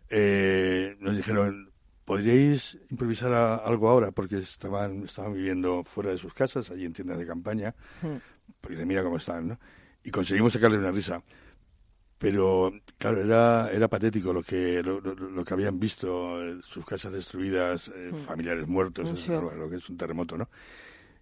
eh, 0.09 0.95
nos 0.99 1.15
dijeron, 1.15 1.71
¿podríais 2.05 2.77
improvisar 2.89 3.31
a- 3.33 3.55
algo 3.55 3.89
ahora? 3.89 4.11
Porque 4.11 4.37
estaban, 4.37 5.03
estaban 5.03 5.33
viviendo 5.33 5.83
fuera 5.83 6.09
de 6.11 6.17
sus 6.17 6.33
casas, 6.33 6.69
allí 6.71 6.85
en 6.85 6.93
tiendas 6.93 7.17
de 7.19 7.25
campaña, 7.27 7.75
porque 8.59 8.75
dice, 8.75 8.85
mira 8.85 9.03
cómo 9.03 9.17
están, 9.17 9.47
¿no? 9.49 9.59
Y 10.03 10.09
conseguimos 10.11 10.53
sacarle 10.53 10.77
una 10.79 10.91
risa. 10.91 11.21
Pero, 12.21 12.71
claro, 12.99 13.21
era, 13.21 13.71
era 13.71 13.87
patético 13.87 14.31
lo 14.33 14.43
que, 14.43 14.83
lo, 14.83 15.01
lo- 15.01 15.15
lo 15.15 15.43
que 15.45 15.53
habían 15.55 15.79
visto, 15.79 16.41
eh, 16.43 16.59
sus 16.61 16.85
casas 16.85 17.13
destruidas, 17.13 17.89
eh, 17.95 18.13
Mm. 18.13 18.15
familiares 18.15 18.67
muertos, 18.67 19.11
lo, 19.35 19.53
lo 19.55 19.69
que 19.69 19.77
es 19.77 19.89
un 19.89 19.97
terremoto, 19.97 20.37
¿no? 20.37 20.47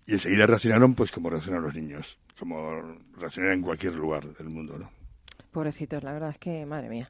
Y 0.07 0.13
enseguida 0.13 0.47
reaccionaron, 0.47 0.95
pues, 0.95 1.12
como 1.12 1.29
reaccionan 1.29 1.63
los 1.63 1.75
niños, 1.75 2.19
como 2.39 2.81
reaccionan 3.17 3.53
en 3.53 3.62
cualquier 3.63 3.95
lugar 3.95 4.25
del 4.38 4.49
mundo, 4.49 4.77
¿no? 4.79 4.91
Pobrecitos, 5.51 6.03
la 6.03 6.13
verdad 6.13 6.29
es 6.31 6.38
que, 6.38 6.65
madre 6.65 6.89
mía. 6.89 7.09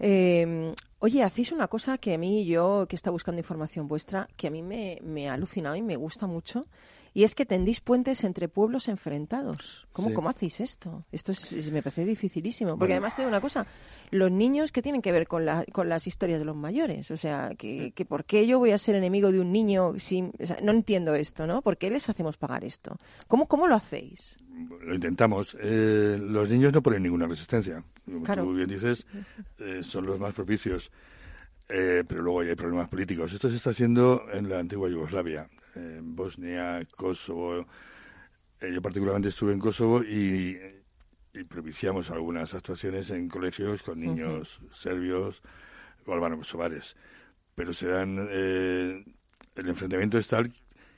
Eh, 0.00 0.74
oye, 1.00 1.22
hacéis 1.24 1.52
una 1.52 1.68
cosa 1.68 1.98
que 1.98 2.14
a 2.14 2.18
mí, 2.18 2.46
yo 2.46 2.86
que 2.88 2.96
está 2.96 3.10
buscando 3.10 3.40
información 3.40 3.88
vuestra, 3.88 4.28
que 4.36 4.48
a 4.48 4.50
mí 4.50 4.62
me, 4.62 4.98
me 5.02 5.28
ha 5.30 5.34
alucinado 5.34 5.76
y 5.76 5.82
me 5.82 5.96
gusta 5.96 6.26
mucho, 6.26 6.66
y 7.14 7.24
es 7.24 7.34
que 7.34 7.44
tendís 7.46 7.80
puentes 7.80 8.24
entre 8.24 8.48
pueblos 8.48 8.88
enfrentados. 8.88 9.86
¿Cómo, 9.92 10.08
Sí. 10.08 10.14
cómo 10.14 10.28
hacéis 10.28 10.60
esto? 10.60 11.04
Esto 11.12 11.32
es- 11.32 11.52
es- 11.52 11.70
me 11.72 11.82
parece 11.82 12.04
dificilísimo. 12.04 12.72
Porque 12.72 12.92
Bueno. 12.92 12.94
además 12.94 13.16
te 13.16 13.22
digo 13.22 13.28
una 13.28 13.40
cosa, 13.40 13.66
los 14.10 14.30
niños 14.30 14.72
que 14.72 14.82
tienen 14.82 15.02
que 15.02 15.12
ver 15.12 15.26
con, 15.26 15.44
la- 15.44 15.64
con 15.72 15.88
las 15.88 16.06
historias 16.06 16.38
de 16.38 16.44
los 16.44 16.56
mayores. 16.56 17.10
O 17.10 17.16
sea, 17.16 17.50
que, 17.58 17.92
que 17.92 18.04
¿por 18.04 18.24
qué 18.24 18.46
yo 18.46 18.58
voy 18.58 18.70
a 18.70 18.78
ser 18.78 18.94
enemigo 18.94 19.32
de 19.32 19.40
un 19.40 19.52
niño 19.52 19.88
o 19.88 19.98
sea, 19.98 20.58
no 20.62 20.70
entiendo 20.72 21.14
esto, 21.14 21.46
¿no? 21.46 21.62
¿Por 21.62 21.76
qué 21.78 21.90
les 21.90 22.08
hacemos 22.08 22.36
pagar 22.36 22.64
esto? 22.64 22.96
¿Cómo, 23.28 23.46
cómo 23.48 23.66
lo 23.66 23.74
hacéis? 23.74 24.38
Lo 24.82 24.94
intentamos. 24.94 25.56
Eh, 25.60 26.18
los 26.20 26.48
niños 26.50 26.72
no 26.72 26.82
ponen 26.82 27.02
ninguna 27.02 27.26
resistencia. 27.26 27.82
Como 28.04 28.22
Claro. 28.24 28.44
tú 28.44 28.54
bien 28.54 28.68
dices, 28.68 29.06
eh, 29.58 29.82
son 29.82 30.06
los 30.06 30.18
más 30.20 30.34
propicios. 30.34 30.90
Eh, 31.68 32.02
pero 32.06 32.20
luego 32.22 32.40
hay 32.40 32.54
problemas 32.56 32.88
políticos. 32.88 33.32
Esto 33.32 33.48
se 33.48 33.56
está 33.56 33.70
haciendo 33.70 34.24
en 34.32 34.48
la 34.48 34.58
antigua 34.58 34.88
Yugoslavia, 34.90 35.48
en 35.74 36.14
Bosnia, 36.16 36.86
Kosovo. 36.96 37.66
Eh, 38.60 38.72
yo 38.74 38.82
particularmente 38.82 39.28
estuve 39.30 39.52
en 39.52 39.58
Kosovo 39.58 40.02
y, 40.02 40.58
y 41.32 41.44
propiciamos 41.44 42.10
algunas 42.10 42.52
actuaciones 42.54 43.10
en 43.10 43.28
colegios 43.28 43.82
con 43.82 44.00
niños 44.00 44.60
serbios 44.72 45.42
o 46.06 46.12
albano-kosovares. 46.12 46.96
pero 47.54 47.72
se 47.72 47.86
dan 47.88 48.26
eh, 48.30 49.04
el 49.56 49.68
enfrentamiento 49.68 50.18
es 50.18 50.28
tal 50.28 50.52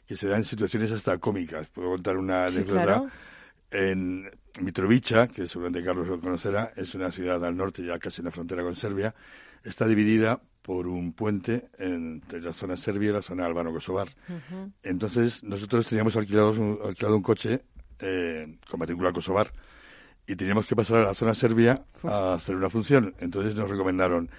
que 0.06 0.16
se 0.16 0.28
dan 0.28 0.44
situaciones 0.44 0.90
hasta 0.92 1.18
cómicas. 1.18 1.68
Puedo 1.68 1.90
contar 1.90 2.16
una 2.16 2.48
Sí, 2.48 2.56
anécdota. 2.58 2.82
claro. 2.84 3.08
En 3.70 4.30
Mitrovica, 4.60 5.28
que 5.28 5.46
seguramente 5.46 5.82
Carlos 5.84 6.06
lo 6.08 6.20
conocerá, 6.20 6.72
es 6.76 6.94
una 6.94 7.10
ciudad 7.10 7.42
al 7.44 7.56
norte, 7.56 7.82
ya 7.84 7.98
casi 7.98 8.20
en 8.20 8.26
la 8.26 8.30
frontera 8.30 8.62
con 8.62 8.76
Serbia, 8.76 9.14
está 9.64 9.86
dividida 9.86 10.40
por 10.62 10.86
un 10.86 11.12
puente 11.12 11.68
entre 11.78 12.40
la 12.40 12.52
zona 12.52 12.76
serbia 12.76 13.10
y 13.10 13.12
la 13.12 13.22
zona 13.22 13.46
albano-kosovar. 13.46 14.08
Entonces, 14.82 15.42
nosotros 15.44 15.86
teníamos 15.86 16.16
alquilados 16.16 16.58
un- 16.58 16.78
alquilado 16.84 17.16
un 17.16 17.22
coche 17.22 17.62
eh, 17.98 18.56
con 18.70 18.80
matrícula 18.80 19.12
kosovar 19.12 19.52
y 20.26 20.36
teníamos 20.36 20.66
que 20.66 20.76
pasar 20.76 20.98
a 20.98 21.04
la 21.04 21.14
zona 21.14 21.34
serbia 21.34 21.82
a 22.04 22.34
hacer 22.34 22.54
una 22.56 22.70
función. 22.70 23.14
Entonces 23.20 23.54
nos 23.56 23.68
recomendaron 23.68 24.30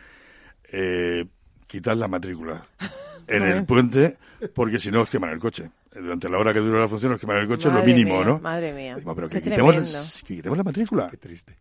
eh, 0.72 1.26
quitar 1.68 1.98
la 1.98 2.08
matrícula 2.08 2.66
en 3.28 3.44
el 3.44 3.66
puente 3.66 4.18
porque 4.56 4.80
si 4.80 4.92
no 4.92 5.02
os 5.02 5.10
queman 5.10 5.32
el 5.32 5.40
coche. 5.40 5.70
Durante 5.94 6.28
la 6.28 6.40
hora 6.40 6.52
que 6.54 6.60
dura 6.60 6.80
la 6.80 6.88
función 6.88 7.12
os 7.12 7.20
queman 7.20 7.38
el 7.38 7.48
coche, 7.48 7.70
Madre 7.70 7.82
lo 7.82 7.86
mínimo, 7.94 8.16
mía, 8.18 8.26
¿no? 8.26 8.40
Madre 8.40 8.74
mía. 8.74 8.98
Pero 9.16 9.30
Qué 9.30 9.36
que 9.42 9.50
quitemos, 9.52 10.24
que 10.26 10.36
quitemos 10.38 10.58
la 10.58 10.64
matrícula. 10.64 11.08
Qué 11.12 11.18
triste. 11.18 11.56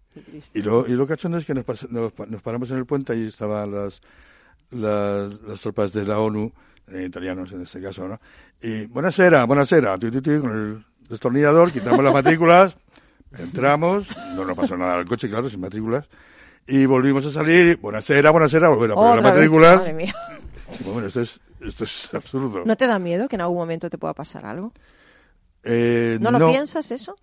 Y 0.54 0.62
lo, 0.62 0.86
y 0.88 0.92
lo 0.92 1.06
cachondo 1.06 1.36
es 1.36 1.44
que 1.44 1.52
nos, 1.52 1.66
pas- 1.66 1.86
nos, 1.90 2.12
nos 2.30 2.40
paramos 2.42 2.70
en 2.70 2.78
el 2.78 2.86
puente, 2.86 3.12
ahí 3.12 3.26
estaban 3.26 3.70
las, 3.72 4.00
las, 4.72 5.40
las 5.42 5.60
tropas 5.60 5.92
de 5.92 6.04
la 6.04 6.18
ONU, 6.18 6.52
eh, 6.88 7.04
italianos 7.06 7.52
en 7.52 7.62
este 7.62 7.80
caso, 7.80 8.08
¿no? 8.08 8.20
Y, 8.60 8.86
buenasera, 8.86 9.44
buenasera, 9.44 9.98
tu, 9.98 10.10
tu, 10.10 10.20
tu, 10.22 10.40
con 10.40 10.50
el 10.50 10.84
destornillador, 11.08 11.72
quitamos 11.72 12.02
las 12.02 12.12
matrículas, 12.12 12.76
entramos, 13.38 14.08
no 14.34 14.44
nos 14.44 14.56
pasó 14.56 14.76
nada 14.76 14.94
al 14.94 15.06
coche, 15.06 15.28
claro, 15.28 15.48
sin 15.48 15.60
matrículas, 15.60 16.08
y 16.66 16.86
volvimos 16.86 17.24
a 17.26 17.30
salir, 17.30 17.76
buenasera, 17.78 18.30
buenasera, 18.30 18.68
volver 18.68 18.92
a 18.92 18.94
poner 18.94 19.10
Otra 19.10 19.22
las 19.22 19.24
vez, 19.24 19.34
matrículas. 19.34 19.76
madre 19.78 19.92
mía. 19.94 20.14
Bueno, 20.86 21.08
esto 21.08 21.20
es, 21.20 21.40
esto 21.60 21.84
es 21.84 22.14
absurdo. 22.14 22.62
¿No 22.64 22.76
te 22.76 22.86
da 22.86 22.98
miedo 22.98 23.28
que 23.28 23.36
en 23.36 23.42
algún 23.42 23.58
momento 23.58 23.90
te 23.90 23.98
pueda 23.98 24.14
pasar 24.14 24.46
algo? 24.46 24.72
Eh, 25.64 26.18
¿No, 26.20 26.30
lo 26.30 26.48
piensas 26.48 26.90
eso? 26.90 27.16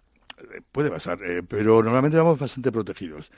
Puede 0.71 0.89
pasar, 0.89 1.19
eh, 1.23 1.43
pero 1.47 1.83
normalmente 1.83 2.17
vamos 2.17 2.39
bastante 2.39 2.71
protegidos. 2.71 3.31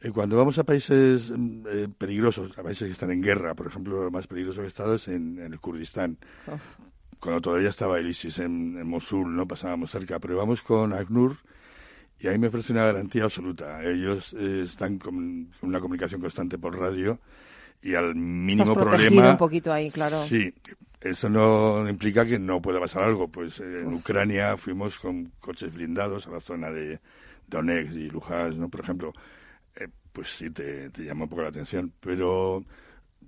Eh, 0.00 0.10
cuando 0.10 0.36
vamos 0.36 0.58
a 0.58 0.64
países 0.64 1.30
mm, 1.30 1.66
eh, 1.66 1.88
peligrosos, 1.96 2.56
a 2.58 2.62
países 2.62 2.86
que 2.86 2.92
están 2.92 3.10
en 3.10 3.20
guerra, 3.20 3.54
por 3.54 3.66
ejemplo, 3.66 4.04
lo 4.04 4.10
más 4.10 4.26
peligroso 4.26 4.60
que 4.60 4.66
he 4.66 4.68
estado 4.68 4.94
es 4.94 5.08
en, 5.08 5.38
en 5.38 5.52
el 5.52 5.60
Kurdistán. 5.60 6.18
Cuando 7.18 7.40
todavía 7.40 7.68
estaba 7.68 7.98
el 7.98 8.08
ISIS 8.08 8.38
en, 8.38 8.78
en 8.78 8.86
Mosul, 8.86 9.34
no 9.34 9.46
pasábamos 9.48 9.90
cerca, 9.90 10.20
pero 10.20 10.36
vamos 10.36 10.62
con 10.62 10.92
ACNUR 10.92 11.36
y 12.20 12.26
ahí 12.26 12.38
me 12.38 12.48
ofrece 12.48 12.72
una 12.72 12.84
garantía 12.84 13.24
absoluta. 13.24 13.82
Ellos 13.82 14.34
eh, 14.34 14.62
están 14.64 14.98
con 14.98 15.50
una 15.62 15.80
comunicación 15.80 16.20
constante 16.20 16.58
por 16.58 16.78
radio 16.78 17.18
y 17.82 17.94
al 17.94 18.14
mínimo 18.14 18.72
Estás 18.72 18.84
problema. 18.84 19.30
un 19.30 19.38
poquito 19.38 19.72
ahí, 19.72 19.90
claro. 19.90 20.18
Sí, 20.24 20.52
eso 21.00 21.28
no 21.28 21.88
implica 21.88 22.26
que 22.26 22.38
no 22.38 22.60
pueda 22.60 22.80
pasar 22.80 23.04
algo. 23.04 23.28
Pues 23.28 23.60
eh, 23.60 23.80
en 23.80 23.94
Ucrania 23.94 24.56
fuimos 24.56 24.98
con 24.98 25.32
coches 25.40 25.72
blindados 25.72 26.26
a 26.26 26.30
la 26.30 26.40
zona 26.40 26.70
de 26.70 27.00
Donetsk 27.46 27.92
y 27.94 28.08
Luhansk, 28.10 28.58
¿no? 28.58 28.68
Por 28.68 28.80
ejemplo, 28.80 29.12
eh, 29.76 29.88
pues 30.12 30.28
sí 30.36 30.50
te, 30.50 30.90
te 30.90 31.04
llama 31.04 31.24
un 31.24 31.30
poco 31.30 31.42
la 31.42 31.48
atención. 31.48 31.92
Pero 32.00 32.64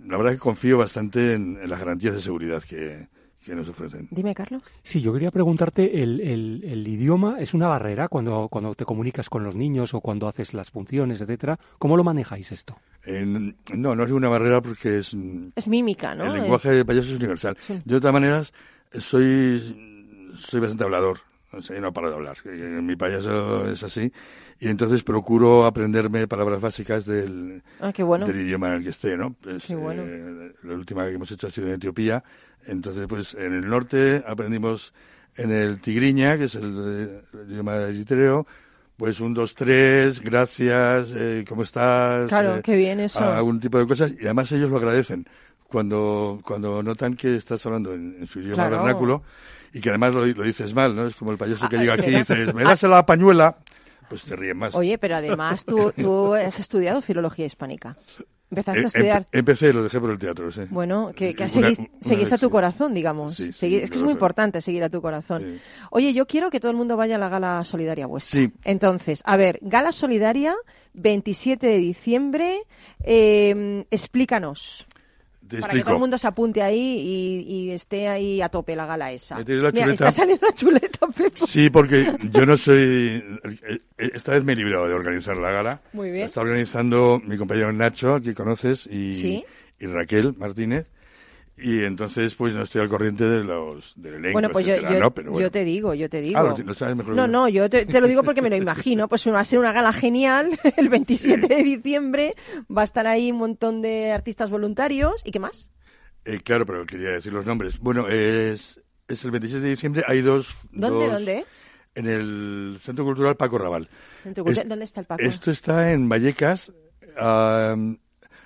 la 0.04 0.16
verdad 0.16 0.32
es 0.32 0.38
que 0.40 0.42
confío 0.44 0.78
bastante 0.78 1.34
en, 1.34 1.58
en 1.62 1.70
las 1.70 1.78
garantías 1.78 2.14
de 2.14 2.20
seguridad 2.20 2.62
que, 2.62 3.08
que 3.50 3.56
nos 3.56 3.68
ofrecen. 3.68 4.08
Dime, 4.10 4.34
Carlos. 4.34 4.62
Sí, 4.82 5.00
yo 5.02 5.12
quería 5.12 5.30
preguntarte, 5.30 6.02
¿el, 6.02 6.20
el, 6.20 6.62
el 6.64 6.88
idioma 6.88 7.36
es 7.40 7.52
una 7.52 7.68
barrera 7.68 8.08
cuando, 8.08 8.48
cuando 8.48 8.74
te 8.74 8.84
comunicas 8.84 9.28
con 9.28 9.44
los 9.44 9.54
niños 9.54 9.92
o 9.94 10.00
cuando 10.00 10.26
haces 10.28 10.54
las 10.54 10.70
funciones, 10.70 11.20
etcétera? 11.20 11.58
¿Cómo 11.78 11.96
lo 11.96 12.04
manejáis 12.04 12.52
esto? 12.52 12.76
En- 13.04 13.56
no, 13.74 13.94
no 13.94 14.04
es 14.04 14.10
una 14.10 14.28
barrera 14.28 14.60
porque 14.60 14.98
es... 14.98 15.16
Es 15.56 15.68
mímica, 15.68 16.14
¿no? 16.14 16.24
El 16.26 16.40
lenguaje 16.40 16.70
de 16.70 16.84
payaso 16.84 17.10
es 17.10 17.16
universal. 17.18 17.56
Sí. 17.66 17.80
Yo, 17.84 17.96
de 17.96 18.00
todas 18.00 18.14
maneras, 18.14 18.52
soy, 18.98 20.28
soy 20.34 20.60
bastante 20.60 20.84
hablador. 20.84 21.18
O 21.52 21.60
sea, 21.60 21.74
yo 21.76 21.82
no 21.82 21.92
paro 21.92 22.10
de 22.10 22.14
hablar. 22.16 22.36
Eh, 22.44 22.80
Mi 22.82 22.94
payaso 22.96 23.68
es 23.70 23.82
así. 23.82 24.12
Y 24.62 24.68
entonces 24.68 25.02
procuro 25.02 25.64
aprenderme 25.64 26.28
palabras 26.28 26.60
básicas 26.60 27.06
del, 27.06 27.62
Ah, 27.80 27.92
qué 27.94 28.02
bueno. 28.02 28.26
del 28.26 28.40
idioma 28.42 28.68
en 28.68 28.74
el 28.74 28.82
que 28.82 28.90
esté, 28.90 29.16
¿no? 29.16 29.32
Pues, 29.40 29.64
Qué 29.64 29.74
bueno. 29.74 30.02
eh, 30.06 30.52
la 30.64 30.74
última 30.74 31.06
que 31.06 31.14
hemos 31.14 31.30
hecho 31.30 31.46
ha 31.46 31.50
sido 31.50 31.68
en 31.68 31.74
Etiopía. 31.74 32.22
Entonces, 32.66 33.06
pues, 33.08 33.32
en 33.34 33.54
el 33.54 33.66
norte 33.68 34.22
aprendimos 34.26 34.92
en 35.36 35.50
el 35.50 35.80
tigriña, 35.80 36.36
que 36.36 36.44
es 36.44 36.54
el, 36.56 36.74
eh, 36.78 37.22
el 37.44 37.50
idioma 37.52 37.76
eritreo, 37.76 38.46
pues 38.98 39.18
un, 39.20 39.32
dos, 39.32 39.54
tres, 39.54 40.20
gracias, 40.20 41.08
eh, 41.16 41.42
¿cómo 41.48 41.62
estás? 41.62 42.28
Claro, 42.28 42.56
Eh, 42.56 42.60
qué 42.62 42.76
bien 42.76 43.00
eso. 43.00 43.20
Algún 43.32 43.60
tipo 43.60 43.78
de 43.78 43.86
cosas. 43.86 44.12
Y 44.20 44.24
además 44.26 44.52
ellos 44.52 44.68
lo 44.68 44.76
agradecen 44.76 45.26
cuando, 45.68 46.38
cuando 46.44 46.82
notan 46.82 47.14
que 47.14 47.34
estás 47.36 47.64
hablando 47.64 47.94
en, 47.94 48.16
en 48.20 48.26
su 48.26 48.40
idioma 48.40 48.66
Claro. 48.68 48.76
vernáculo 48.82 49.22
y 49.72 49.80
que 49.80 49.88
además 49.88 50.12
lo, 50.12 50.26
lo 50.26 50.42
dices 50.44 50.74
mal, 50.74 50.94
¿no? 50.94 51.06
Es 51.06 51.14
como 51.14 51.30
el 51.32 51.38
payaso 51.38 51.66
que 51.70 51.76
Ah, 51.76 51.80
llega 51.80 51.94
aquí 51.94 52.10
y 52.10 52.16
dices, 52.18 52.52
¿me 52.52 52.62
das 52.64 52.82
la 52.82 53.06
pañuela? 53.06 53.56
Pues 54.10 54.24
te 54.24 54.36
ríen 54.36 54.58
más. 54.58 54.74
Oye, 54.74 54.98
pero 54.98 55.16
además 55.16 55.64
tú, 55.64 55.92
tú 55.96 56.34
has 56.34 56.58
estudiado 56.60 57.00
filología 57.00 57.46
hispánica. 57.46 57.96
Empezaste 58.50 58.80
a 58.82 58.86
estudiar. 58.88 59.22
empe- 59.22 59.28
empecé, 59.38 59.72
lo 59.72 59.84
dejé 59.84 60.00
por 60.00 60.10
el 60.10 60.18
teatro, 60.18 60.50
sí. 60.50 60.62
Bueno, 60.70 61.12
que, 61.14 61.34
que 61.36 61.44
Una- 61.44 61.52
seguís- 61.52 61.78
una 61.78 61.88
seguiste 62.00 62.34
a 62.34 62.38
tu 62.38 62.46
sí. 62.46 62.50
corazón, 62.50 62.92
digamos. 62.92 63.36
Sí, 63.36 63.50
es 63.50 63.58
que 63.60 63.96
es 63.96 64.02
muy 64.02 64.12
importante 64.14 64.60
seguir 64.60 64.82
a 64.82 64.88
tu 64.90 65.00
corazón. 65.00 65.60
Oye, 65.92 66.12
yo 66.12 66.26
quiero 66.26 66.50
que 66.50 66.58
todo 66.58 66.72
el 66.72 66.76
mundo 66.76 66.96
vaya 66.96 67.14
a 67.14 67.18
la 67.20 67.28
gala 67.28 67.62
solidaria 67.62 68.06
vuestra. 68.08 68.40
Sí. 68.40 68.52
Entonces, 68.64 69.22
a 69.24 69.36
ver, 69.36 69.60
gala 69.62 69.92
solidaria, 69.92 70.56
27 70.94 71.68
de 71.68 71.76
diciembre, 71.78 72.62
eh, 73.04 73.84
explícanos. 73.92 74.84
Para 75.58 75.72
que 75.72 75.80
todo 75.82 75.94
el 75.94 76.00
mundo 76.00 76.18
se 76.18 76.26
apunte 76.26 76.62
ahí 76.62 76.78
y, 77.48 77.54
y 77.54 77.70
esté 77.70 78.08
ahí 78.08 78.40
a 78.42 78.48
tope 78.48 78.76
la 78.76 78.86
gala 78.86 79.10
esa. 79.10 79.36
Tiré 79.44 79.58
la 79.58 79.70
Mira, 79.70 79.86
chuleta. 79.86 80.08
está 80.08 80.10
saliendo 80.12 80.46
la 80.46 80.54
chuleta, 80.54 81.06
Pepo. 81.08 81.46
Sí, 81.46 81.70
porque 81.70 82.14
yo 82.30 82.46
no 82.46 82.56
soy... 82.56 83.22
Esta 83.98 84.32
vez 84.32 84.44
me 84.44 84.52
he 84.52 84.56
librado 84.56 84.86
de 84.88 84.94
organizar 84.94 85.36
la 85.36 85.50
gala. 85.50 85.80
Muy 85.92 86.10
bien. 86.10 86.20
La 86.20 86.26
está 86.26 86.40
organizando 86.42 87.20
mi 87.24 87.36
compañero 87.36 87.72
Nacho, 87.72 88.20
que 88.20 88.34
conoces, 88.34 88.86
y, 88.86 89.20
Sí. 89.20 89.44
y 89.80 89.86
Raquel 89.86 90.34
Martínez. 90.36 90.90
Y 91.62 91.84
entonces, 91.84 92.34
pues 92.34 92.54
no 92.54 92.62
estoy 92.62 92.80
al 92.80 92.88
corriente 92.88 93.24
de 93.24 93.44
los 93.44 93.92
del 93.96 94.14
elenco, 94.14 94.32
Bueno, 94.32 94.48
pues 94.50 94.66
yo, 94.66 94.72
etcétera, 94.72 94.94
yo- 94.94 95.00
¿no? 95.00 95.14
Pero 95.14 95.30
bueno. 95.32 95.46
yo 95.46 95.50
te 95.50 95.64
digo, 95.64 95.92
yo 95.94 96.08
te 96.08 96.20
digo. 96.22 96.38
Ah, 96.38 96.42
lo- 96.42 96.56
lo 96.64 96.74
sabes 96.74 96.96
mejor 96.96 97.12
que 97.14 97.16
no, 97.20 97.26
no, 97.26 97.48
yo 97.48 97.68
te, 97.68 97.84
te 97.86 98.00
lo 98.00 98.06
digo 98.08 98.22
porque 98.22 98.40
me 98.42 98.48
lo 98.50 98.56
imagino. 98.56 99.08
Pues 99.08 99.26
va 99.28 99.40
a 99.40 99.44
ser 99.44 99.58
una 99.58 99.72
gala 99.72 99.92
genial 99.92 100.58
el 100.76 100.88
27 100.88 101.46
de 101.48 101.62
diciembre. 101.62 102.34
Va 102.74 102.80
a 102.82 102.84
estar 102.84 103.06
ahí 103.06 103.30
un 103.30 103.38
montón 103.38 103.82
de 103.82 104.10
artistas 104.12 104.50
voluntarios. 104.50 105.20
¿Y 105.24 105.32
qué 105.32 105.38
más? 105.38 105.70
Eh, 106.24 106.40
claro, 106.42 106.64
pero 106.66 106.86
quería 106.86 107.10
decir 107.10 107.32
los 107.32 107.44
nombres. 107.46 107.78
Bueno, 107.78 108.08
es, 108.08 108.80
es 109.08 109.24
el 109.24 109.30
26 109.30 109.62
de 109.62 109.68
diciembre. 109.70 110.02
Hay 110.06 110.22
dos... 110.22 110.56
¿Dónde, 110.72 111.04
dos- 111.06 111.12
dónde 111.12 111.38
es? 111.50 111.68
En 111.94 112.06
el 112.06 112.78
Centro 112.82 113.04
Cultural 113.04 113.36
Paco 113.36 113.58
Raval. 113.58 113.88
Centro 114.22 114.44
Cultural- 114.44 114.64
Es- 114.64 114.68
¿Dónde 114.68 114.84
está 114.84 115.00
el 115.00 115.06
Paco? 115.06 115.22
Esto 115.22 115.50
está 115.50 115.92
en 115.92 116.08
Vallecas. 116.08 116.72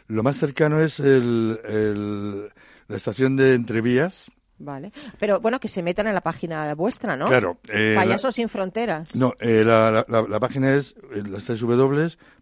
lo 0.09 0.23
más 0.23 0.37
cercano 0.37 0.81
es 0.81 1.01
el, 1.01 1.61
el- 1.65 2.53
la 2.89 2.97
estación 2.97 3.37
de 3.37 3.55
Entrevías. 3.55 4.31
Vale. 4.59 4.93
Pero 5.19 5.41
bueno, 5.41 5.59
que 5.59 5.67
se 5.69 5.83
metan 5.83 6.07
en 6.07 6.15
la 6.15 6.21
página 6.21 6.75
vuestra, 6.75 7.17
¿no? 7.17 7.27
Claro, 7.27 7.59
eh, 7.69 7.95
Payasos 7.97 8.29
la- 8.29 8.33
sin 8.33 8.49
fronteras. 8.49 9.15
No, 9.17 9.33
eh, 9.41 9.65
la, 9.65 10.05
la- 10.09 10.41
página 10.41 10.75
es 10.75 10.95
eh, 11.13 11.23
las 11.29 11.45
tres 11.45 11.61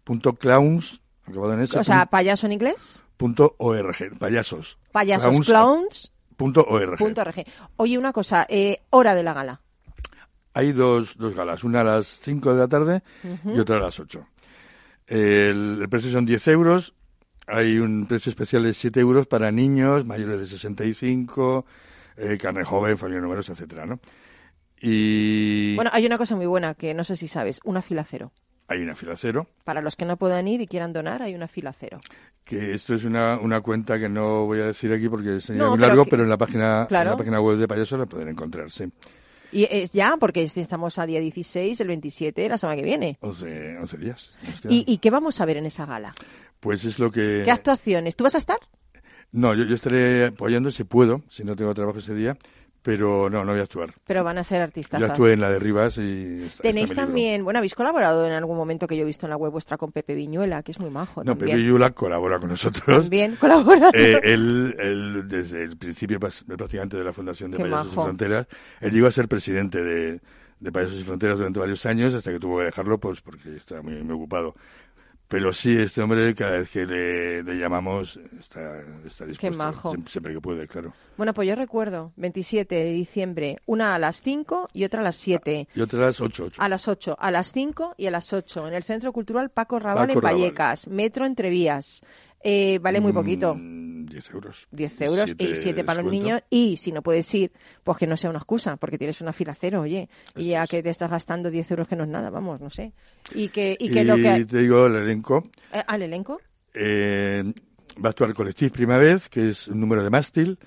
www.clowns, 0.05 1.01
acabado 1.25 1.53
en 1.53 1.61
S, 1.61 1.77
O 1.77 1.83
sea, 1.83 2.05
payaso 2.05 2.45
en 2.45 2.53
inglés. 2.53 3.03
punto 3.17 3.55
org, 3.57 3.95
payasos. 4.19 4.77
Payasos 4.91 5.45
clowns. 5.45 6.13
punto 6.37 6.63
org. 6.67 6.97
Punto 6.97 7.21
org. 7.21 7.43
Oye, 7.77 7.97
una 7.97 8.13
cosa, 8.13 8.45
eh, 8.49 8.83
hora 8.91 9.15
de 9.15 9.23
la 9.23 9.33
gala. 9.33 9.61
Hay 10.53 10.71
dos, 10.71 11.17
dos 11.17 11.33
galas, 11.33 11.63
una 11.63 11.81
a 11.81 11.83
las 11.83 12.05
5 12.05 12.53
de 12.53 12.59
la 12.59 12.67
tarde 12.67 13.01
y 13.43 13.57
otra 13.59 13.77
a 13.77 13.79
las 13.79 13.99
8. 13.99 14.23
El, 15.07 15.79
el 15.81 15.89
precio 15.89 16.11
son 16.11 16.27
10 16.27 16.47
euros. 16.49 16.93
Hay 17.47 17.77
un 17.77 18.05
precio 18.07 18.29
especial 18.29 18.63
de 18.63 18.73
7 18.73 18.99
euros 18.99 19.27
para 19.27 19.51
niños 19.51 20.05
mayores 20.05 20.39
de 20.39 20.45
65, 20.45 21.65
eh, 22.17 22.37
carne 22.41 22.63
joven, 22.63 22.97
familia 22.97 23.21
numerosa, 23.21 23.51
etcétera, 23.53 23.85
¿no? 23.85 23.99
Y 24.81 25.75
Bueno, 25.75 25.91
hay 25.93 26.05
una 26.05 26.17
cosa 26.17 26.35
muy 26.35 26.45
buena 26.45 26.73
que 26.73 26.93
no 26.93 27.03
sé 27.03 27.15
si 27.15 27.27
sabes, 27.27 27.59
una 27.63 27.81
fila 27.81 28.03
cero. 28.03 28.31
hay 28.67 28.81
una 28.81 28.95
fila 28.95 29.15
cero, 29.15 29.47
Para 29.63 29.81
los 29.81 29.95
que 29.95 30.05
no 30.05 30.17
puedan 30.17 30.47
ir 30.47 30.61
y 30.61 30.67
quieran 30.67 30.93
donar, 30.93 31.21
hay 31.21 31.35
una 31.35 31.47
fila 31.47 31.73
cero. 31.73 31.99
que 32.43 32.73
esto 32.73 32.93
es 32.93 33.05
una, 33.05 33.39
una 33.39 33.61
cuenta 33.61 33.97
que 33.99 34.09
no 34.09 34.45
voy 34.45 34.59
a 34.59 34.65
decir 34.67 34.91
aquí 34.91 35.07
porque 35.07 35.39
sería 35.39 35.61
No, 35.63 35.69
muy 35.71 35.77
pero 35.77 35.87
largo, 35.87 36.03
que- 36.05 36.09
pero 36.09 36.23
en 36.23 36.29
la 36.29 36.37
página 36.37 36.85
Claro. 36.87 37.09
en 37.09 37.11
la 37.11 37.17
página 37.17 37.39
web 37.41 37.57
de 37.57 37.67
Payaso 37.67 37.97
la 37.97 38.05
pueden 38.05 38.27
encontrar, 38.29 38.69
sí. 38.69 38.85
Y 39.53 39.65
es 39.69 39.93
ya, 39.93 40.17
porque 40.19 40.43
es- 40.43 40.57
estamos 40.57 40.97
a 40.99 41.05
día 41.05 41.19
16, 41.21 41.79
el 41.79 41.87
27, 41.87 42.49
la 42.49 42.57
semana 42.57 42.75
que 42.75 42.83
viene. 42.83 43.17
11, 43.21 43.77
11 43.77 43.97
días. 43.97 44.35
¿Y, 44.67 44.83
y 44.91 44.97
qué 44.97 45.09
vamos 45.11 45.39
a 45.39 45.45
ver 45.45 45.57
en 45.57 45.65
esa 45.67 45.85
gala? 45.85 46.13
Pues 46.63 46.85
es 46.85 46.97
lo 46.97 47.11
que... 47.11 47.41
¿Qué 47.43 47.51
actuaciones? 47.51 48.15
¿Tú 48.15 48.23
vas 48.23 48.35
a 48.35 48.37
estar? 48.39 48.57
No, 49.33 49.53
yo, 49.53 49.65
yo 49.65 49.75
estaré 49.75 50.27
apoyando 50.27 50.71
si 50.71 50.83
puedo, 50.85 51.21
si 51.27 51.43
no 51.43 51.55
tengo 51.57 51.73
trabajo 51.73 51.99
ese 51.99 52.13
día, 52.15 52.37
pero 52.81 53.29
no, 53.29 53.43
no 53.43 53.51
voy 53.51 53.59
a 53.59 53.63
actuar. 53.63 53.93
Pero 54.05 54.23
van 54.23 54.37
a 54.37 54.43
ser 54.45 54.61
artistas. 54.61 55.01
Ya 55.01 55.07
actué 55.07 55.33
en 55.33 55.41
la 55.41 55.49
de 55.49 55.59
Rivas 55.59 55.97
y... 55.97 56.43
está- 56.45 56.63
Tenéis 56.63 56.91
está 56.91 57.03
también, 57.05 57.43
bueno, 57.43 57.57
habéis 57.57 57.75
colaborado 57.75 58.25
en 58.25 58.31
algún 58.31 58.55
momento 58.55 58.87
que 58.87 58.95
yo 58.95 59.01
he 59.03 59.05
visto 59.05 59.25
en 59.25 59.31
la 59.31 59.37
web 59.37 59.51
vuestra 59.51 59.75
con 59.77 59.91
Pepe 59.91 60.15
Viñuela, 60.15 60.63
que 60.63 60.71
es 60.71 60.79
muy 60.79 60.89
majo. 60.89 61.21
No, 61.23 61.31
también. 61.31 61.57
Pepe 61.57 61.67
Yula 61.67 61.89
colabora 61.91 62.39
con 62.39 62.49
nosotros. 62.49 63.01
También 63.01 63.35
colabora. 63.35 63.89
Eh, 63.93 64.21
él, 64.23 64.73
él, 64.79 65.27
desde 65.27 65.63
el 65.63 65.75
principio 65.77 66.19
prácticamente 66.19 66.95
de 66.97 67.03
la 67.03 67.11
Fundación 67.11 67.51
de 67.51 67.57
Qué 67.57 67.63
Payasos 67.63 67.87
majo. 67.87 68.01
y 68.01 68.03
Fronteras, 68.05 68.47
él 68.79 68.91
llegó 68.91 69.07
a 69.07 69.11
ser 69.11 69.27
presidente 69.27 69.83
de, 69.83 70.21
de 70.59 70.71
Payasos 70.71 71.01
y 71.01 71.03
Fronteras 71.03 71.39
durante 71.39 71.59
varios 71.59 71.85
años, 71.87 72.13
hasta 72.13 72.31
que 72.31 72.39
tuvo 72.39 72.59
que 72.59 72.65
dejarlo 72.65 72.99
pues 72.99 73.21
porque 73.21 73.55
estaba 73.55 73.81
muy, 73.81 74.01
muy 74.03 74.15
ocupado. 74.15 74.55
Pero 75.33 75.51
sí, 75.51 75.75
este 75.75 75.99
hombre, 75.99 76.35
cada 76.35 76.59
vez 76.59 76.69
que 76.69 76.85
le, 76.85 77.41
le 77.41 77.55
llamamos, 77.55 78.19
está, 78.39 78.83
está 79.03 79.25
dispuesto. 79.25 79.57
majo. 79.57 79.89
Siempre, 79.89 80.11
siempre 80.11 80.33
que 80.35 80.39
puede, 80.39 80.67
claro. 80.67 80.93
Bueno, 81.17 81.33
pues 81.33 81.49
yo 81.49 81.55
recuerdo, 81.55 82.11
27 82.17 82.75
de 82.75 82.91
diciembre, 82.91 83.57
una 83.65 83.95
a 83.95 83.99
las 83.99 84.21
5 84.21 84.69
y 84.73 84.83
otra 84.83 85.01
a 85.01 85.03
las 85.03 85.15
7. 85.15 85.69
Y 85.73 85.81
otras 85.81 86.21
ocho, 86.21 86.45
ocho. 86.45 86.61
A 86.61 86.69
las 86.69 86.87
8, 86.87 87.17
a 87.19 87.31
las 87.31 87.51
5 87.51 87.95
y 87.97 88.05
a 88.05 88.11
las 88.11 88.31
8, 88.31 88.67
en 88.67 88.75
el 88.75 88.83
Centro 88.83 89.11
Cultural 89.11 89.49
Paco 89.49 89.79
Raval 89.79 90.09
Paco 90.09 90.19
en 90.19 90.23
Raval. 90.23 90.35
Vallecas, 90.39 90.87
Metro 90.87 91.25
Entrevías. 91.25 92.03
Eh, 92.43 92.77
vale 92.83 93.01
muy 93.01 93.11
poquito. 93.11 93.55
Mm, 93.55 93.92
10 94.13 94.29
euros. 94.31 94.67
10 94.71 95.01
euros 95.01 95.25
Siete 95.25 95.43
y 95.43 95.55
7 95.55 95.83
para 95.83 96.01
los 96.01 96.11
niños. 96.11 96.41
Y 96.49 96.77
si 96.77 96.91
no 96.91 97.01
puedes 97.01 97.33
ir, 97.33 97.51
pues 97.83 97.97
que 97.97 98.07
no 98.07 98.15
sea 98.15 98.29
una 98.29 98.39
excusa, 98.39 98.77
porque 98.77 98.97
tienes 98.97 99.19
una 99.21 99.33
fila 99.33 99.55
cero, 99.55 99.81
oye. 99.81 100.09
Y 100.35 100.49
ya 100.49 100.67
que 100.67 100.83
te 100.83 100.89
estás 100.89 101.09
gastando 101.09 101.49
10 101.49 101.71
euros, 101.71 101.87
que 101.87 101.95
no 101.95 102.03
es 102.03 102.09
nada, 102.09 102.29
vamos, 102.29 102.61
no 102.61 102.69
sé. 102.69 102.93
Y 103.33 103.49
que, 103.49 103.75
y 103.79 103.89
que 103.89 104.03
lo 104.03 104.15
que. 104.15 104.45
te 104.45 104.59
digo, 104.59 104.85
el 104.85 104.95
elenco, 104.95 105.49
Eh, 105.71 105.83
¿Al 105.85 106.03
elenco? 106.03 106.39
Eh, 106.73 107.43
va 108.03 108.09
a 108.09 108.11
actuar 108.11 108.33
Collectif 108.33 108.71
Primavera, 108.71 109.19
que 109.29 109.49
es 109.49 109.67
un 109.67 109.79
número 109.79 110.03
de 110.03 110.09
mástil. 110.09 110.59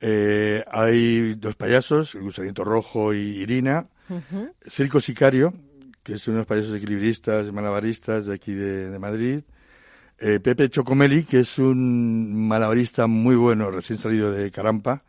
Eh, 0.00 0.64
hay 0.70 1.34
dos 1.34 1.56
payasos, 1.56 2.14
el 2.14 2.54
Rojo 2.54 3.12
y 3.12 3.42
Irina. 3.42 3.88
Ujú. 4.08 4.52
Circo 4.68 5.00
Sicario, 5.00 5.52
que 6.02 6.18
son 6.18 6.34
unos 6.34 6.46
payasos 6.46 6.76
equilibristas 6.76 7.46
y 7.48 7.52
malabaristas 7.52 8.26
de 8.26 8.34
aquí 8.34 8.54
de, 8.54 8.88
de 8.90 8.98
Madrid. 8.98 9.40
Eh, 10.20 10.40
Pepe 10.40 10.68
Chocomeli, 10.68 11.24
que 11.24 11.40
es 11.40 11.58
un 11.58 12.48
malabarista 12.48 13.06
muy 13.06 13.36
bueno, 13.36 13.70
recién 13.70 13.98
salido 13.98 14.32
de 14.32 14.50
Carampa. 14.50 15.02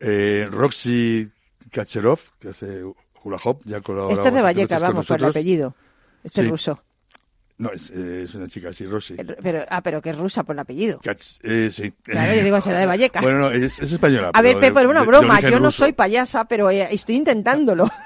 Eh, 0.00 0.48
Roxy 0.50 1.30
Kacherov, 1.70 2.18
que 2.40 2.48
hace 2.48 2.82
hula 3.22 3.38
hop, 3.44 3.60
ya 3.64 3.80
colaborado 3.80 4.10
Este 4.20 4.28
es 4.28 4.34
de 4.34 4.66
con 4.66 4.80
vamos, 4.80 5.06
por 5.06 5.18
el 5.20 5.24
apellido. 5.26 5.76
Este 6.24 6.40
es 6.40 6.44
Sí. 6.46 6.50
ruso. 6.50 6.82
No, 7.58 7.70
es, 7.70 7.90
eh, 7.90 8.22
es 8.24 8.34
una 8.34 8.48
chica 8.48 8.70
así, 8.70 8.86
Roxy. 8.86 9.14
Pero, 9.14 9.60
ah, 9.68 9.82
pero 9.82 10.02
que 10.02 10.10
es 10.10 10.18
rusa 10.18 10.42
por 10.42 10.56
el 10.56 10.60
apellido. 10.60 10.98
Katz- 11.00 11.38
eh, 11.44 11.70
sí. 11.70 11.92
Claro, 12.02 12.34
yo 12.34 12.42
digo, 12.42 12.60
será 12.60 12.80
de 12.80 12.86
Vallecas. 12.86 13.22
Bueno, 13.22 13.38
no, 13.38 13.50
es, 13.52 13.78
es 13.78 13.92
española. 13.92 14.30
A 14.34 14.42
ver, 14.42 14.58
Pepe, 14.58 14.80
era 14.80 14.88
una 14.88 15.04
broma. 15.04 15.40
Yo 15.40 15.60
no 15.60 15.66
ruso. 15.66 15.70
soy 15.84 15.92
payasa, 15.92 16.44
pero 16.46 16.70
estoy 16.70 17.14
intentándolo. 17.16 17.88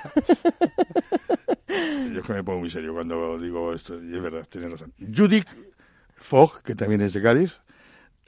Yo 2.13 2.21
es 2.21 2.25
que 2.27 2.33
me 2.33 2.45
pongo 2.45 2.61
muy 2.61 2.71
serio 2.71 2.93
cuando 2.93 3.39
digo 3.39 3.73
esto, 3.73 3.95
y 4.03 4.15
es 4.17 4.23
verdad, 4.23 4.47
tienes 4.51 4.73
razón. 4.73 4.93
Judith 5.15 5.47
Fogg, 6.17 6.63
que 6.63 6.75
también 6.75 7.01
es 7.03 7.13
de 7.13 7.23
Cádiz, 7.23 7.61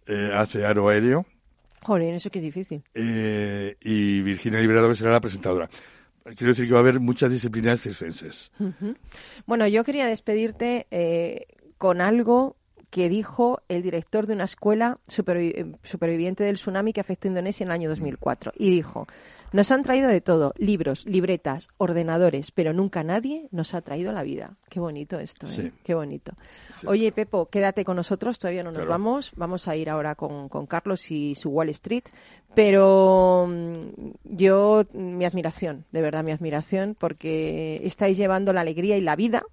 eh, 0.06 0.30
hace 0.34 0.64
aro 0.64 0.88
aéreo, 0.88 1.26
Joder, 1.82 2.14
eso 2.14 2.28
que 2.30 2.38
es 2.40 2.44
difícil. 2.44 2.82
eh, 2.94 3.76
y 3.80 4.20
Virginia 4.22 4.60
Liberado, 4.60 4.88
que 4.88 4.96
será 4.96 5.10
la 5.12 5.20
presentadora. 5.20 5.68
Quiero 6.36 6.48
decir 6.52 6.66
que 6.66 6.72
va 6.72 6.78
a 6.78 6.82
haber 6.82 7.00
muchas 7.00 7.30
disciplinas 7.30 7.80
circenses. 7.80 8.50
Bueno, 9.46 9.66
yo 9.66 9.82
quería 9.84 10.06
despedirte 10.06 10.86
eh, 10.90 11.46
con 11.78 12.00
algo 12.02 12.56
que 12.90 13.08
dijo 13.08 13.60
el 13.68 13.82
director 13.82 14.26
de 14.26 14.34
una 14.34 14.44
escuela 14.44 14.98
supervi- 15.08 15.52
eh, 15.54 15.72
superviviente 15.84 16.42
del 16.44 16.56
tsunami 16.56 16.92
que 16.92 17.00
afectó 17.00 17.28
a 17.28 17.30
Indonesia 17.30 17.64
en 17.64 17.68
el 17.68 17.74
año 17.74 17.88
2004. 17.88 18.52
Y 18.58 18.70
dijo, 18.70 19.06
nos 19.52 19.70
han 19.70 19.82
traído 19.82 20.08
de 20.08 20.20
todo, 20.20 20.52
libros, 20.56 21.06
libretas, 21.06 21.68
ordenadores, 21.78 22.50
pero 22.50 22.72
nunca 22.72 23.02
nadie 23.02 23.48
nos 23.50 23.74
ha 23.74 23.80
traído 23.82 24.12
la 24.12 24.22
vida. 24.22 24.56
Qué 24.68 24.80
bonito 24.80 25.18
esto, 25.18 25.46
¿eh? 25.46 25.50
Sí. 25.50 25.72
Qué 25.82 25.94
bonito. 25.94 26.32
Oye, 26.86 27.10
Pepo, 27.12 27.46
quédate 27.46 27.84
con 27.84 27.96
nosotros, 27.96 28.38
todavía 28.38 28.62
no 28.62 28.70
nos 28.70 28.78
Claro. 28.80 28.90
vamos. 28.90 29.32
Vamos 29.36 29.68
a 29.68 29.76
ir 29.76 29.88
ahora 29.90 30.14
con, 30.14 30.48
con 30.48 30.66
Carlos 30.66 31.10
y 31.10 31.34
su 31.34 31.50
Wall 31.50 31.70
Street. 31.70 32.04
Pero 32.54 33.46
mm, 33.48 34.10
yo, 34.24 34.84
mi 34.92 35.24
admiración, 35.24 35.84
de 35.92 36.02
verdad 36.02 36.24
mi 36.24 36.32
admiración, 36.32 36.96
porque 36.98 37.80
estáis 37.84 38.16
llevando 38.16 38.52
la 38.52 38.62
alegría 38.62 38.96
y 38.96 39.00
la 39.00 39.16
vida 39.16 39.44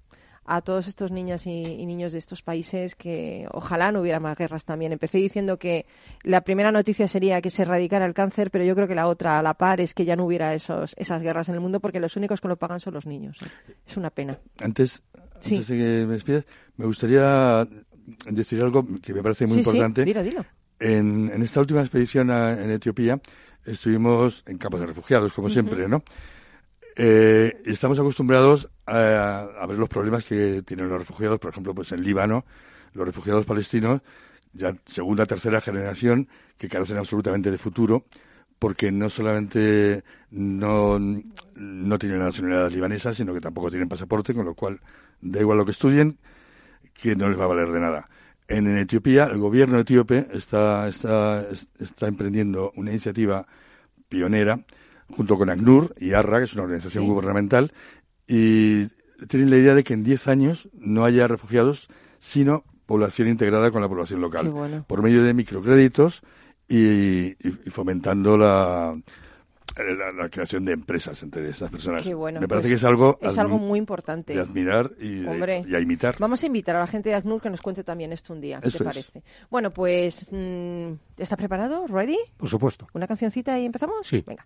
a 0.48 0.62
todos 0.62 0.88
estos 0.88 1.12
niñas 1.12 1.48
y, 1.48 1.50
y 1.64 1.86
niños 1.86 2.12
de 2.14 2.20
estos 2.20 2.42
países 2.44 2.96
que 2.96 3.48
ojalá 3.52 3.92
no 3.92 4.02
hubiera 4.02 4.20
más 4.20 4.38
guerras 4.38 4.64
también. 4.66 4.92
Empecé 4.92 5.18
diciendo 5.18 5.58
que 5.58 5.86
la 6.24 6.42
primera 6.42 6.72
noticia 6.72 7.08
sería 7.08 7.42
que 7.42 7.50
se 7.50 7.64
erradicara 7.64 8.06
el 8.06 8.14
cáncer, 8.14 8.52
pero 8.52 8.64
yo 8.64 8.76
creo 8.76 8.88
que 8.88 8.96
la 8.96 9.08
otra, 9.08 9.40
a 9.40 9.42
la 9.44 9.56
par, 9.56 9.82
es 9.82 9.94
que 9.94 10.06
ya 10.06 10.16
no 10.16 10.26
hubiera 10.26 10.54
esos, 10.54 10.94
esas 10.98 11.22
guerras 11.24 11.50
en 11.50 11.56
el 11.56 11.62
mundo 11.62 11.80
porque 11.80 12.00
los 12.00 12.16
únicos 12.16 12.42
que 12.42 12.48
lo 12.48 12.58
pagan 12.58 12.80
son 12.80 12.94
los 12.94 13.06
niños. 13.06 13.40
Es 13.88 13.98
una 13.98 14.10
pena. 14.12 14.38
Antes, 14.60 15.02
Sí. 15.42 15.56
antes 15.56 15.68
de 15.68 15.78
que 15.78 16.06
me 16.06 16.14
despidas, 16.14 16.46
me 16.78 16.86
gustaría 16.86 17.68
decir 18.30 18.62
algo 18.62 18.86
que 19.02 19.14
me 19.14 19.24
parece 19.24 19.46
muy 19.48 19.58
Sí, 19.58 19.64
sí, 19.64 19.70
importante. 19.70 20.06
dilo, 20.06 20.22
dilo. 20.24 20.46
En, 20.80 21.32
en 21.34 21.42
esta 21.42 21.60
última 21.60 21.82
expedición 21.82 22.30
a- 22.30 22.52
en 22.54 22.70
Etiopía 22.70 23.20
estuvimos 23.66 24.44
en 24.46 24.58
campos 24.58 24.80
de 24.80 24.86
refugiados, 24.88 25.34
como 25.34 25.50
siempre, 25.50 25.88
¿no? 25.88 26.04
Eh, 26.96 27.62
estamos 27.66 28.00
acostumbrados 28.00 28.70
a, 28.86 29.48
a 29.60 29.66
ver 29.66 29.78
los 29.78 29.90
problemas 29.90 30.24
que 30.24 30.62
tienen 30.62 30.88
los 30.88 31.00
refugiados, 31.00 31.40
por 31.40 31.52
ejemplo, 31.52 31.76
pues 31.76 31.92
en 31.92 32.04
Líbano, 32.04 32.46
los 32.94 33.06
refugiados 33.06 33.46
palestinos, 33.46 34.02
ya 34.54 34.74
segunda, 34.86 35.26
tercera 35.26 35.60
generación, 35.60 36.30
que 36.58 36.70
carecen 36.70 36.98
absolutamente 36.98 37.52
de 37.52 37.58
futuro, 37.58 38.06
porque 38.60 38.92
no 38.92 39.10
solamente 39.10 40.04
no, 40.32 40.98
no 41.00 42.00
tienen 42.00 42.20
la 42.20 42.26
nacionalidad 42.26 42.72
libanesa, 42.72 43.14
sino 43.14 43.34
que 43.34 43.42
tampoco 43.42 43.70
tienen 43.70 43.90
pasaporte, 43.90 44.34
con 44.34 44.46
lo 44.46 44.54
cual 44.54 44.80
da 45.22 45.42
igual 45.42 45.58
lo 45.58 45.66
que 45.66 45.72
estudien, 45.72 46.18
que 46.94 47.16
no 47.16 47.28
les 47.28 47.38
va 47.38 47.44
a 47.44 47.48
valer 47.48 47.70
de 47.70 47.80
nada. 47.82 48.10
En, 48.48 48.68
en 48.68 48.78
Etiopía, 48.78 49.26
el 49.26 49.40
gobierno 49.40 49.80
etíope 49.80 50.28
está, 50.32 50.88
está, 50.88 51.46
está 51.80 52.08
emprendiendo 52.08 52.72
una 52.76 52.92
iniciativa 52.92 53.46
pionera 54.08 54.64
junto 55.12 55.38
con 55.38 55.50
ACNUR 55.50 55.94
y 56.00 56.14
ARRA, 56.14 56.40
que 56.40 56.46
es 56.46 56.54
una 56.54 56.64
organización 56.64 57.04
Sí. 57.04 57.10
gubernamental, 57.10 57.72
y 58.28 58.88
tienen 59.28 59.50
la 59.50 59.58
idea 59.58 59.74
de 59.76 59.84
que 59.84 59.94
en 59.94 60.04
10 60.04 60.28
años 60.28 60.70
no 60.74 61.06
haya 61.06 61.28
refugiados, 61.28 61.88
sino 62.20 62.64
población 62.86 63.28
integrada 63.28 63.72
con 63.72 63.82
la 63.82 63.88
población 63.90 64.22
local, 64.22 64.50
bueno. 64.50 64.84
por 64.88 65.02
medio 65.02 65.24
de 65.24 65.34
microcréditos 65.34 66.22
y, 66.68 66.78
y- 66.78 67.38
y 67.66 67.70
fomentando 67.70 68.38
la, 68.38 68.96
la, 69.78 70.12
la 70.12 70.30
creación 70.30 70.66
de 70.66 70.74
empresas 70.74 71.22
entre 71.24 71.50
esas 71.50 71.70
personas. 71.72 72.04
Qué 72.04 72.14
bueno. 72.14 72.40
Me 72.40 72.48
parece 72.48 72.68
Pues 72.68 72.72
que 72.72 72.76
es 72.76 72.84
algo, 72.84 73.18
es 73.22 73.38
algo 73.38 73.58
muy 73.60 73.78
importante. 73.80 74.34
de 74.34 74.40
admirar 74.40 74.92
y, 75.00 75.26
Hombre. 75.26 75.64
y 75.68 75.76
a 75.76 75.80
imitar. 75.80 76.16
Vamos 76.20 76.42
a 76.44 76.46
invitar 76.48 76.76
a 76.76 76.80
la 76.80 76.88
gente 76.88 77.10
de 77.10 77.16
ACNUR 77.16 77.42
que 77.42 77.50
nos 77.50 77.62
cuente 77.62 77.84
también 77.84 78.12
esto 78.14 78.34
un 78.34 78.42
día. 78.42 78.60
¿Qué 78.62 78.70
Eso 78.70 78.80
te 78.80 78.84
es. 78.84 78.88
parece? 78.88 79.24
Bueno, 79.50 79.72
pues, 79.72 80.28
mm, 80.32 80.92
¿estás 81.18 81.38
preparado? 81.38 81.86
¿Ready? 81.88 82.18
Por 82.38 82.50
supuesto. 82.50 82.88
¿Una 82.94 83.08
cancioncita 83.08 83.60
y 83.60 83.66
empezamos? 83.66 83.96
Sí. 84.08 84.24
Venga. 84.26 84.46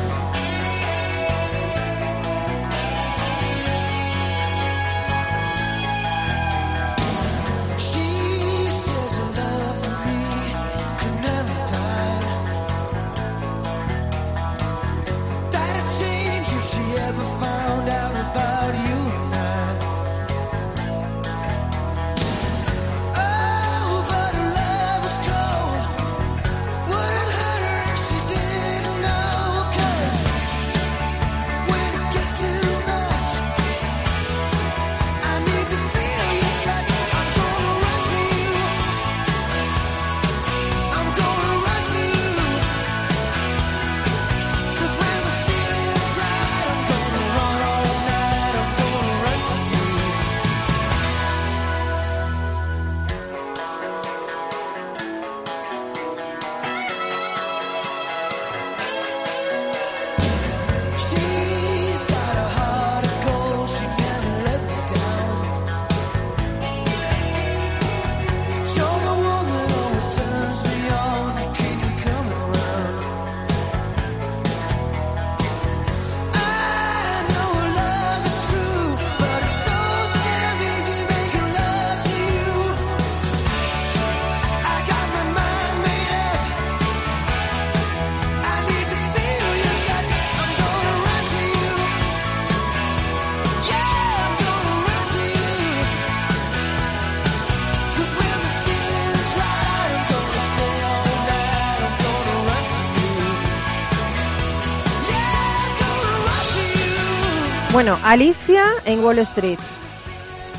Bueno, 107.83 107.97
Alicia 108.03 108.63
en 108.85 109.03
Wall 109.03 109.17
Street. 109.17 109.57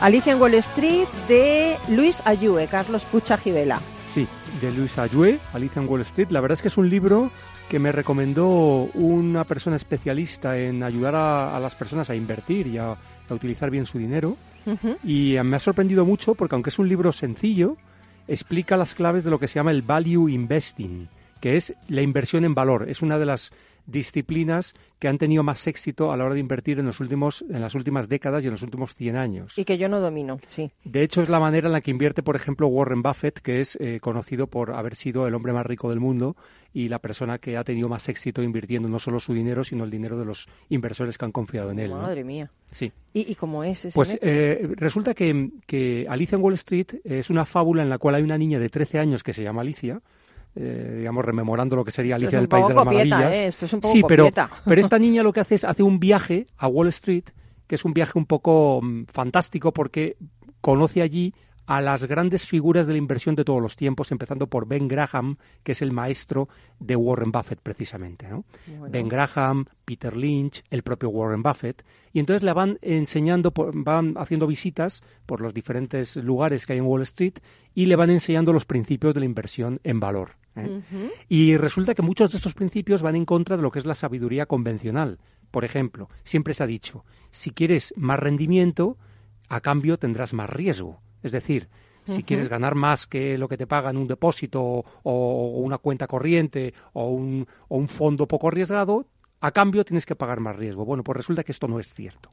Alicia 0.00 0.32
en 0.32 0.40
Wall 0.40 0.54
Street 0.54 1.06
de 1.28 1.76
Luis 1.88 2.20
Ayue, 2.24 2.66
Carlos 2.66 3.04
Pucha 3.04 3.36
Givela. 3.36 3.78
Sí, 4.08 4.26
de 4.60 4.72
Luis 4.72 4.98
Ayue, 4.98 5.38
Alicia 5.52 5.80
en 5.80 5.88
Wall 5.88 6.00
Street. 6.00 6.30
La 6.30 6.40
verdad 6.40 6.54
es 6.54 6.62
que 6.62 6.66
es 6.66 6.76
un 6.76 6.90
libro 6.90 7.30
que 7.68 7.78
me 7.78 7.92
recomendó 7.92 8.48
una 8.94 9.44
persona 9.44 9.76
especialista 9.76 10.58
en 10.58 10.82
ayudar 10.82 11.14
a, 11.14 11.56
a 11.56 11.60
las 11.60 11.76
personas 11.76 12.10
a 12.10 12.16
invertir 12.16 12.66
y 12.66 12.78
a, 12.78 12.90
a 12.90 13.34
utilizar 13.34 13.70
bien 13.70 13.86
su 13.86 13.98
dinero. 13.98 14.36
Y 15.04 15.36
me 15.44 15.54
ha 15.54 15.60
sorprendido 15.60 16.04
mucho 16.04 16.34
porque 16.34 16.56
aunque 16.56 16.70
es 16.70 16.80
un 16.80 16.88
libro 16.88 17.12
sencillo, 17.12 17.76
explica 18.26 18.76
las 18.76 18.96
claves 18.96 19.22
de 19.22 19.30
lo 19.30 19.38
que 19.38 19.46
se 19.46 19.60
llama 19.60 19.70
el 19.70 19.82
value 19.82 20.28
investing, 20.28 21.08
que 21.40 21.54
es 21.54 21.72
la 21.88 22.02
inversión 22.02 22.44
en 22.44 22.56
valor. 22.56 22.86
Es 22.88 23.00
una 23.00 23.16
de 23.16 23.26
las 23.26 23.52
disciplinas 23.86 24.74
que 24.98 25.08
han 25.08 25.18
tenido 25.18 25.42
más 25.42 25.66
éxito 25.66 26.12
a 26.12 26.16
la 26.16 26.24
hora 26.24 26.34
de 26.34 26.40
invertir 26.40 26.78
en 26.78 26.86
los 26.86 27.00
últimos 27.00 27.44
en 27.48 27.60
las 27.60 27.74
últimas 27.74 28.08
décadas 28.08 28.44
y 28.44 28.46
en 28.46 28.52
los 28.52 28.62
últimos 28.62 28.94
100 28.94 29.16
años. 29.16 29.58
Y 29.58 29.64
que 29.64 29.78
yo 29.78 29.88
no 29.88 30.00
domino, 30.00 30.38
sí. 30.48 30.70
De 30.84 31.02
hecho, 31.02 31.22
es 31.22 31.28
la 31.28 31.40
manera 31.40 31.66
en 31.66 31.72
la 31.72 31.80
que 31.80 31.90
invierte, 31.90 32.22
por 32.22 32.36
ejemplo, 32.36 32.68
Warren 32.68 33.02
Buffett, 33.02 33.40
que 33.40 33.60
es 33.60 33.76
eh, 33.80 33.98
conocido 34.00 34.46
por 34.46 34.74
haber 34.74 34.94
sido 34.94 35.26
el 35.26 35.34
hombre 35.34 35.52
más 35.52 35.66
rico 35.66 35.90
del 35.90 36.00
mundo 36.00 36.36
y 36.74 36.88
la 36.88 36.98
persona 36.98 37.38
que 37.38 37.56
ha 37.56 37.64
tenido 37.64 37.88
más 37.88 38.08
éxito 38.08 38.42
invirtiendo 38.42 38.88
no 38.88 38.98
solo 38.98 39.20
su 39.20 39.34
dinero, 39.34 39.64
sino 39.64 39.84
el 39.84 39.90
dinero 39.90 40.18
de 40.18 40.24
los 40.24 40.46
inversores 40.68 41.18
que 41.18 41.24
han 41.24 41.32
confiado 41.32 41.70
en 41.70 41.78
él. 41.78 41.90
¿no? 41.90 42.02
Madre 42.02 42.24
mía. 42.24 42.50
Sí. 42.70 42.92
¿Y, 43.12 43.30
y 43.30 43.34
cómo 43.34 43.62
es 43.64 43.84
ese 43.84 43.94
Pues 43.94 44.18
eh, 44.22 44.68
resulta 44.76 45.14
que, 45.14 45.50
que 45.66 46.06
Alicia 46.08 46.36
en 46.36 46.42
Wall 46.42 46.54
Street 46.54 46.86
es 47.04 47.28
una 47.28 47.44
fábula 47.44 47.82
en 47.82 47.90
la 47.90 47.98
cual 47.98 48.14
hay 48.14 48.22
una 48.22 48.38
niña 48.38 48.58
de 48.58 48.68
13 48.68 48.98
años 48.98 49.22
que 49.22 49.34
se 49.34 49.42
llama 49.42 49.60
Alicia, 49.60 50.00
eh, 50.54 50.96
digamos, 50.98 51.24
rememorando 51.24 51.76
lo 51.76 51.84
que 51.84 51.90
sería 51.90 52.16
Alicia 52.16 52.38
del 52.38 52.48
País 52.48 52.68
de 52.68 52.74
las 52.74 52.84
copieta, 52.84 53.16
Maravillas. 53.16 53.36
¿eh? 53.36 53.46
Esto 53.48 53.66
es 53.66 53.72
un 53.72 53.80
poco 53.80 53.94
sí, 53.94 54.02
pero, 54.06 54.24
copieta. 54.24 54.50
pero 54.64 54.80
esta 54.80 54.98
niña 54.98 55.22
lo 55.22 55.32
que 55.32 55.40
hace 55.40 55.54
es 55.54 55.64
hace 55.64 55.82
un 55.82 55.98
viaje 55.98 56.46
a 56.58 56.68
Wall 56.68 56.88
Street, 56.88 57.24
que 57.66 57.76
es 57.76 57.84
un 57.84 57.94
viaje 57.94 58.18
un 58.18 58.26
poco 58.26 58.80
mm, 58.82 59.04
fantástico 59.06 59.72
porque 59.72 60.16
conoce 60.60 61.02
allí 61.02 61.34
a 61.66 61.80
las 61.80 62.04
grandes 62.04 62.46
figuras 62.46 62.86
de 62.86 62.92
la 62.92 62.98
inversión 62.98 63.34
de 63.34 63.44
todos 63.44 63.62
los 63.62 63.76
tiempos, 63.76 64.10
empezando 64.10 64.46
por 64.46 64.66
Ben 64.66 64.88
Graham, 64.88 65.36
que 65.62 65.72
es 65.72 65.82
el 65.82 65.92
maestro 65.92 66.48
de 66.78 66.96
Warren 66.96 67.30
Buffett 67.30 67.60
precisamente. 67.62 68.28
¿no? 68.28 68.44
Bueno. 68.66 68.88
Ben 68.90 69.08
Graham, 69.08 69.64
Peter 69.84 70.16
Lynch, 70.16 70.64
el 70.70 70.82
propio 70.82 71.10
Warren 71.10 71.42
Buffett. 71.42 71.84
Y 72.12 72.18
entonces 72.18 72.42
le 72.42 72.52
van 72.52 72.78
enseñando, 72.82 73.52
van 73.54 74.14
haciendo 74.18 74.46
visitas 74.46 75.02
por 75.24 75.40
los 75.40 75.54
diferentes 75.54 76.16
lugares 76.16 76.66
que 76.66 76.74
hay 76.74 76.80
en 76.80 76.84
Wall 76.84 77.02
Street 77.02 77.34
y 77.74 77.86
le 77.86 77.96
van 77.96 78.10
enseñando 78.10 78.52
los 78.52 78.64
principios 78.64 79.14
de 79.14 79.20
la 79.20 79.26
inversión 79.26 79.80
en 79.84 80.00
valor. 80.00 80.41
¿Eh? 80.56 80.82
Y 81.28 81.56
resulta 81.56 81.94
que 81.94 82.02
muchos 82.02 82.30
de 82.30 82.36
estos 82.36 82.54
principios 82.54 83.02
van 83.02 83.16
en 83.16 83.24
contra 83.24 83.56
de 83.56 83.62
lo 83.62 83.70
que 83.70 83.78
es 83.78 83.86
la 83.86 83.94
sabiduría 83.94 84.46
convencional. 84.46 85.18
Por 85.50 85.64
ejemplo, 85.64 86.08
siempre 86.24 86.54
se 86.54 86.64
ha 86.64 86.66
dicho, 86.66 87.04
si 87.30 87.50
quieres 87.50 87.92
más 87.96 88.18
rendimiento, 88.18 88.96
a 89.48 89.60
cambio 89.60 89.98
tendrás 89.98 90.32
más 90.32 90.48
riesgo. 90.48 91.00
Es 91.22 91.32
decir, 91.32 91.68
si 92.04 92.24
quieres 92.24 92.48
ganar 92.48 92.74
más 92.74 93.06
que 93.06 93.38
lo 93.38 93.48
que 93.48 93.56
te 93.56 93.66
pagan 93.66 93.96
un 93.96 94.06
depósito 94.06 94.60
o, 94.62 94.84
o 95.02 95.58
una 95.60 95.78
cuenta 95.78 96.06
corriente 96.06 96.74
o 96.94 97.10
un, 97.10 97.46
o 97.68 97.76
un 97.76 97.88
fondo 97.88 98.26
poco 98.26 98.48
arriesgado, 98.48 99.06
a 99.40 99.50
cambio 99.50 99.84
tienes 99.84 100.06
que 100.06 100.16
pagar 100.16 100.40
más 100.40 100.56
riesgo. 100.56 100.84
Bueno, 100.84 101.04
pues 101.04 101.16
resulta 101.16 101.44
que 101.44 101.52
esto 101.52 101.68
no 101.68 101.78
es 101.78 101.92
cierto. 101.92 102.30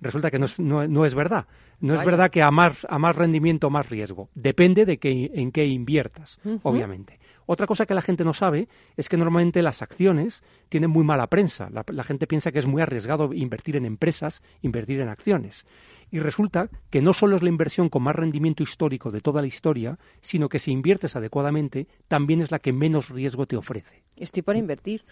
Resulta 0.00 0.30
que 0.30 0.38
no 0.38 0.46
es, 0.46 0.58
no, 0.58 0.86
no 0.86 1.06
es 1.06 1.14
verdad. 1.14 1.46
No 1.80 1.94
es 1.94 2.04
verdad 2.04 2.30
que 2.30 2.42
a 2.42 2.50
más, 2.50 2.86
a 2.88 2.98
más 2.98 3.16
rendimiento, 3.16 3.68
más 3.68 3.88
riesgo. 3.90 4.30
Depende 4.34 4.86
de 4.86 4.98
que, 4.98 5.30
en 5.34 5.52
qué 5.52 5.66
inviertas, 5.66 6.40
obviamente. 6.62 7.18
Otra 7.46 7.66
cosa 7.66 7.84
que 7.84 7.94
la 7.94 8.00
gente 8.00 8.24
no 8.24 8.32
sabe 8.32 8.68
es 8.96 9.08
que 9.08 9.16
normalmente 9.16 9.60
las 9.62 9.82
acciones 9.82 10.42
tienen 10.68 10.90
muy 10.90 11.04
mala 11.04 11.26
prensa. 11.28 11.68
La, 11.70 11.84
la 11.86 12.04
gente 12.04 12.26
piensa 12.26 12.52
que 12.52 12.58
es 12.58 12.66
muy 12.66 12.80
arriesgado 12.80 13.34
invertir 13.34 13.76
en 13.76 13.84
empresas, 13.84 14.42
invertir 14.62 15.00
en 15.00 15.08
acciones. 15.08 15.66
Y 16.14 16.20
resulta 16.20 16.68
que 16.90 17.02
no 17.02 17.12
solo 17.12 17.34
es 17.34 17.42
la 17.42 17.48
inversión 17.48 17.88
con 17.88 18.04
más 18.04 18.14
rendimiento 18.14 18.62
histórico 18.62 19.10
de 19.10 19.20
toda 19.20 19.40
la 19.40 19.48
historia, 19.48 19.98
sino 20.20 20.48
que 20.48 20.60
si 20.60 20.70
inviertes 20.70 21.16
adecuadamente, 21.16 21.88
también 22.06 22.40
es 22.40 22.52
la 22.52 22.60
que 22.60 22.72
menos 22.72 23.08
riesgo 23.08 23.46
te 23.46 23.56
ofrece. 23.56 24.04
Estoy 24.14 24.42
por 24.42 24.54
invertir. 24.54 25.04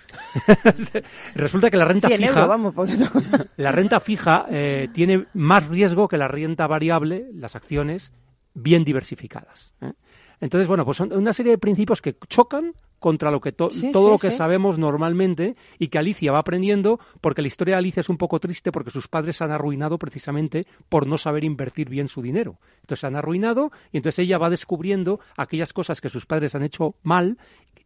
Resulta 1.34 1.72
que 1.72 1.76
la 1.76 1.86
renta 1.86 2.07
100 2.07 2.20
fija, 2.20 2.46
vamos, 2.46 2.72
cosa. 2.72 3.48
la 3.57 3.72
renta 3.72 3.98
fija 3.98 4.46
eh, 4.48 4.90
tiene 4.92 5.26
más 5.34 5.70
riesgo 5.70 6.07
que 6.07 6.18
la 6.18 6.28
renta 6.28 6.68
variable, 6.68 7.26
las 7.34 7.57
acciones 7.57 8.12
bien 8.55 8.84
diversificadas. 8.84 9.74
¿eh? 9.80 9.94
Entonces, 10.43 10.66
bueno, 10.68 10.84
pues 10.84 10.99
son 10.99 11.12
una 11.14 11.32
serie 11.32 11.53
de 11.53 11.59
principios 11.59 12.03
que 12.03 12.16
chocan 12.28 12.74
contra 12.99 13.30
lo 13.30 13.40
que 13.40 13.53
to- 13.53 13.70
Sí, 13.70 13.90
todo 13.93 14.05
sí, 14.07 14.11
lo 14.11 14.18
que 14.18 14.30
sí. 14.30 14.36
sabemos 14.36 14.78
normalmente 14.78 15.57
y 15.78 15.88
que 15.88 15.99
Alicia 15.99 16.30
va 16.32 16.38
aprendiendo 16.38 17.01
porque 17.20 17.40
la 17.43 17.49
historia 17.49 17.74
de 17.74 17.78
Alicia 17.78 18.01
es 18.01 18.09
un 18.09 18.16
poco 18.18 18.38
triste 18.38 18.70
porque 18.70 18.90
sus 18.90 19.09
padres 19.09 19.36
se 19.36 19.45
han 19.45 19.51
arruinado 19.53 19.99
precisamente 19.99 20.66
por 20.88 21.07
no 21.07 21.16
saber 21.16 21.43
invertir 21.45 21.88
bien 21.88 22.07
su 22.09 22.22
dinero. 22.22 22.59
Entonces 22.82 23.01
se 23.01 23.07
han 23.07 23.16
arruinado 23.16 23.72
y 23.93 23.97
entonces 23.97 24.20
ella 24.20 24.38
va 24.38 24.51
descubriendo 24.51 25.18
aquellas 25.36 25.72
cosas 25.72 26.01
que 26.01 26.09
sus 26.11 26.26
padres 26.26 26.55
han 26.55 26.62
hecho 26.62 26.95
mal 27.03 27.38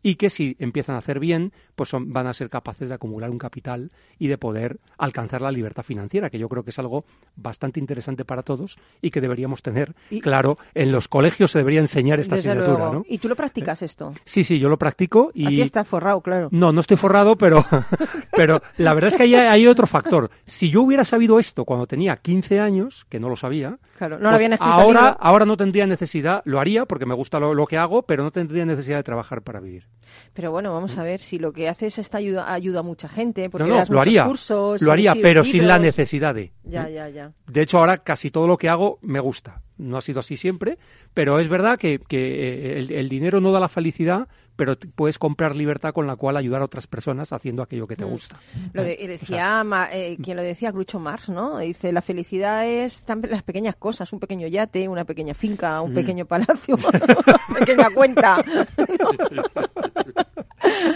y 0.07 0.15
que 0.15 0.31
si 0.31 0.55
empiezan 0.61 0.95
a 0.95 0.99
hacer 0.99 1.19
bien, 1.19 1.53
pues 1.75 1.89
son- 1.89 2.13
van 2.13 2.29
a 2.29 2.33
ser 2.33 2.49
capaces 2.49 2.89
de 2.89 2.95
acumular 2.95 3.29
un 3.29 3.39
capital 3.39 3.91
y 4.21 4.29
de 4.29 4.39
poder 4.39 4.79
alcanzar 4.99 5.43
la 5.43 5.51
libertad 5.51 5.83
financiera, 5.83 6.31
que 6.31 6.39
yo 6.39 6.49
creo 6.49 6.63
que 6.63 6.71
es 6.71 6.79
algo 6.79 7.05
bastante 7.35 7.81
interesante 7.81 8.25
para 8.25 8.45
todos 8.45 8.79
y 9.03 9.11
que 9.11 9.21
deberíamos 9.21 9.63
tener 9.63 9.97
Y- 10.11 10.21
claro. 10.21 10.59
En 10.75 10.93
los 10.93 11.09
colegios 11.09 11.51
se 11.51 11.59
debería 11.59 11.81
enseñar 11.81 12.21
esta 12.21 12.37
asignatura. 12.37 12.91
¿no? 12.93 13.05
¿Y 13.09 13.19
tú 13.19 13.27
lo 13.29 13.35
practicas 13.35 13.83
esto? 13.83 14.15
Sí, 14.25 14.45
sí, 14.45 14.61
yo 14.61 14.69
lo 14.69 14.79
practico 14.79 15.33
y 15.35 15.47
Así 15.47 15.61
está 15.61 15.83
forrado, 15.83 16.21
claro. 16.21 16.51
no, 16.53 16.71
no 16.71 16.81
estoy 16.81 16.97
forrado, 16.97 17.35
pero, 17.37 17.65
pero 18.37 18.63
la 18.77 18.95
verdad 18.95 19.11
es 19.11 19.17
que 19.17 19.25
hay, 19.25 19.35
hay 19.35 19.67
otro 19.67 19.89
factor. 19.89 20.31
Si 20.47 20.71
yo 20.71 20.83
hubiera 20.83 21.05
sabido 21.05 21.41
esto 21.41 21.65
cuando 21.65 21.89
tenía 21.89 22.17
15 22.17 22.61
años, 22.61 23.07
que 23.09 23.19
no 23.19 23.29
lo 23.29 23.35
sabía, 23.35 23.79
Claro, 23.97 24.19
no 24.19 24.25
lo 24.25 24.37
pues 24.37 24.45
habían 24.45 24.59
ahora, 24.61 25.09
ahora 25.09 25.47
no 25.47 25.57
tendría 25.57 25.87
necesidad, 25.87 26.43
lo 26.45 26.61
haría 26.61 26.85
porque 26.85 27.07
me 27.07 27.15
gusta 27.15 27.41
lo, 27.41 27.55
lo 27.55 27.67
que 27.67 27.79
hago, 27.79 28.03
pero 28.03 28.23
no 28.23 28.31
tendría 28.31 28.67
necesidad 28.67 28.99
de 28.99 29.03
trabajar 29.03 29.41
para 29.41 29.59
vivir. 29.59 29.89
Pero 30.35 30.51
bueno, 30.51 30.73
vamos 30.75 30.99
a 30.99 31.03
ver, 31.03 31.21
si 31.21 31.39
lo 31.39 31.53
que 31.53 31.69
haces 31.69 31.99
esta 31.99 32.19
ayuda, 32.19 32.53
ayuda 32.53 32.81
a 32.81 32.83
mucha 32.83 33.09
gente, 33.09 33.49
porque 33.49 33.65
no, 33.67 33.75
no, 33.75 33.77
das 33.77 33.89
lo 33.89 34.01
haría, 34.01 34.27
cursos, 34.27 34.83
lo 34.83 34.93
haría, 34.93 35.15
pero 35.21 35.45
sin 35.45 35.67
la 35.67 35.79
necesidad 35.79 36.35
de. 36.35 36.53
Ya, 36.65 36.89
ya, 36.91 37.09
ya. 37.09 37.33
De 37.47 37.63
hecho, 37.63 37.79
ahora 37.79 37.99
casi 37.99 38.31
todo 38.31 38.47
lo 38.47 38.59
que 38.59 38.69
hago 38.69 38.99
me 39.01 39.21
gusta. 39.21 39.63
No 39.79 39.97
ha 39.97 40.01
sido 40.03 40.21
así 40.21 40.37
siempre, 40.37 40.79
pero 41.15 41.39
es 41.39 41.49
verdad 41.49 41.79
que, 41.79 41.99
que, 41.99 42.19
eh, 42.19 42.79
el, 42.79 42.93
el 42.93 43.09
dinero 43.09 43.41
no 43.41 43.53
da 43.53 43.61
la 43.61 43.69
felicidad, 43.69 44.29
pero 44.57 44.77
puedes 44.95 45.19
comprar 45.19 45.55
libertad 45.55 45.93
con 45.93 46.07
la 46.07 46.17
cual 46.17 46.37
ayudar 46.37 46.63
a 46.63 46.65
otras 46.65 46.87
personas 46.87 47.33
haciendo 47.33 47.63
aquello 47.63 47.87
que 47.87 47.97
te 47.97 48.05
Mm. 48.05 48.09
gusta. 48.09 48.41
Lo 48.73 48.83
de- 48.83 48.99
y 49.01 49.07
decía, 49.07 49.63
Ma- 49.65 49.89
eh, 49.93 50.17
quien 50.23 50.37
lo 50.37 50.43
decía, 50.43 50.73
Groucho 50.73 50.99
Marx, 50.99 51.29
¿no? 51.29 51.59
Dice, 51.59 51.93
la 51.93 52.03
felicidad 52.03 52.67
es 52.67 53.05
las 53.29 53.43
pequeñas 53.43 53.77
cosas, 53.77 54.13
un 54.13 54.21
pequeño 54.21 54.47
yate, 54.49 54.89
una 54.89 55.05
pequeña 55.05 55.35
finca, 55.35 55.81
un 55.83 55.93
Mm. 55.93 55.95
pequeño 55.95 56.27
palacio, 56.67 56.77
una 57.49 57.59
pequeña 57.59 57.91
cuenta. 57.91 58.43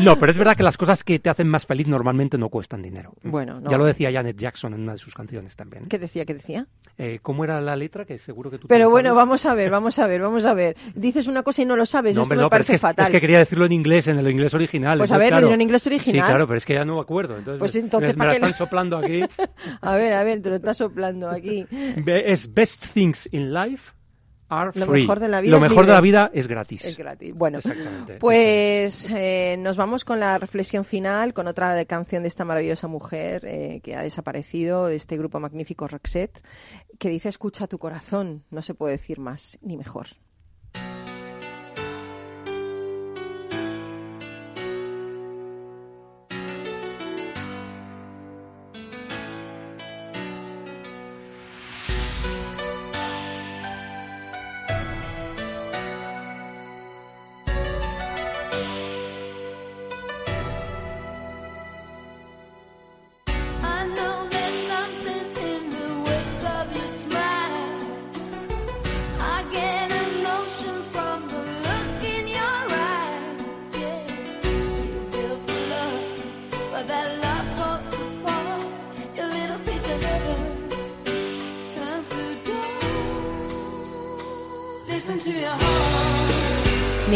No, 0.01 0.19
pero 0.19 0.33
es 0.33 0.39
verdad 0.39 0.57
que 0.57 0.63
las 0.63 0.77
cosas 0.77 1.05
que 1.05 1.19
te 1.19 1.29
hacen 1.31 1.47
más 1.49 1.67
feliz 1.67 1.87
normalmente 1.87 2.39
no 2.39 2.49
cuestan 2.49 2.83
dinero. 2.83 3.13
Bueno, 3.23 3.61
no. 3.61 3.71
Ya 3.71 3.77
lo 3.79 3.85
decía 3.85 4.11
Janet 4.11 4.37
Jackson 4.37 4.73
en 4.75 4.81
una 4.81 4.93
de 4.93 4.99
sus 4.99 5.15
canciones 5.15 5.55
también. 5.57 5.87
¿Qué 5.87 5.99
decía, 5.99 6.25
qué 6.25 6.35
decía? 6.35 6.67
Eh, 6.99 7.19
¿Cómo 7.23 7.45
era 7.45 7.61
la 7.61 7.77
letra? 7.77 8.05
Que 8.05 8.19
seguro 8.19 8.51
que 8.51 8.59
tú 8.59 8.67
Pero 8.69 8.91
bueno, 8.91 9.11
sabes. 9.11 9.17
vamos 9.17 9.47
a 9.47 9.55
ver, 9.55 9.71
vamos 9.71 9.99
a 9.99 10.07
ver, 10.07 10.23
vamos 10.23 10.45
a 10.45 10.55
ver. 10.55 10.77
Dices 10.95 11.27
una 11.29 11.43
cosa 11.43 11.63
y 11.63 11.67
no 11.67 11.77
lo 11.77 11.87
sabes, 11.87 12.17
No, 12.17 12.23
esto 12.23 12.27
hombre, 12.27 12.37
me 12.37 12.41
no, 12.43 12.47
es 12.47 12.51
parece 12.51 12.73
que, 12.73 12.79
fatal. 12.79 13.05
es 13.07 13.11
que 13.11 13.21
quería 13.21 13.39
decirlo 13.51 13.67
en 13.67 13.73
inglés, 13.73 14.07
en 14.09 14.19
el 14.19 14.31
inglés 14.31 14.55
original. 14.55 14.99
Pues 14.99 15.11
a 15.11 15.15
entonces, 15.15 15.25
ver, 15.27 15.29
claro. 15.33 15.47
dilo 15.49 15.55
en 15.55 15.61
inglés 15.61 15.87
original. 15.87 16.23
Sí, 16.27 16.31
claro, 16.31 16.47
pero 16.47 16.59
es 16.59 16.65
que 16.65 16.75
ya 16.75 16.85
no 16.85 16.95
me 16.97 17.01
acuerdo. 17.03 17.37
Entonces, 17.37 17.59
Pues 17.59 17.75
me- 17.75 17.81
entonces, 17.83 18.09
me, 18.17 18.19
¿para 18.19 18.33
la 18.33 18.39
lo- 18.39 18.47
están 18.47 18.59
soplando 18.59 18.97
aquí. 18.99 19.23
A 19.83 19.97
ver, 19.97 20.13
a 20.13 20.25
ver, 20.25 20.41
te 20.43 20.49
lo 20.51 20.57
estás 20.57 20.77
soplando 20.77 21.29
aquí. 21.29 21.67
Es 22.07 22.53
best 22.53 22.93
things 22.95 23.29
in 23.33 23.53
life 23.53 23.93
are 24.53 24.73
Lo 24.75 24.87
free. 24.87 25.03
mejor 25.03 25.21
de 25.21 25.29
la 25.29 25.41
vida 25.41 25.51
Lo 25.53 25.57
es 25.59 25.63
mejor 25.71 25.87
de 25.87 25.93
la 25.93 26.01
vida 26.01 26.31
es 26.35 26.49
gratis. 26.49 26.85
Es 26.85 26.97
gratis. 26.97 27.33
Bueno, 27.35 27.59
Exactamente. 27.59 28.15
pues 28.17 29.09
eh, 29.15 29.55
nos 29.61 29.77
vamos 29.77 30.05
con 30.05 30.19
la 30.19 30.39
reflexión 30.39 30.85
final, 30.85 31.33
con 31.33 31.47
otra 31.47 31.73
de 31.75 31.87
canción 31.87 32.23
de 32.23 32.29
esta 32.29 32.45
maravillosa 32.45 32.89
mujer 32.89 33.45
eh, 33.47 33.81
que 33.85 33.95
ha 33.95 34.03
desaparecido, 34.03 34.87
de 34.87 34.97
este 34.97 35.17
grupo 35.17 35.39
magnífico 35.39 35.87
Roxette, 35.87 36.43
que 36.99 37.09
dice 37.11 37.29
escucha 37.29 37.69
tu 37.69 37.79
corazón, 37.79 38.43
no 38.51 38.61
se 38.63 38.75
puede 38.75 38.93
decir 38.95 39.21
más 39.21 39.57
ni 39.63 39.77
mejor. 39.77 40.09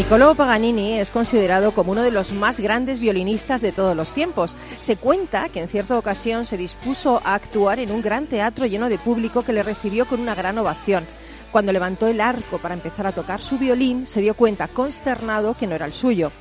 Niccolò 0.05 0.35
Paganini 0.35 0.99
es 0.99 1.09
considerado 1.09 1.73
como 1.73 1.91
uno 1.91 2.03
de 2.03 2.11
los 2.11 2.31
más 2.31 2.59
grandes 2.59 2.99
violinistas 2.99 3.59
de 3.59 3.71
todos 3.71 3.97
los 3.97 4.13
tiempos. 4.13 4.55
Se 4.79 4.97
cuenta 4.97 5.49
que 5.49 5.59
en 5.59 5.67
cierta 5.67 5.97
ocasión 5.97 6.45
se 6.45 6.57
dispuso 6.57 7.23
a 7.25 7.33
actuar 7.33 7.79
en 7.79 7.89
un 7.89 8.03
gran 8.03 8.27
teatro 8.27 8.67
lleno 8.67 8.87
de 8.87 8.99
público 8.99 9.41
que 9.41 9.51
le 9.51 9.63
recibió 9.63 10.05
con 10.05 10.19
una 10.19 10.35
gran 10.35 10.59
ovación. 10.59 11.07
Cuando 11.51 11.73
levantó 11.73 12.05
el 12.05 12.21
arco 12.21 12.59
para 12.59 12.75
empezar 12.75 13.07
a 13.07 13.13
tocar 13.13 13.41
su 13.41 13.57
violín, 13.57 14.05
se 14.05 14.21
dio 14.21 14.35
cuenta 14.35 14.67
consternado 14.67 15.55
que 15.55 15.65
no 15.65 15.73
era 15.73 15.87
el 15.87 15.93
suyo. 15.93 16.31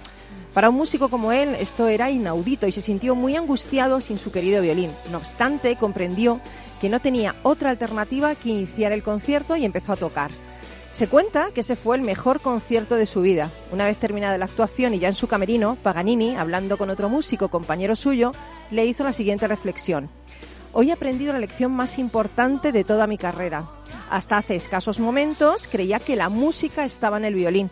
Para 0.52 0.68
un 0.68 0.74
músico 0.74 1.08
como 1.08 1.32
él, 1.32 1.54
esto 1.58 1.88
era 1.88 2.10
inaudito 2.10 2.66
y 2.66 2.72
se 2.72 2.82
sintió 2.82 3.14
muy 3.14 3.34
angustiado 3.34 4.02
sin 4.02 4.18
su 4.18 4.30
querido 4.30 4.60
violín. 4.60 4.90
No 5.10 5.16
obstante, 5.16 5.76
comprendió 5.76 6.38
que 6.82 6.90
no 6.90 7.00
tenía 7.00 7.34
otra 7.42 7.70
alternativa 7.70 8.34
que 8.34 8.50
iniciar 8.50 8.92
el 8.92 9.02
concierto 9.02 9.56
y 9.56 9.64
empezó 9.64 9.94
a 9.94 9.96
tocar. 9.96 10.30
Se 10.94 11.08
cuenta 11.08 11.50
que 11.52 11.62
ese 11.62 11.74
fue 11.74 11.96
el 11.96 12.02
mejor 12.02 12.40
concierto 12.40 12.94
de 12.94 13.06
su 13.06 13.20
vida. 13.20 13.50
Una 13.72 13.84
vez 13.84 13.96
terminada 13.96 14.38
la 14.38 14.44
actuación 14.44 14.94
y 14.94 15.00
ya 15.00 15.08
en 15.08 15.16
su 15.16 15.26
camerino, 15.26 15.76
Paganini, 15.82 16.36
hablando 16.36 16.78
con 16.78 16.88
otro 16.88 17.08
músico, 17.08 17.48
compañero 17.48 17.96
suyo, 17.96 18.30
le 18.70 18.86
hizo 18.86 19.02
la 19.02 19.12
siguiente 19.12 19.48
reflexión. 19.48 20.08
Hoy 20.72 20.90
he 20.90 20.92
aprendido 20.92 21.32
la 21.32 21.40
lección 21.40 21.72
más 21.72 21.98
importante 21.98 22.70
de 22.70 22.84
toda 22.84 23.08
mi 23.08 23.18
carrera. 23.18 23.68
Hasta 24.08 24.38
hace 24.38 24.54
escasos 24.54 25.00
momentos 25.00 25.66
creía 25.66 25.98
que 25.98 26.14
la 26.14 26.28
música 26.28 26.84
estaba 26.84 27.16
en 27.16 27.24
el 27.24 27.34
violín, 27.34 27.70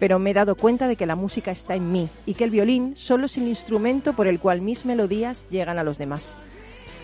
pero 0.00 0.18
me 0.18 0.32
he 0.32 0.34
dado 0.34 0.56
cuenta 0.56 0.88
de 0.88 0.96
que 0.96 1.06
la 1.06 1.14
música 1.14 1.52
está 1.52 1.76
en 1.76 1.92
mí 1.92 2.08
y 2.26 2.34
que 2.34 2.42
el 2.42 2.50
violín 2.50 2.94
solo 2.96 3.26
es 3.26 3.36
el 3.36 3.46
instrumento 3.46 4.14
por 4.14 4.26
el 4.26 4.40
cual 4.40 4.62
mis 4.62 4.84
melodías 4.84 5.46
llegan 5.48 5.78
a 5.78 5.84
los 5.84 5.96
demás. 5.96 6.34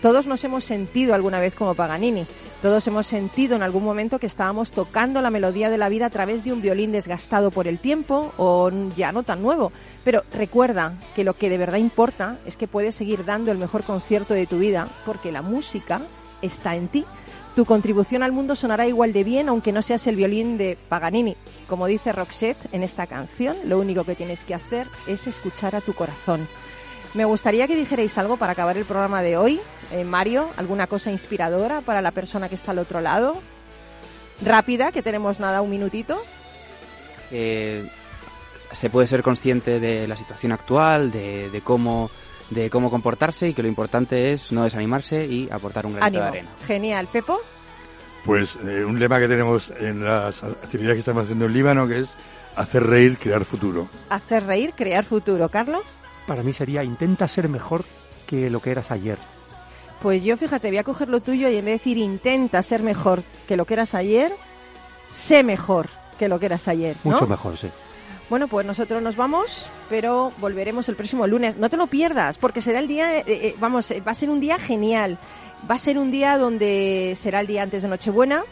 Todos 0.01 0.25
nos 0.25 0.43
hemos 0.43 0.63
sentido 0.63 1.13
alguna 1.13 1.39
vez 1.39 1.53
como 1.53 1.75
Paganini. 1.75 2.25
Todos 2.63 2.87
hemos 2.87 3.05
sentido 3.05 3.55
en 3.55 3.61
algún 3.61 3.83
momento 3.83 4.17
que 4.17 4.25
estábamos 4.25 4.71
tocando 4.71 5.21
la 5.21 5.29
melodía 5.29 5.69
de 5.69 5.77
la 5.77 5.89
vida 5.89 6.07
a 6.07 6.09
través 6.09 6.43
de 6.43 6.51
un 6.51 6.61
violín 6.61 6.91
desgastado 6.91 7.51
por 7.51 7.67
el 7.67 7.77
tiempo 7.77 8.33
o 8.37 8.71
ya 8.95 9.11
no 9.11 9.21
tan 9.21 9.43
nuevo. 9.43 9.71
Pero 10.03 10.23
recuerda 10.33 10.95
que 11.15 11.23
lo 11.23 11.35
que 11.35 11.49
de 11.49 11.59
verdad 11.59 11.77
importa 11.77 12.37
es 12.47 12.57
que 12.57 12.67
puedes 12.67 12.95
seguir 12.95 13.25
dando 13.25 13.51
el 13.51 13.59
mejor 13.59 13.83
concierto 13.83 14.33
de 14.33 14.47
tu 14.47 14.57
vida 14.57 14.87
porque 15.05 15.31
la 15.31 15.43
música 15.43 16.01
está 16.41 16.75
en 16.75 16.87
ti. 16.87 17.05
Tu 17.55 17.65
contribución 17.65 18.23
al 18.23 18.31
mundo 18.31 18.55
sonará 18.55 18.87
igual 18.87 19.13
de 19.13 19.23
bien 19.23 19.49
aunque 19.49 19.71
no 19.71 19.83
seas 19.83 20.07
el 20.07 20.15
violín 20.15 20.57
de 20.57 20.79
Paganini. 20.89 21.35
Como 21.67 21.85
dice 21.85 22.11
Roxette 22.11 22.73
en 22.73 22.81
esta 22.81 23.05
canción, 23.05 23.55
lo 23.67 23.77
único 23.77 24.03
que 24.03 24.15
tienes 24.15 24.43
que 24.45 24.55
hacer 24.55 24.87
es 25.07 25.27
escuchar 25.27 25.75
a 25.75 25.81
tu 25.81 25.93
corazón. 25.93 26.47
Me 27.13 27.25
gustaría 27.25 27.67
que 27.67 27.75
dijerais 27.75 28.17
algo 28.17 28.37
para 28.37 28.53
acabar 28.53 28.77
el 28.77 28.85
programa 28.85 29.21
de 29.21 29.35
hoy. 29.37 29.59
Eh, 29.91 30.05
Mario, 30.05 30.49
¿alguna 30.55 30.87
cosa 30.87 31.11
inspiradora 31.11 31.81
para 31.81 32.01
la 32.01 32.11
persona 32.11 32.47
que 32.47 32.55
está 32.55 32.71
al 32.71 32.79
otro 32.79 33.01
lado? 33.01 33.35
Rápida, 34.43 34.91
que 34.91 35.01
tenemos 35.01 35.39
nada, 35.39 35.61
un 35.61 35.69
minutito. 35.69 36.21
Eh, 37.31 37.89
se 38.71 38.89
puede 38.89 39.07
ser 39.07 39.23
consciente 39.23 39.79
de 39.81 40.07
la 40.07 40.15
situación 40.15 40.53
actual, 40.53 41.11
de, 41.11 41.49
de 41.49 41.61
cómo 41.61 42.09
de 42.49 42.69
cómo 42.69 42.89
comportarse 42.91 43.47
y 43.47 43.53
que 43.53 43.61
lo 43.61 43.69
importante 43.69 44.33
es 44.33 44.51
no 44.51 44.65
desanimarse 44.65 45.25
y 45.25 45.47
aportar 45.49 45.85
un 45.85 45.93
granito 45.93 46.05
Ánimo. 46.19 46.23
de 46.23 46.27
arena. 46.39 46.49
Genial. 46.67 47.07
Pepo, 47.07 47.39
Pues 48.25 48.57
eh, 48.67 48.83
un 48.83 48.99
lema 48.99 49.19
que 49.21 49.29
tenemos 49.29 49.71
en 49.79 50.03
las 50.03 50.43
actividades 50.43 50.95
que 50.95 50.99
estamos 50.99 51.23
haciendo 51.23 51.45
en 51.45 51.53
Líbano 51.53 51.87
que 51.87 51.99
es 51.99 52.09
hacer 52.57 52.83
reír, 52.83 53.17
crear 53.17 53.45
futuro. 53.45 53.87
hacer 54.09 54.45
reír, 54.45 54.73
crear 54.75 55.05
futuro. 55.05 55.47
Carlos, 55.47 55.83
Para 56.31 56.43
mí 56.43 56.53
sería 56.53 56.81
intenta 56.81 57.27
ser 57.27 57.49
mejor 57.49 57.83
que 58.25 58.49
lo 58.49 58.61
que 58.61 58.71
eras 58.71 58.89
ayer. 58.89 59.17
pues 60.01 60.23
yo 60.23 60.37
fíjate, 60.37 60.69
voy 60.69 60.77
a 60.77 60.83
coger 60.85 61.09
lo 61.09 61.19
tuyo 61.19 61.49
y 61.49 61.57
en 61.57 61.65
vez 61.65 61.73
de 61.73 61.77
decir 61.79 61.97
intenta 61.97 62.63
ser 62.63 62.83
mejor 62.83 63.23
que 63.49 63.57
lo 63.57 63.65
que 63.65 63.73
eras 63.73 63.95
ayer, 63.95 64.31
sé 65.11 65.43
mejor 65.43 65.89
que 66.17 66.29
lo 66.29 66.39
que 66.39 66.45
eras 66.45 66.69
ayer. 66.69 66.95
¿no? 67.03 67.11
Mucho 67.11 67.27
mejor, 67.27 67.57
sí. 67.57 67.67
Bueno, 68.29 68.47
pues 68.47 68.65
nosotros 68.65 69.03
nos 69.03 69.17
vamos, 69.17 69.69
pero 69.89 70.31
volveremos 70.37 70.87
el 70.87 70.95
próximo 70.95 71.27
lunes. 71.27 71.57
No 71.57 71.69
te 71.69 71.75
lo 71.75 71.87
pierdas, 71.87 72.37
porque 72.37 72.61
será 72.61 72.79
el 72.79 72.87
día, 72.87 73.17
eh, 73.17 73.23
eh, 73.27 73.55
vamos, 73.59 73.91
eh, 73.91 73.99
va 73.99 74.11
a 74.13 74.15
ser 74.15 74.29
un 74.29 74.39
día 74.39 74.57
genial. 74.57 75.17
Va 75.69 75.75
a 75.75 75.79
ser 75.79 75.97
un 75.97 76.11
día 76.11 76.37
donde 76.37 77.13
será 77.17 77.41
el 77.41 77.47
día 77.47 77.61
antes 77.61 77.83
de 77.83 77.89
Nochebuena 77.89 78.45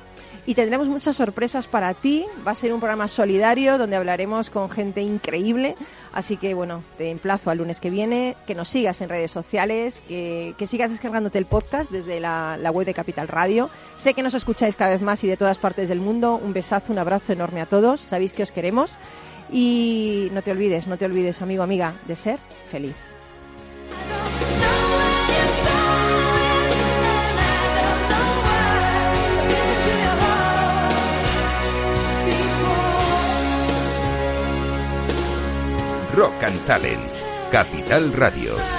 y 0.46 0.56
tendremos 0.56 0.88
muchas 0.88 1.16
sorpresas 1.16 1.68
para 1.68 1.94
ti. 1.94 2.26
Va 2.48 2.52
a 2.52 2.56
ser 2.56 2.74
un 2.74 2.80
programa 2.80 3.08
solidario 3.08 3.78
donde 3.78 3.96
hablaremos 3.96 4.50
con 4.50 4.70
gente 4.70 5.02
increíble. 5.02 5.76
Así 6.14 6.38
que, 6.38 6.54
bueno, 6.54 6.84
te 6.98 7.10
emplazo 7.10 7.50
al 7.50 7.60
lunes 7.60 7.80
que 7.80 7.90
viene, 7.90 8.36
que 8.48 8.56
nos 8.56 8.70
sigas 8.70 9.02
en 9.02 9.10
redes 9.10 9.32
sociales, 9.32 10.02
que, 10.08 10.56
que 10.58 10.68
sigas 10.68 10.92
descargándote 10.92 11.38
el 11.38 11.46
podcast 11.46 11.92
desde 11.92 12.20
la, 12.20 12.58
la 12.58 12.72
web 12.72 12.86
de 12.86 12.94
Capital 12.94 13.28
Radio. 13.28 13.70
Sé 13.98 14.14
que 14.14 14.24
nos 14.24 14.34
escucháis 14.34 14.76
cada 14.76 14.92
vez 14.92 15.02
más 15.02 15.24
y 15.24 15.28
de 15.28 15.38
todas 15.38 15.58
partes 15.58 15.90
del 15.90 16.00
mundo. 16.00 16.40
Un 16.42 16.54
besazo, 16.54 16.92
un 16.92 17.00
abrazo 17.00 17.34
enorme 17.34 17.62
a 17.62 17.66
todos. 17.66 18.00
Sabéis 18.00 18.34
que 18.34 18.44
os 18.44 18.52
queremos. 18.52 18.98
Y 19.52 20.30
no 20.32 20.42
te 20.42 20.52
olvides, 20.52 20.88
no 20.88 20.98
te 20.98 21.06
olvides, 21.06 21.42
amigo, 21.42 21.64
amiga, 21.64 21.94
de 22.08 22.16
ser 22.16 22.40
feliz. 22.70 22.96
Rock 36.20 36.44
and 36.44 36.60
Talent. 36.68 37.08
Capital 37.50 38.12
Radio. 38.20 38.79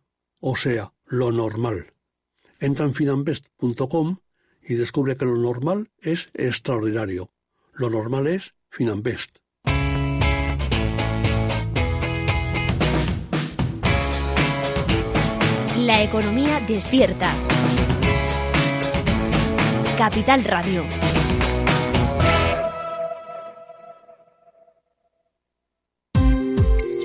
o 0.41 0.55
sea, 0.57 0.93
lo 1.05 1.31
normal. 1.31 1.93
Entra 2.59 2.85
en 2.85 2.93
finanbest.com 2.93 4.17
y 4.61 4.73
descubre 4.73 5.15
que 5.15 5.25
lo 5.25 5.37
normal 5.37 5.89
es 6.01 6.29
extraordinario. 6.33 7.31
Lo 7.73 7.89
normal 7.89 8.27
es 8.27 8.53
Finanbest. 8.69 9.37
La 15.77 16.03
economía 16.03 16.59
despierta. 16.67 17.33
Capital 19.97 20.43
Radio. 20.43 21.20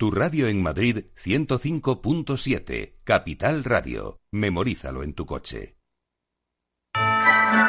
Tu 0.00 0.10
radio 0.10 0.48
en 0.48 0.62
Madrid 0.62 1.08
105.7, 1.22 2.94
Capital 3.04 3.64
Radio. 3.64 4.22
Memorízalo 4.32 5.02
en 5.02 5.12
tu 5.12 5.26
coche. 5.26 5.76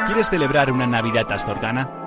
¿Quieres 0.06 0.30
celebrar 0.30 0.72
una 0.72 0.86
Navidad 0.86 1.30
astorgana? 1.30 2.06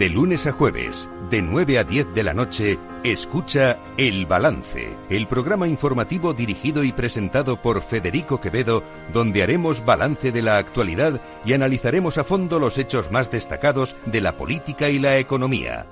De 0.00 0.08
lunes 0.08 0.46
a 0.46 0.52
jueves, 0.52 1.10
de 1.28 1.42
9 1.42 1.78
a 1.78 1.84
10 1.84 2.14
de 2.14 2.22
la 2.22 2.32
noche, 2.32 2.78
escucha 3.04 3.78
El 3.98 4.24
Balance, 4.24 4.96
el 5.10 5.28
programa 5.28 5.68
informativo 5.68 6.32
dirigido 6.32 6.84
y 6.84 6.92
presentado 6.92 7.60
por 7.60 7.82
Federico 7.82 8.40
Quevedo, 8.40 8.82
donde 9.12 9.42
haremos 9.42 9.84
balance 9.84 10.32
de 10.32 10.40
la 10.40 10.56
actualidad 10.56 11.20
y 11.44 11.52
analizaremos 11.52 12.16
a 12.16 12.24
fondo 12.24 12.58
los 12.58 12.78
hechos 12.78 13.10
más 13.10 13.30
destacados 13.30 13.94
de 14.06 14.22
la 14.22 14.38
política 14.38 14.88
y 14.88 14.98
la 14.98 15.18
economía. 15.18 15.86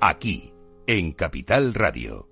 Aquí, 0.00 0.52
en 0.88 1.12
Capital 1.12 1.72
Radio. 1.72 2.31